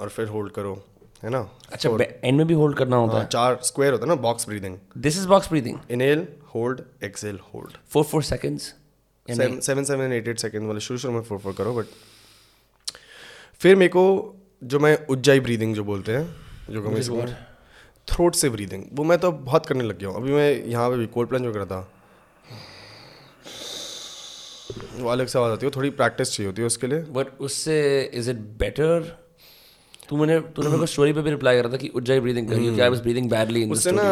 [0.00, 0.74] और फिर होल्ड करो
[1.24, 1.40] है ना?
[1.72, 1.90] अच्छा
[2.24, 5.02] एंड में भी होल्ड करना होता हाँ, चार स्क्वायर होता है ना बॉक्स ब्रीदिंग है
[5.02, 8.72] this is box breathing inhale hold exhale hold four four seconds
[9.28, 11.86] seven seven eight eight second वाले शुरू शुरू में फोर फोर करो बट
[13.62, 14.02] फिर मेरे को
[14.64, 16.24] जो मैं उज्जाई ब्रीदिंग जो बोलते हैं
[16.70, 17.00] जो कमी
[18.08, 20.96] थ्रोट से ब्रीदिंग वो मैं तो बहुत करने लग गया हूँ। अभी मैं यहाँ पे
[20.96, 21.80] भी कोल्ड प्लंज वगैरह था।
[24.96, 27.78] वो अलग से आवाज़ आती है थोड़ी प्रैक्टिस चाहिए होती है उसके लिए। बट उससे
[28.14, 29.16] इज़ इट बेटर
[30.08, 32.80] तू मैंने तूने मेरे को स्टोरी पे भी रिप्लाई करा था कि उज्जाई ब्रीदिंग करी
[32.80, 34.08] I was breathing badly in उससे ना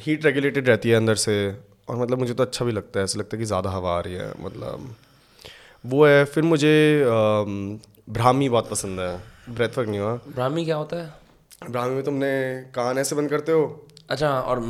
[0.00, 1.36] हीट रेगुलेटेड रहती है अंदर से
[1.88, 4.00] और मतलब मुझे तो अच्छा भी लगता है ऐसा लगता है कि ज़्यादा हवा आ
[4.00, 4.94] रही है मतलब
[5.86, 6.74] वो है फिर मुझे
[7.06, 9.16] ब्राह्मी बहुत पसंद है।
[9.50, 11.12] ब्रेथ वर्क नहीं हुआ। ब्राह्मी क्या होता है?
[11.70, 12.30] ब्राह्मी में तुमने
[12.74, 13.64] कान ऐसे बंद करते हो?
[14.10, 14.60] अच्छा और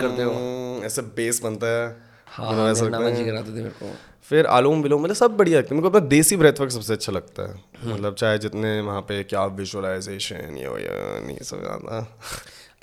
[0.00, 1.86] करते हो। हम्म, ऐसे बेस बनता है।
[2.26, 5.82] हाँ ऐसा कराते थे मेरे को। फिर आलोम विलोम मतलब सब बढ़िया लगता है। मेरे
[5.82, 9.22] को अपना देसी ब्रेथ वर्क सबसे अच्छा लगता है। हम्म। मतलब चाहे जितने वहाँ पे
[9.24, 10.68] क्या विजुअलाइजेशन ये
[11.26, 12.06] नहीं सब ज़्यादा।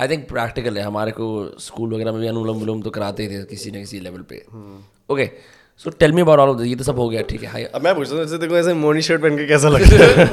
[0.01, 1.27] आई थिंक प्रैक्टिकल है। हमारे को
[1.59, 4.43] स्कूल वगैरह में भी अनुलोम विलोम तो कराते ही थे किसी न किसी लेवल पे।
[5.09, 5.29] Okay
[5.83, 7.63] so tell me about all of this ये तो सब हो गया ठीक है हाय।
[7.65, 10.25] अब मैं पूछता हूँ जैसे देखो ऐसे मोनी शर्ट पहन के कैसा लगता है?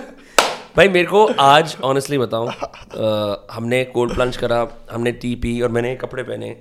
[0.76, 2.48] भाई मेरे को आज ऑनेस्टली बताऊँ
[3.50, 4.60] हमने कोल्ड प्लंज करा
[4.92, 6.56] हमने टी पी और मैंने कपड़े पहने।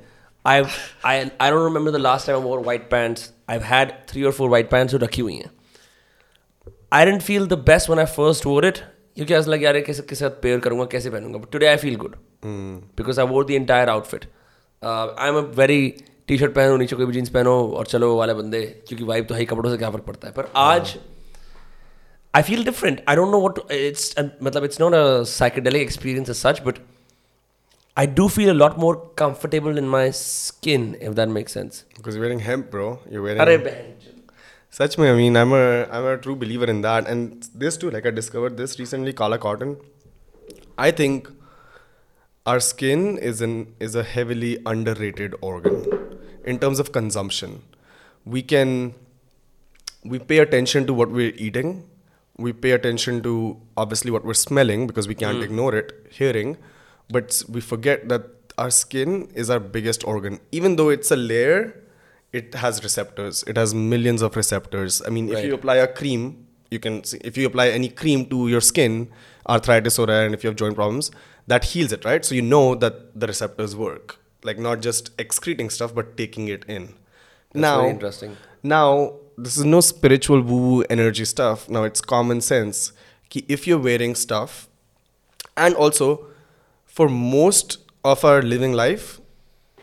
[0.46, 0.64] I
[1.06, 4.50] I I don't remember the last time wore white pants I had three और फोर
[4.50, 5.50] वाइट पैंट्स जो रखी हुई हैं।
[6.94, 10.02] I didn't feel the best one I first wore it क्योंकि ऐसा लग यार कैसे
[10.10, 11.38] के साथ पेयर करूँगा कैसे पहनूँगा?
[11.38, 14.26] But today I feel good because I wore the entire outfit
[14.84, 15.96] I am a very
[16.28, 19.26] T shirt पहनो नीचे कोई भी जीन्स पहनो और चलो वो वाले बंदे क्योंकि वाइब
[19.28, 20.98] तो है कपड़ों से क्या फ़र्क पड़ता है पर आज
[22.68, 23.02] different.
[23.08, 24.14] I don't know what to, it's.
[24.18, 25.04] Uh, matlab, it's not a
[25.34, 26.80] psychedelic experience as such, but
[27.96, 31.86] I do feel a lot more comfortable in my skin, if that makes sense.
[31.96, 33.94] because you're wearing hemp bro you're wearing behan.
[34.70, 37.92] Such me, I mean, I'm a I'm a true believer in that, and this too.
[37.92, 39.78] Like I discovered this recently, Kala cotton.
[40.78, 41.30] I think
[42.46, 45.80] our skin is an is a heavily underrated organ
[46.46, 47.62] in terms of consumption.
[48.24, 48.94] We can
[50.04, 51.84] we pay attention to what we're eating.
[52.38, 55.44] We pay attention to obviously what we're smelling because we can't hmm.
[55.44, 56.58] ignore it, hearing,
[57.10, 58.24] but we forget that
[58.58, 60.40] our skin is our biggest organ.
[60.52, 61.82] Even though it's a layer,
[62.32, 63.44] it has receptors.
[63.44, 65.02] It has millions of receptors.
[65.06, 68.26] I mean, if you apply a cream, you can see, if you apply any cream
[68.28, 69.10] to your skin,
[69.48, 71.12] arthritis or and if you have joint problems,
[71.48, 72.24] that heals it, right?
[72.26, 74.20] So you know that the receptors work.
[74.46, 76.94] Like not just excreting stuff, but taking it in.
[77.54, 78.38] now, very interesting.
[78.64, 78.88] now
[79.38, 81.68] this is no spiritual woo woo energy stuff.
[81.70, 82.94] Now it's common sense.
[83.30, 84.68] Ki if you're wearing stuff,
[85.58, 86.10] and also
[86.86, 89.20] for most of our living life,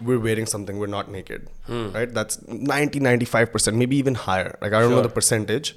[0.01, 0.79] we're wearing something.
[0.79, 1.91] We're not naked, hmm.
[1.93, 2.13] right?
[2.13, 4.59] That's 90, 95%, maybe even higher.
[4.61, 5.77] Like I don't know the percentage.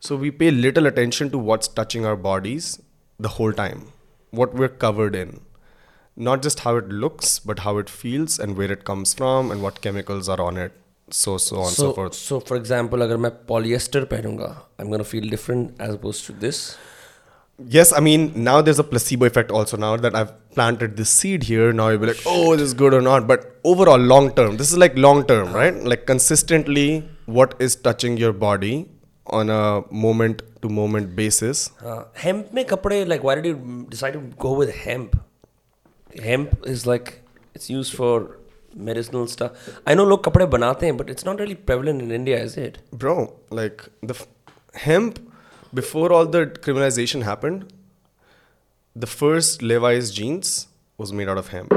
[0.00, 2.80] So we pay little attention to what's touching our bodies
[3.18, 3.92] the whole time,
[4.30, 5.40] what we're covered in
[6.19, 9.61] Not just how it looks, but how it feels and where it comes from and
[9.61, 10.71] what chemicals are on it.
[11.11, 12.13] So, so on, so, So, forth.
[12.15, 14.47] so for example, अगर मैं polyester पहनूंगा,
[14.79, 16.61] I'm gonna feel different as opposed to this.
[17.73, 19.77] Yes, I mean, now there's a placebo effect also.
[19.77, 22.93] Now that I've planted this seed here, now you'll be like, oh, this is good
[22.93, 23.27] or not.
[23.27, 25.77] But overall, long term, this is like long term, right?
[25.93, 28.89] Like consistently, what is touching your body
[29.27, 31.69] on a moment to moment basis.
[31.81, 35.15] हाँ hemp में कपड़े like why did you decide to go with hemp?
[36.23, 37.21] Hemp is like
[37.53, 38.37] it's used for
[38.75, 39.69] medicinal stuff.
[39.87, 42.77] I know लोग कपड़े बनाते हैं but it's not really prevalent in India, is it?
[42.91, 44.27] Bro, like the f-
[44.85, 45.19] hemp,
[45.73, 47.73] before all the criminalization happened,
[48.95, 51.73] the first Levi's jeans was made out of hemp.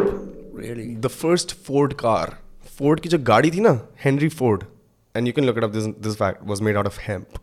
[0.52, 0.94] Really?
[0.94, 2.38] the first Ford car,
[2.78, 3.72] Ford की जो गाड़ी थी ना,
[4.04, 4.64] Henry Ford,
[5.14, 5.72] and you can look it up.
[5.72, 7.38] This this fact was made out of hemp.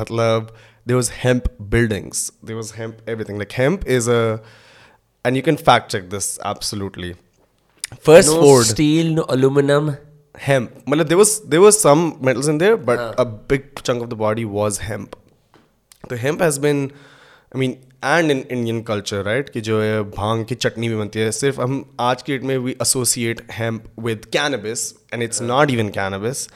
[0.00, 0.50] मतलब
[0.86, 3.38] there was hemp buildings, there was hemp everything.
[3.38, 4.40] Like hemp is a,
[5.24, 7.14] and you can fact check this absolutely.
[8.00, 9.96] First no Ford steel, no aluminum.
[10.46, 10.74] hemp.
[10.88, 14.16] मतलब there was there was some metals in there, but a big chunk of the
[14.16, 15.16] body was hemp.
[16.08, 16.82] The hemp has been,
[17.52, 21.20] I mean, and in Indian culture right कि जो है भांग की चटनी भी बनती
[21.20, 25.70] है सिर्फ हम आज की डेट में we associate hemp with cannabis and it's not
[25.70, 26.46] even cannabis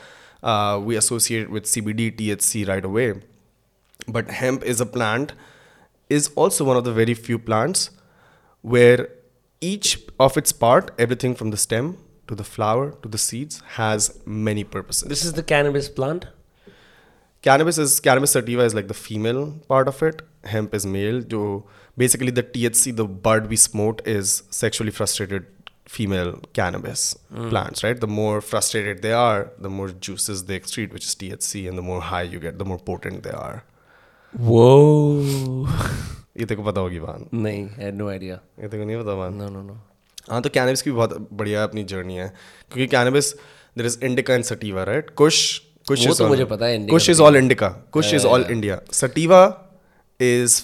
[0.87, 3.13] we associate with C B D T H C right away
[4.15, 5.33] but hemp is a plant
[6.11, 7.83] is also one of the very few plants
[8.74, 9.10] where
[9.62, 11.98] each of its part everything from the stem
[12.28, 15.08] to the flower to the seeds has many purposes.
[15.10, 16.28] This is the cannabis plant.
[17.48, 19.44] cannabis is cannabis sativa is like the female
[19.74, 20.22] part of it.
[20.54, 21.22] Hemp is male.
[21.34, 21.42] So
[22.04, 25.48] basically the thc the bud we smoked is sexually frustrated
[25.98, 27.04] female cannabis
[27.34, 27.50] hmm.
[27.50, 28.00] plants right?
[28.06, 31.88] The more frustrated they are the more juices they excrete which is thc and the
[31.92, 33.64] more high you get the more potent they are.
[34.52, 35.68] Whoa.
[36.40, 38.40] ये तेरे को पता होगी बात। नहीं, had no idea.
[38.62, 39.78] ये तेरे को नहीं पता बात। No, no, no.
[40.32, 42.28] हाँ तो कैनबिस की भी बहुत बढ़िया अपनी जर्नी है
[42.72, 43.34] क्योंकि cannabis
[43.78, 45.58] there is indica and sativa right kush
[45.88, 48.80] kush वो इज़ तो मुझे पता है, kush is all indica kush is all India
[48.92, 49.42] sativa
[50.22, 50.62] is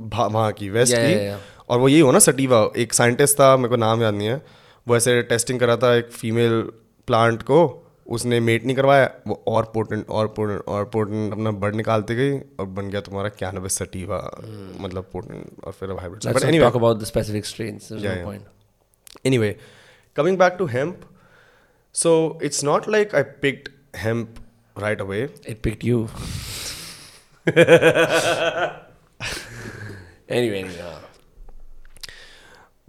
[0.00, 1.40] वहाँ की वेस्ट की.
[1.68, 4.42] और वो यही हो ना सटीवा एक साइंटिस्ट था मेरे को नाम याद नहीं है।
[4.88, 6.60] वो ऐसे टेस्टिंग करा था एक फीमेल
[7.06, 11.74] प्लांट को उसने मेट नहीं करवाया वो और पोर्टेंट और पोर्टेंट और पोर्टेंट अपना बर्ड
[11.74, 14.18] निकालती गई और बन गया तुम्हारा कैनवस सटीवा
[14.80, 16.22] मतलब पोटेंट और फिर hybrid
[19.38, 19.56] anyway
[20.16, 21.00] coming back to hemp
[21.94, 24.34] so it's not like I picked hemp
[24.76, 26.06] right away it picked you
[30.50, 30.62] anyway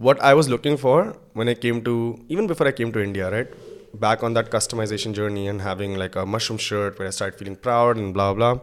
[0.00, 1.94] what I was looking for one I came to
[2.30, 3.54] even before I came to India right
[3.98, 7.56] Back on that customization journey and having like a mushroom shirt where I started feeling
[7.56, 8.60] proud and blah, blah.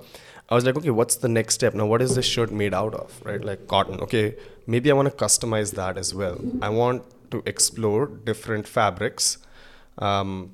[0.49, 1.73] I was like, okay, what's the next step?
[1.73, 3.43] Now, what is this shirt made out of, right?
[3.43, 3.99] Like cotton.
[4.01, 4.36] Okay,
[4.67, 6.39] maybe I want to customize that as well.
[6.61, 9.39] I want to explore different fabrics.
[9.97, 10.51] Um,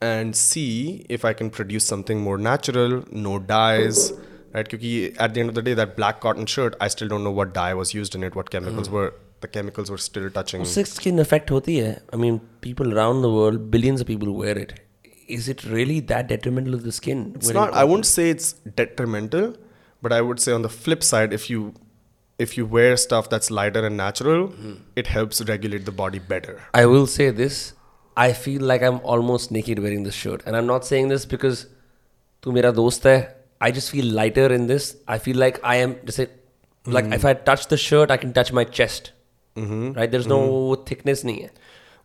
[0.00, 4.12] and see if I can produce something more natural, no dyes,
[4.52, 4.68] right?
[4.68, 7.30] Because at the end of the day, that black cotton shirt, I still don't know
[7.30, 10.61] what dye was used in it, what chemicals were The chemicals were still touching.
[10.61, 11.89] उससे skin effect होती है.
[12.13, 14.73] I mean, people around the world, billions of people wear it.
[15.27, 17.23] Is it really that detrimental to the skin?
[17.35, 17.73] It's wearing not.
[17.73, 19.55] I wouldn't say it's detrimental,
[20.01, 21.73] but I would say on the flip side, if you
[22.39, 24.51] if you wear stuff that's lighter and natural,
[24.95, 26.61] it helps regulate the body better.
[26.73, 27.73] I will say this.
[28.15, 30.43] I feel like I'm almost naked wearing this shirt.
[30.45, 31.67] And I'm not saying this because
[32.41, 33.29] tu mera dost hai.
[33.61, 34.95] I just feel lighter in this.
[35.07, 36.27] I feel like I am just say,
[36.85, 39.11] like if I touch the shirt, I can touch my chest.
[39.96, 40.10] Right?
[40.12, 40.42] There's no
[40.90, 41.50] thickness nahi hai.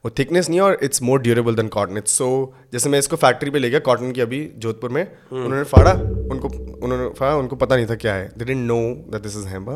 [0.03, 2.25] वो thickness नहीं है और it's more durable than cotton it's so
[2.73, 5.01] जैसे मैं इसको factory पे ले गया कॉटन की अभी जोधपुर में
[5.31, 5.91] उन्होंने फाड़ा
[6.31, 8.79] उनको उन्होंने फाड़ा उनको पता नहीं था क्या है। They didn't know
[9.11, 9.75] that this is हेम्बा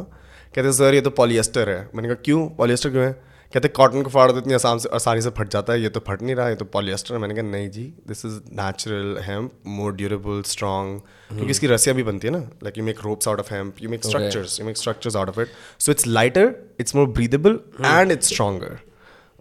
[0.56, 2.48] कहते सर ये तो पॉलिएस्टर है। मैंने कहा क्यों?
[2.58, 3.12] पॉलिएस्टर क्यों है?
[3.54, 6.00] कहते कॉटन को फाड़ दो इतनी आसान से आसानी से फट जाता है। ये तो
[6.08, 9.52] फट नहीं रहा ये तो पॉलिएस्टर है। मैंने कहा नहीं जी this is natural hemp
[9.78, 13.40] more durable strong क्योंकि इसकी रस्सियाँ भी बनती है ना। Like you make ropes out
[13.40, 15.48] of hemp you make structures you make structures out of it
[15.80, 18.78] so it's lighter it's more breathable and it's stronger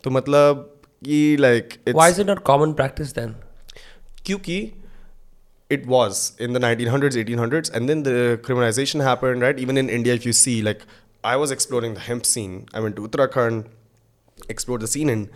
[0.04, 0.72] तो मतलब
[1.04, 3.34] कि like why it not common practice then
[4.26, 4.58] क्योंकि
[5.70, 9.78] it was in the nineteen hundreds eighteen hundreds and then the criminalization happen right even
[9.78, 10.78] in India if you see like
[11.24, 13.64] I was exploring the hemp scene I mean to Uttarakhand
[14.50, 15.28] explore the scene and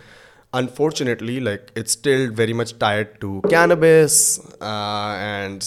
[0.54, 5.62] unfortunately like it's still very much tired to cannabis and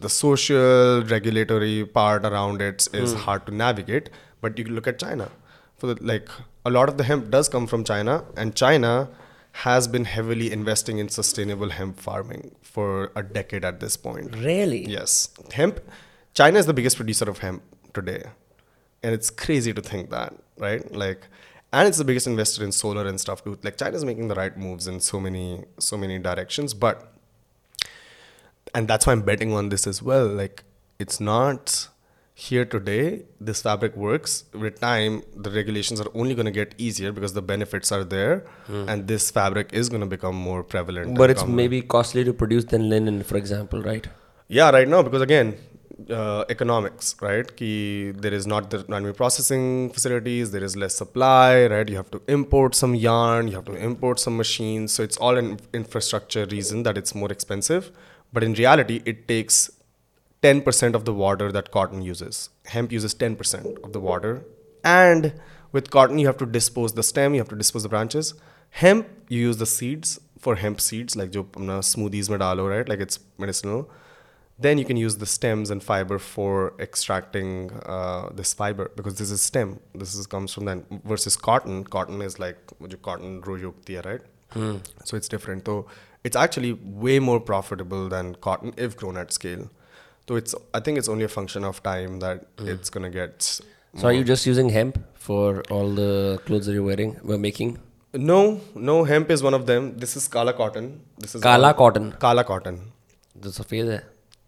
[0.00, 3.18] the social regulatory part around it is hmm.
[3.20, 5.30] hard to navigate but you look at china
[5.76, 6.28] for the, like
[6.64, 9.08] a lot of the hemp does come from china and china
[9.52, 14.36] has been heavily investing in sustainable hemp farming for a decade at this point.
[14.36, 14.86] Really?
[14.86, 15.30] Yes.
[15.52, 15.80] Hemp,
[16.32, 18.22] China is the biggest producer of hemp today.
[19.02, 20.92] And it's crazy to think that, right?
[20.92, 21.26] Like,
[21.72, 23.58] and it's the biggest investor in solar and stuff too.
[23.64, 26.72] Like China's making the right moves in so many, so many directions.
[26.72, 27.12] But
[28.78, 30.26] and that's why I'm betting on this as well.
[30.40, 30.64] Like,
[31.04, 31.88] it's not
[32.46, 33.22] here today.
[33.40, 34.34] This fabric works.
[34.64, 38.34] With time, the regulations are only going to get easier because the benefits are there,
[38.92, 41.18] and this fabric is going to become more prevalent.
[41.22, 41.56] But it's common.
[41.62, 44.06] maybe costly to produce than linen, for example, right?
[44.58, 45.56] Yeah, right now because again,
[46.18, 47.50] uh, economics, right?
[47.56, 49.64] Ki there is not the animal processing
[49.96, 51.88] facilities, there is less supply, right?
[51.94, 55.36] You have to import some yarn, you have to import some machines, so it's all
[55.42, 57.90] an infrastructure reason that it's more expensive.
[58.32, 59.70] But in reality, it takes
[60.42, 62.50] 10% of the water that cotton uses.
[62.66, 64.44] Hemp uses 10% of the water,
[64.84, 65.32] and
[65.72, 68.34] with cotton, you have to dispose the stem, you have to dispose the branches.
[68.70, 72.88] Hemp, you use the seeds for hemp seeds, like jo smoothies mein dalo, right?
[72.88, 73.90] Like it's medicinal.
[74.60, 79.30] Then you can use the stems and fiber for extracting uh, this fiber because this
[79.30, 79.78] is stem.
[79.94, 80.78] This is comes from that.
[81.04, 82.58] Versus cotton cotton is like
[83.02, 84.20] cotton hai right?
[85.04, 85.64] So it's different.
[85.66, 85.86] So
[86.27, 86.73] it's actually
[87.05, 89.63] way more profitable than cotton if grown at scale
[90.27, 93.53] so it's i think it's only a function of time that it's going to get
[94.01, 97.11] So are you just using hemp for all the clothes that you're wearing?
[97.23, 97.73] We're making
[98.13, 98.37] No,
[98.87, 99.91] no, hemp is one of them.
[100.03, 100.87] This is kala cotton.
[101.19, 102.07] This is kala cotton.
[102.23, 102.79] Kala cotton.
[103.35, 103.99] The सफेद है.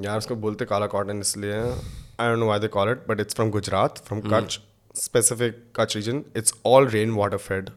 [0.01, 3.35] यार उसको बोलते काला cotton इसलिए I don't know why they call it but it's
[3.35, 4.59] from Gujarat from Kutch
[4.95, 7.69] specific Kutch region it's all rain water fed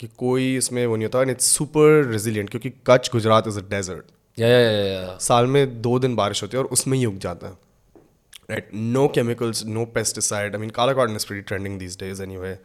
[0.00, 3.62] कि कोई इसमें वो नहीं होता एंड इट्स सुपर रेजिलियंट क्योंकि Kutch Gujarat is a
[3.70, 4.04] desert
[4.38, 5.18] Yeah, yeah, yeah, yeah.
[5.22, 7.52] साल में दो दिन बारिश होती है और उसमें ही उग जाता है।
[8.50, 12.56] Right no chemicals no pesticide I mean kala cotton is pretty trending these days anyway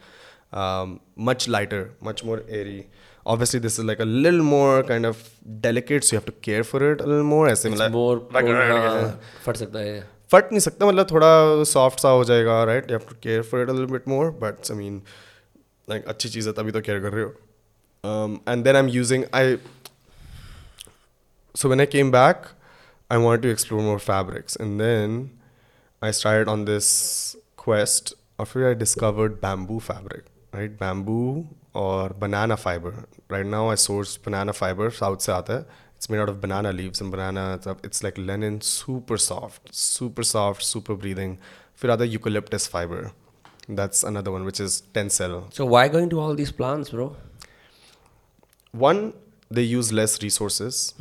[1.28, 2.78] much lighter much more airy.
[3.26, 5.22] Obviously this is like a little more kind of
[5.64, 7.48] delicate so you have to care for it a little more.
[7.50, 10.00] ऐसे मतलब More like- हाँ, फट सकता है.
[10.32, 13.62] फट नहीं सकता मतलब थोड़ा सॉफ्ट सा हो जाएगा right you have to care for
[13.62, 15.02] it a little bit more but I mean
[15.89, 19.25] like अच्छी चीज़ है तभी तो केयर कर रहे हो and then I am using
[19.35, 19.57] I
[21.55, 22.45] so when I came back,
[23.09, 25.15] I wanted to explore more fabrics, and then
[26.01, 28.13] I started on this quest.
[28.39, 30.77] After I discovered bamboo fabric, right?
[30.77, 32.93] Bamboo or banana fiber.
[33.29, 34.89] Right now, I source banana fiber.
[35.01, 35.81] South se aata hai.
[35.95, 37.43] It's made out of banana leaves and banana.
[37.61, 37.83] stuff.
[37.83, 41.37] It's like linen, super soft, super soft, super breathing.
[41.81, 43.03] फिर आता है eucalyptus fiber.
[43.69, 45.53] That's another one, which is tencel.
[45.53, 47.15] So why going to all these plants, bro?
[48.71, 49.13] one
[49.49, 50.93] they use less resources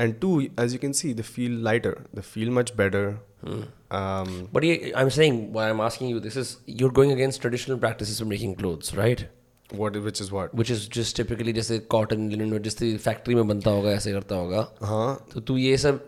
[0.00, 3.18] and two as you can see they feel lighter they feel much better
[3.90, 7.78] um, But yeah, I'm saying why I'm asking you this is you're going against traditional
[7.78, 9.26] practices of making clothes, right?
[9.70, 13.46] what which is what Which is just typically जैसे cotton linen और जिस factory में
[13.48, 16.00] बनता होगा ऐसे करता होगा हाँ तो तू ये सब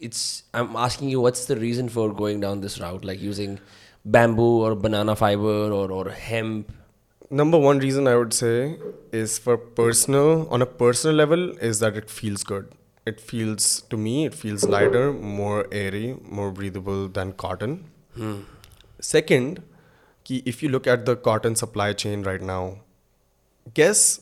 [0.00, 0.22] it's
[0.54, 3.58] I'm asking you what's the reason for going down this route like using
[4.05, 6.67] bamboo और बनाना फाइबर और और hemp
[7.33, 8.79] number one reason I would say
[9.13, 12.69] is for personal on a personal level is that it feels good
[13.07, 17.77] it feels to me it feels lighter more airy more breathable than cotton
[19.01, 19.59] second
[20.25, 22.71] कि if you look at the cotton supply chain right now
[23.75, 24.21] guess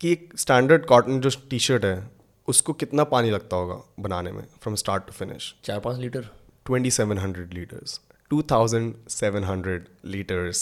[0.00, 2.10] कि एक standard cotton जो T shirt है
[2.48, 6.28] उसको कितना पानी लगता होगा बनाने में फ्रॉम स्टार्ट टू फिनिश चार पाँच litre.
[6.66, 8.00] Twenty seven hundred litres
[8.32, 9.78] 2700
[10.12, 10.60] liters.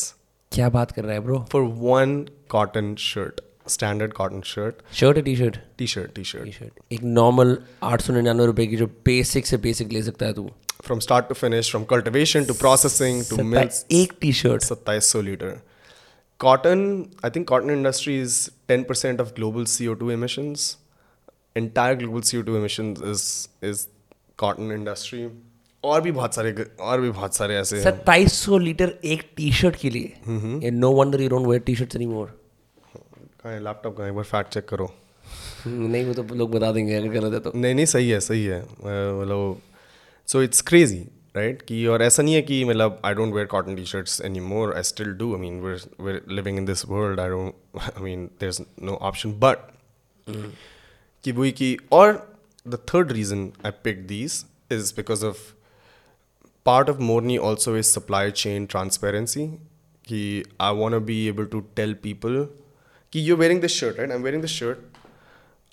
[0.53, 2.21] क्या बात कर रहा है bro for one
[2.51, 8.01] cotton shirt standard cotton shirt shirt T shirt T shirt T shirt एक नॉर्मल आठ
[8.01, 10.49] सौ निन्यानवे रुपए की जो बेसिक से बेसिक ले सकता है तू।
[10.85, 15.21] From start to finish from cultivation to processing to mills एक टी शर्ट सत्ताईस सौ
[15.21, 15.61] litre
[16.41, 16.83] cotton
[17.25, 20.77] I think cotton industry is ten percent of global C O two emissions
[21.57, 23.87] entire global C O two emissions is is
[24.39, 25.27] cotton industry
[25.85, 29.53] और भी बहुत सारे और भी बहुत सारे ऐसे हैं। सत्ताईस सौ लीटर एक टी
[29.53, 32.27] शर्ट के लिए। No wonder you don't wear T shirts anymore
[32.97, 34.93] कहाँ है लैपटॉप कहाँ एक बार फैक्ट चेक करो।
[35.67, 38.45] नहीं वो तो लोग बता देंगे अगर गलत है तो। नहीं नहीं सही है सही
[38.45, 39.61] है। मतलब
[40.29, 40.99] सो इट्स क्रेजी
[41.37, 44.41] राइट कि और ऐसा नहीं है कि मतलब I don't wear cotton T shirts any
[44.41, 48.03] more I still do I mean we're we're living in this world I don't I
[48.03, 49.59] mean there is no option but
[51.25, 52.13] कि वही कि और
[52.67, 55.39] the third reason I pick these is because of
[56.65, 59.61] part of Morni also is supply chain transparency.
[60.05, 62.49] Ki I want to be able to tell people
[63.11, 64.11] ki you're wearing this shirt, right?
[64.11, 64.85] I'm wearing this shirt.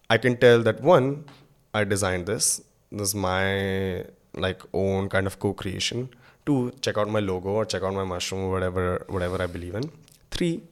[0.10, 1.26] I can tell that one,
[1.74, 2.62] I designed this.
[2.92, 4.06] This is my
[4.36, 6.10] like own kind of co-creation.
[6.46, 9.76] Two, check out my logo or check out my mushroom, or whatever whatever I believe
[9.76, 9.92] in.
[10.32, 10.64] Three,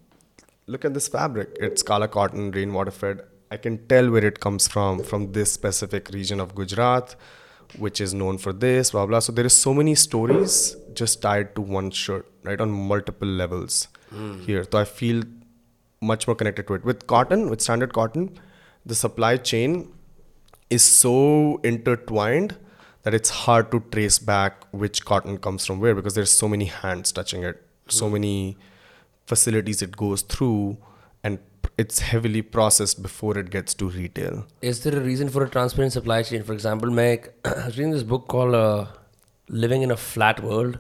[0.68, 1.58] look at this fabric.
[1.60, 3.24] It's kala cotton, rainwater fed.
[3.52, 7.16] I can tell where it comes from, from this specific region of Gujarat,
[7.78, 9.20] which is known for this, blah blah.
[9.20, 12.60] So there is so many stories just tied to one shirt, right?
[12.60, 14.40] On multiple levels hmm.
[14.42, 14.66] here.
[14.72, 15.24] So I feel
[16.02, 16.86] much more connected to it.
[16.86, 18.38] With cotton, with standard cotton,
[18.86, 19.92] the supply chain
[20.70, 22.56] is so intertwined
[23.04, 26.66] that it's hard to trace back which cotton comes from where because there's so many
[26.66, 28.14] hands touching it, so hmm.
[28.14, 28.58] many
[29.26, 30.78] facilities it goes through,
[31.79, 34.39] it's heavily processed before it gets to retail.
[34.71, 36.43] Is there a reason for a transparent supply chain?
[36.49, 38.87] For example, मैं एक- I was reading this book called uh,
[39.65, 40.79] Living in a Flat World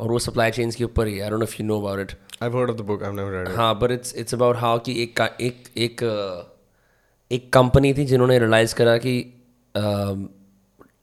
[0.00, 2.14] और वो supply chains के ऊपर ही I don't know if you know about it.
[2.44, 3.56] I've heard of the book, I've never read it.
[3.56, 6.48] हाँ but it's it's about how कि एक का- एक एक uh,
[7.30, 9.14] एक कंपनी थी जिन्होंने रियलाइज करा कि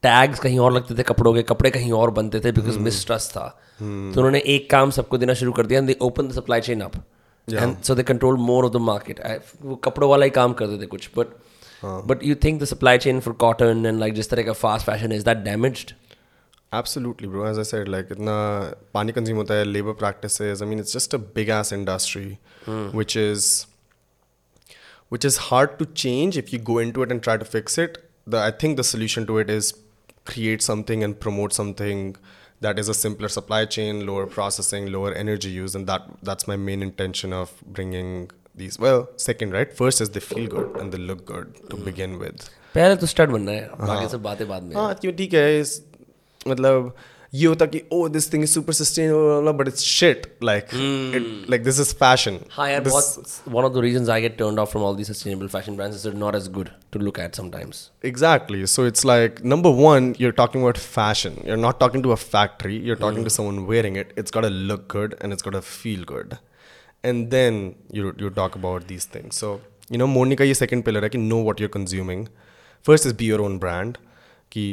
[0.02, 3.46] टैग्स कहीं और लगते थे कपड़ों के कपड़े कहीं और बनते थे बिकॉज मिसट्रस्ट था
[3.80, 3.84] तो
[4.20, 6.92] उन्होंने एक काम सबको देना शुरू कर दिया and they open the supply chain up
[7.52, 9.20] And so they control more of the market
[9.62, 11.36] वो कपड़ों वाला ही काम करते थे कुछ but
[11.84, 15.12] but you think the supply chain for cotton and like जिस तरह का fast fashion
[15.12, 15.92] is that damaged
[16.72, 17.44] Absolutely, bro.
[17.46, 18.34] As I said, like इतना
[18.94, 20.60] पानी कंज्यूम होता है labor practices.
[20.62, 22.38] I mean, it's just a big ass industry,
[22.98, 23.48] which is
[25.14, 27.98] which is hard to change if you go into it and try to fix it.
[28.34, 29.72] The I think the solution to it is
[30.32, 32.04] create something and promote something
[32.60, 36.56] that is a simpler supply chain, lower processing, lower energy use, and that that's my
[36.56, 38.78] main intention of bringing these.
[38.78, 39.76] Well, second, right?
[39.82, 42.48] First is they feel good and they look good to begin with.
[42.74, 45.70] पहले तो start बनना है बाकी सब बातें बाद में हाँ क्यों ठीक है इस
[46.48, 46.94] मतलब
[47.34, 51.62] ये होता कि oh this thing is super sustainable but it's shit like it, like
[51.66, 54.72] this is fashion हाँ यार This- बहुत one of the reasons I get turned off
[54.76, 57.82] from all these sustainable fashion brands is they're not as good to look at sometimes.
[58.10, 58.62] Exactly.
[58.72, 61.36] So it's like number one, you're talking about fashion.
[61.50, 62.78] You're not talking to a factory.
[62.88, 64.12] You're talking to someone wearing it.
[64.22, 66.38] It's got to look good and it's got to feel good.
[67.10, 67.60] And then
[67.98, 69.36] you you talk about these things.
[69.44, 69.52] So
[69.88, 72.26] you know, Monica, your second pillar, I can know what you're consuming.
[72.90, 74.02] First is be your own brand.
[74.56, 74.66] Ki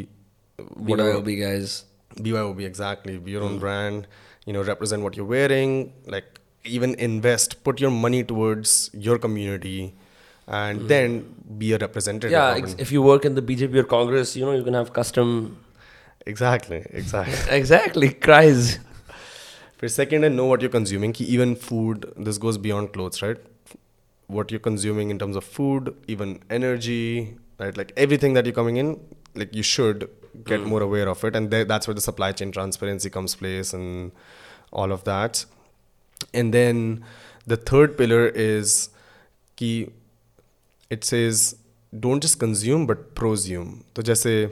[0.89, 1.77] BYOB guys.
[2.16, 3.18] BYOB exactly.
[3.18, 3.59] Be your own hmm.
[3.59, 4.06] brand.
[4.47, 5.93] You know, represent what you're wearing.
[6.06, 7.64] Like even invest.
[7.64, 9.94] Put your money towards your community,
[10.47, 10.86] and hmm.
[10.86, 12.30] then be a representative.
[12.30, 14.93] Yeah, ex- if you work in the BJP or Congress, you know you can have
[14.93, 15.59] custom.
[16.26, 17.34] Exactly, exactly.
[17.56, 18.78] Exactly, cries.
[19.76, 21.14] For second, and know what you're consuming.
[21.18, 23.39] Even food, this goes beyond clothes, right?
[24.28, 27.76] What you're consuming in terms of food, even energy, right?
[27.76, 29.01] Like everything that you're coming in,
[29.34, 30.09] like you should
[30.44, 30.66] get mm.
[30.66, 34.12] more aware of it, and that's where the supply chain transparency comes place and
[34.72, 35.44] all of that.
[36.32, 37.04] And then
[37.46, 38.90] the third pillar is
[39.56, 39.90] ki
[40.90, 41.56] it says
[41.98, 43.82] don't just consume but prosume.
[43.96, 44.50] So just say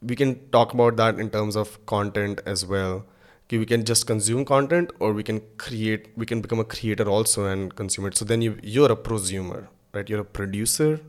[0.00, 3.04] we can talk about that in terms of content as well.
[3.50, 7.46] We can just consume content or we can create we can become a creator also
[7.46, 8.16] and consume it.
[8.16, 10.08] So then you you're a prosumer, right?
[10.08, 11.00] You're a producer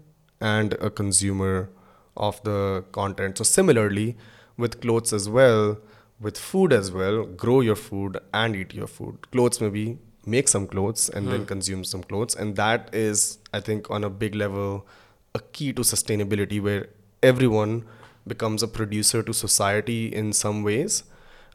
[0.41, 1.69] and a consumer
[2.16, 3.38] of the content.
[3.38, 4.16] So similarly
[4.56, 5.78] with clothes as well,
[6.20, 9.30] with food as well, grow your food and eat your food.
[9.30, 12.34] Clothes maybe make some clothes and then consume some clothes.
[12.34, 14.86] And that is, I think, on a big level,
[15.34, 16.88] a key to sustainability where
[17.22, 17.84] everyone
[18.26, 21.04] becomes a producer to society in some ways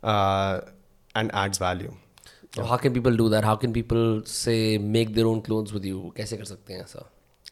[0.02, 0.62] uh,
[1.14, 1.94] and adds value.
[2.56, 3.44] So how can people do that?
[3.44, 6.14] How can people say make their own clothes with you?
[6.18, 7.06] कैसे कर सकते हैं ऐसा?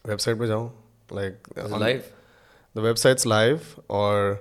[0.08, 0.70] Website पे जाओ,
[1.10, 2.04] like Is it on- live?
[2.76, 4.40] The website's live, or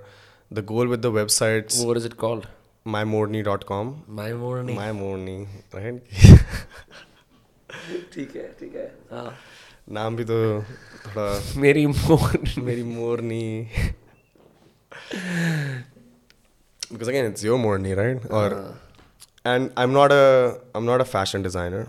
[0.49, 2.47] the goal with the website's What is it called?
[2.85, 3.89] mymorny.com.
[4.07, 4.75] My morning.
[4.75, 6.01] My morning, right?
[8.13, 9.33] ठीक है ठीक है हाँ
[9.97, 11.27] नाम भी तो थोड़ा
[11.61, 12.57] मेरी morning.
[12.69, 13.43] मेरी मोरनी
[16.91, 18.75] because again it's your morning right or
[19.45, 21.87] and i'm not a i'm not a fashion designer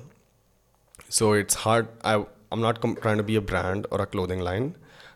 [1.08, 2.14] so it's hard i
[2.52, 4.68] i'm not com- trying to be a brand or a clothing line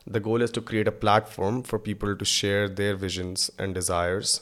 [0.07, 4.41] the goal is to create a platform for people to share their visions and desires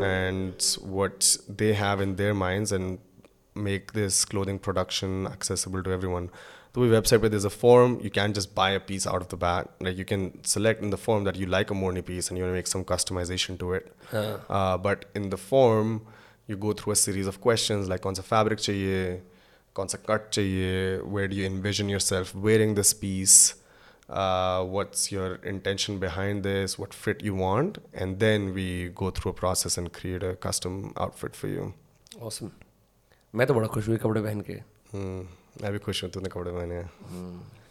[0.00, 2.98] and what they have in their minds and
[3.54, 6.30] make this clothing production accessible to everyone.
[6.72, 9.36] The website where there's a form you can't just buy a piece out of the
[9.38, 12.36] bag like you can select in the form that you like a morning piece and
[12.36, 13.96] you want to make some customization to it.
[14.12, 14.36] Uh.
[14.50, 16.02] uh, but in the form
[16.46, 19.22] you go through a series of questions like kaun sa fabric chahiye?
[19.72, 21.02] Kaun cut chahiye?
[21.02, 23.54] Where do you envision yourself wearing this piece?
[24.08, 29.32] Uh, what's your intention behind this, what fit you want, and then we go through
[29.32, 31.72] a process and create a custom outfit for you.
[32.20, 32.50] Awesome.
[33.34, 34.52] मैं तो बड़ा खुश हुई कपड़े पहन के।
[34.92, 35.26] हम्म,
[35.62, 36.90] मैं भी खुश हूँ तूने कपड़े पहने हैं।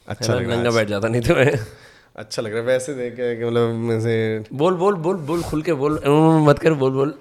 [0.08, 1.52] अच्छा लग रहा है बैठ जाता नहीं तो मैं
[2.16, 5.74] अच्छा लग रहा है वैसे देख के मतलब ऐसे बोल बोल बोल बोल खुल के
[5.74, 6.00] बोल
[6.48, 7.14] मत कर बोल बोल।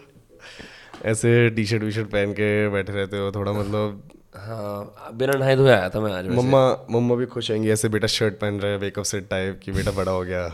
[1.13, 4.03] ऐसे टी शर्ट वी शर्ट पहन के बैठे रहते हो थोड़ा मतलब
[4.35, 8.07] हाँ बिना नहाए धोए आया था मैं आज मम्मा मम्मा भी खुश होंगी ऐसे बेटा
[8.07, 10.53] शर्ट पहन रहा है वेकअप सेट टाइप कि बेटा बड़ा हो गया।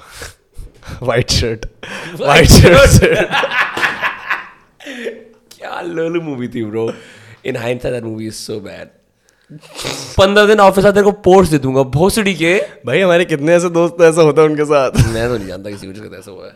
[1.03, 1.67] वाइट शर्ट
[2.21, 3.05] वाइट शर्ट
[5.53, 6.93] क्या लोलू मूवी थी bro
[7.45, 8.89] in hindsight that movie is so bad
[10.19, 12.55] पंद्रह दिन ऑफ़िस आते को पोर्स दे दूँगा भोसड़ी के।
[12.87, 15.87] भाई हमारे कितने ऐसे दोस्त ऐसा होता है उनके साथ। मैं तो नहीं जानता किसी
[15.87, 16.53] को ऐसा हुआ है।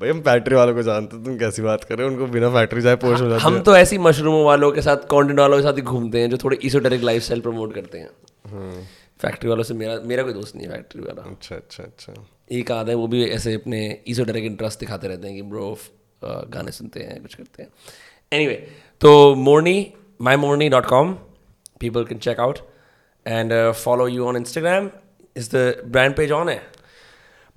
[0.00, 2.12] भाई हम फैक्ट्री वालों को जानते तुम कैसी बात कर रहे हो?
[2.12, 5.38] उनको बिना फैक्ट्री जाए पोस्ट हो जाते हम तो ऐसी मशरूमों वालों के साथ कॉन्टेंट
[5.40, 8.88] वालों के साथ ही घूमते हैं जो थोड़े इsoteric लाइफस्टाइल प्रमोट करते हैं।
[9.20, 12.12] फैक्ट्री वालों से मेरा मेरा कोई दोस्त नहीं है फैक्ट्री वाला। अच्छा अच्छा अच्छा।
[12.52, 15.76] एक आधा है वो भी ऐसे अपने इsoteric इंटरेस्ट दिखाते रहते हैं कि ब्रो
[16.24, 17.70] गाने सुनते हैं कुछ करते हैं।
[18.32, 18.54] एनीवे
[19.00, 21.12] तो Morni my Morni dot com
[21.80, 22.58] people can check out
[23.26, 24.90] and follow you on Instagram
[25.36, 26.60] is the brand page on है?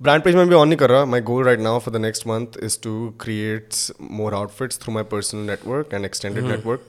[0.02, 2.26] ब्रांड पेज मैं भी ऑन नहीं कर रहा। My goal right now for the next
[2.26, 3.68] month is to create
[4.02, 6.84] more outfits through my personal network and extended network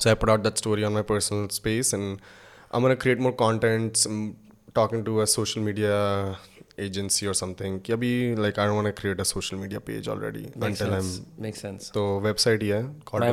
[0.00, 2.18] so I put that story on my personal space and
[2.74, 3.92] I मैं create more content
[4.74, 6.36] talking to a social media
[6.80, 10.44] agency और something कि अभी like I don't create a social media page already
[11.94, 12.82] तो website ही है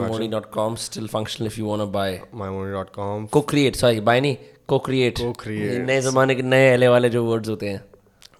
[0.08, 3.76] Moni dot com still function if you want buy my Moni dot com को create
[3.76, 4.38] sorry buy नहीं
[4.68, 7.84] को create को क्रिएट नए जमाने के नए अले वाले जो वर्ड्स होते हैं।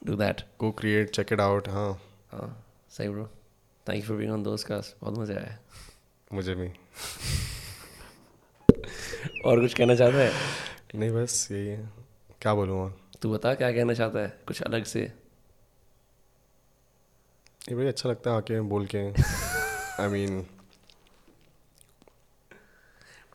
[0.08, 1.92] Do that go create check it out हाँ।
[2.32, 2.50] हाँ।
[2.98, 3.26] सही bro
[3.86, 5.58] thank you for being on दोस्त का बहुत मज़ा आया।
[6.34, 6.68] मुझे भी।
[9.46, 10.32] और कुछ कहना चाहते हैं?
[10.96, 11.90] नहीं बस यही है।
[12.42, 14.38] क्या बोलूँगा तू बता क्या कहना चाहता है?
[14.48, 15.02] कुछ अलग से?
[17.70, 19.00] ये भाई अच्छा लगता है आके बोल के।
[20.02, 20.46] I mean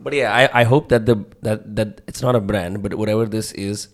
[0.00, 3.52] but yeah I I hope that that that it's not a brand but whatever this
[3.54, 3.86] is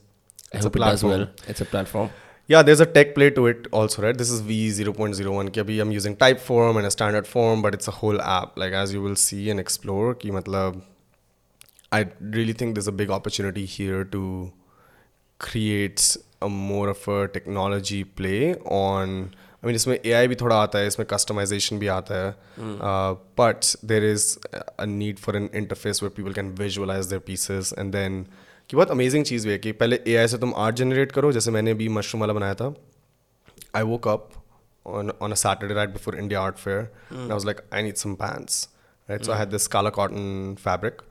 [0.55, 2.09] it's a platform it's a platform
[2.48, 4.18] Yeah, there's a tech play to it also, right?
[4.18, 7.74] This is V 0.01 कि अभी I'm using type form and a standard form, but
[7.74, 8.58] it's a whole app.
[8.58, 10.82] Like as you will see and explore, कि मतलब
[11.94, 14.52] I really think there's a big opportunity here to
[15.40, 19.34] create a more of a technology play on.
[19.64, 23.76] I mean, इसमें AI भी थोड़ा आता है, इसमें customization भी आता है, uh, but
[23.92, 24.38] there is
[24.80, 28.28] a need for an interface where people can visualize their pieces and then
[28.71, 31.51] कि बहुत अमेजिंग चीज़ भी है कि पहले एआई से तुम आर्ट जनरेट करो जैसे
[31.51, 32.75] मैंने भी मशरूम वाला बनाया था
[33.79, 34.35] I woke up
[34.85, 37.23] on on a Saturday right before India Art Fair, mm.
[37.23, 38.69] and I was like, I need some pants,
[39.09, 39.21] right?
[39.21, 39.27] Mm.
[39.27, 41.03] So I had this Scala cotton fabric.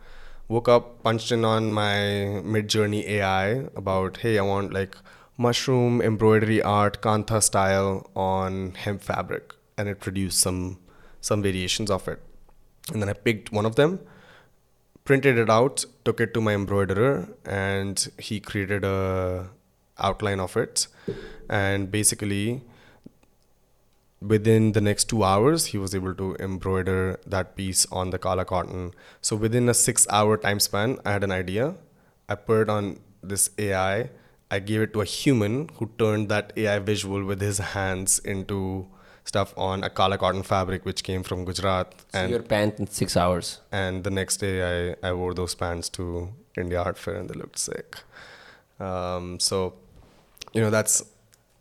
[0.49, 4.95] Woke up, punched in on my Mid Journey AI about, hey, I want like
[5.37, 10.79] mushroom embroidery art, kantha style on hemp fabric, and it produced some
[11.21, 12.21] some variations of it.
[12.91, 13.99] And then I picked one of them,
[15.07, 19.49] printed it out, took it to my embroiderer, and he created a
[19.97, 20.87] outline of it.
[21.49, 22.61] And basically,
[24.21, 28.43] within the next two hours, he was able to embroider that piece on the Kala
[28.43, 28.91] cotton.
[29.21, 31.75] So within a six-hour time span, I had an idea.
[32.27, 34.09] I put it on this AI.
[34.51, 38.87] I gave it to a human who turned that AI visual with his hands into
[39.26, 41.92] stuff on a Kala cotton fabric, which came from Gujarat.
[42.12, 43.60] So and your pant in six hours.
[43.70, 47.38] and the next day I, I wore those pants to India Art Fair and they
[47.42, 47.98] looked sick.
[48.80, 49.74] Um, so,
[50.52, 51.04] you know, that's,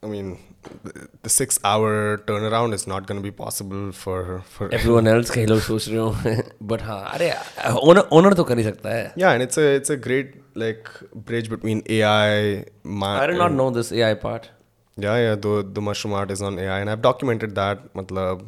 [0.03, 0.39] I mean,
[0.83, 5.29] the, the six hour turnaround is not going to be possible for, for Everyone else
[5.35, 7.31] कई लोग सोच रहे हो but हाँ अरे
[7.91, 10.89] owner owner तो कर ही सकता है yeah, and it's a, it's a great like
[11.29, 14.49] bridge between AI, ma- I did not know this AI part.
[14.98, 17.92] Yeah, yeah, the, the mushroom art is on AI and I've documented that.
[17.92, 18.44] Matlab,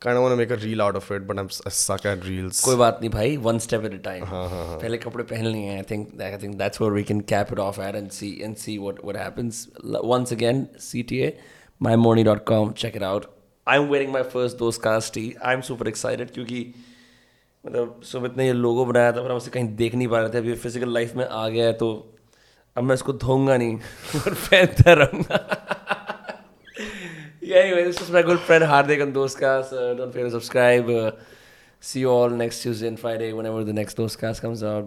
[0.00, 2.26] kind of want to make a reel out of it, but I'm, I suck at
[2.26, 2.60] reels.
[2.64, 4.26] कोई बात नहीं भाई one step at a time
[4.82, 7.58] पहले कपड़े पहन लिए हैं I think I think that's where we can cap it
[7.58, 9.62] off at and see and see what what happens
[10.14, 11.32] once again CTA
[11.88, 13.30] mymorning.com check it out
[13.66, 16.64] I'm wearing my first those cast tee I'm super excited क्योंकि
[17.64, 20.30] मतलब सुमित ने ये लोगो बनाया था पर हम उसे कहीं देख नहीं पा रहे
[20.34, 21.90] थे अभी फ़िज़िकल लाइफ में आ गया है तो
[22.76, 23.76] अब मैं इसको धोंगा नहीं,
[24.16, 25.38] और फेंकता रहूँगा।
[27.42, 29.58] यही वही माई गुड फ्रेंड हार्दिक दोस्त का
[29.98, 31.12] don't subscribe
[31.82, 34.42] see all next Tuesday and Friday whenever the next Dost cast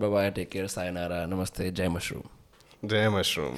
[0.10, 3.56] bye take care sayonara नमस्ते, जय मशरूम। जय मशरूम।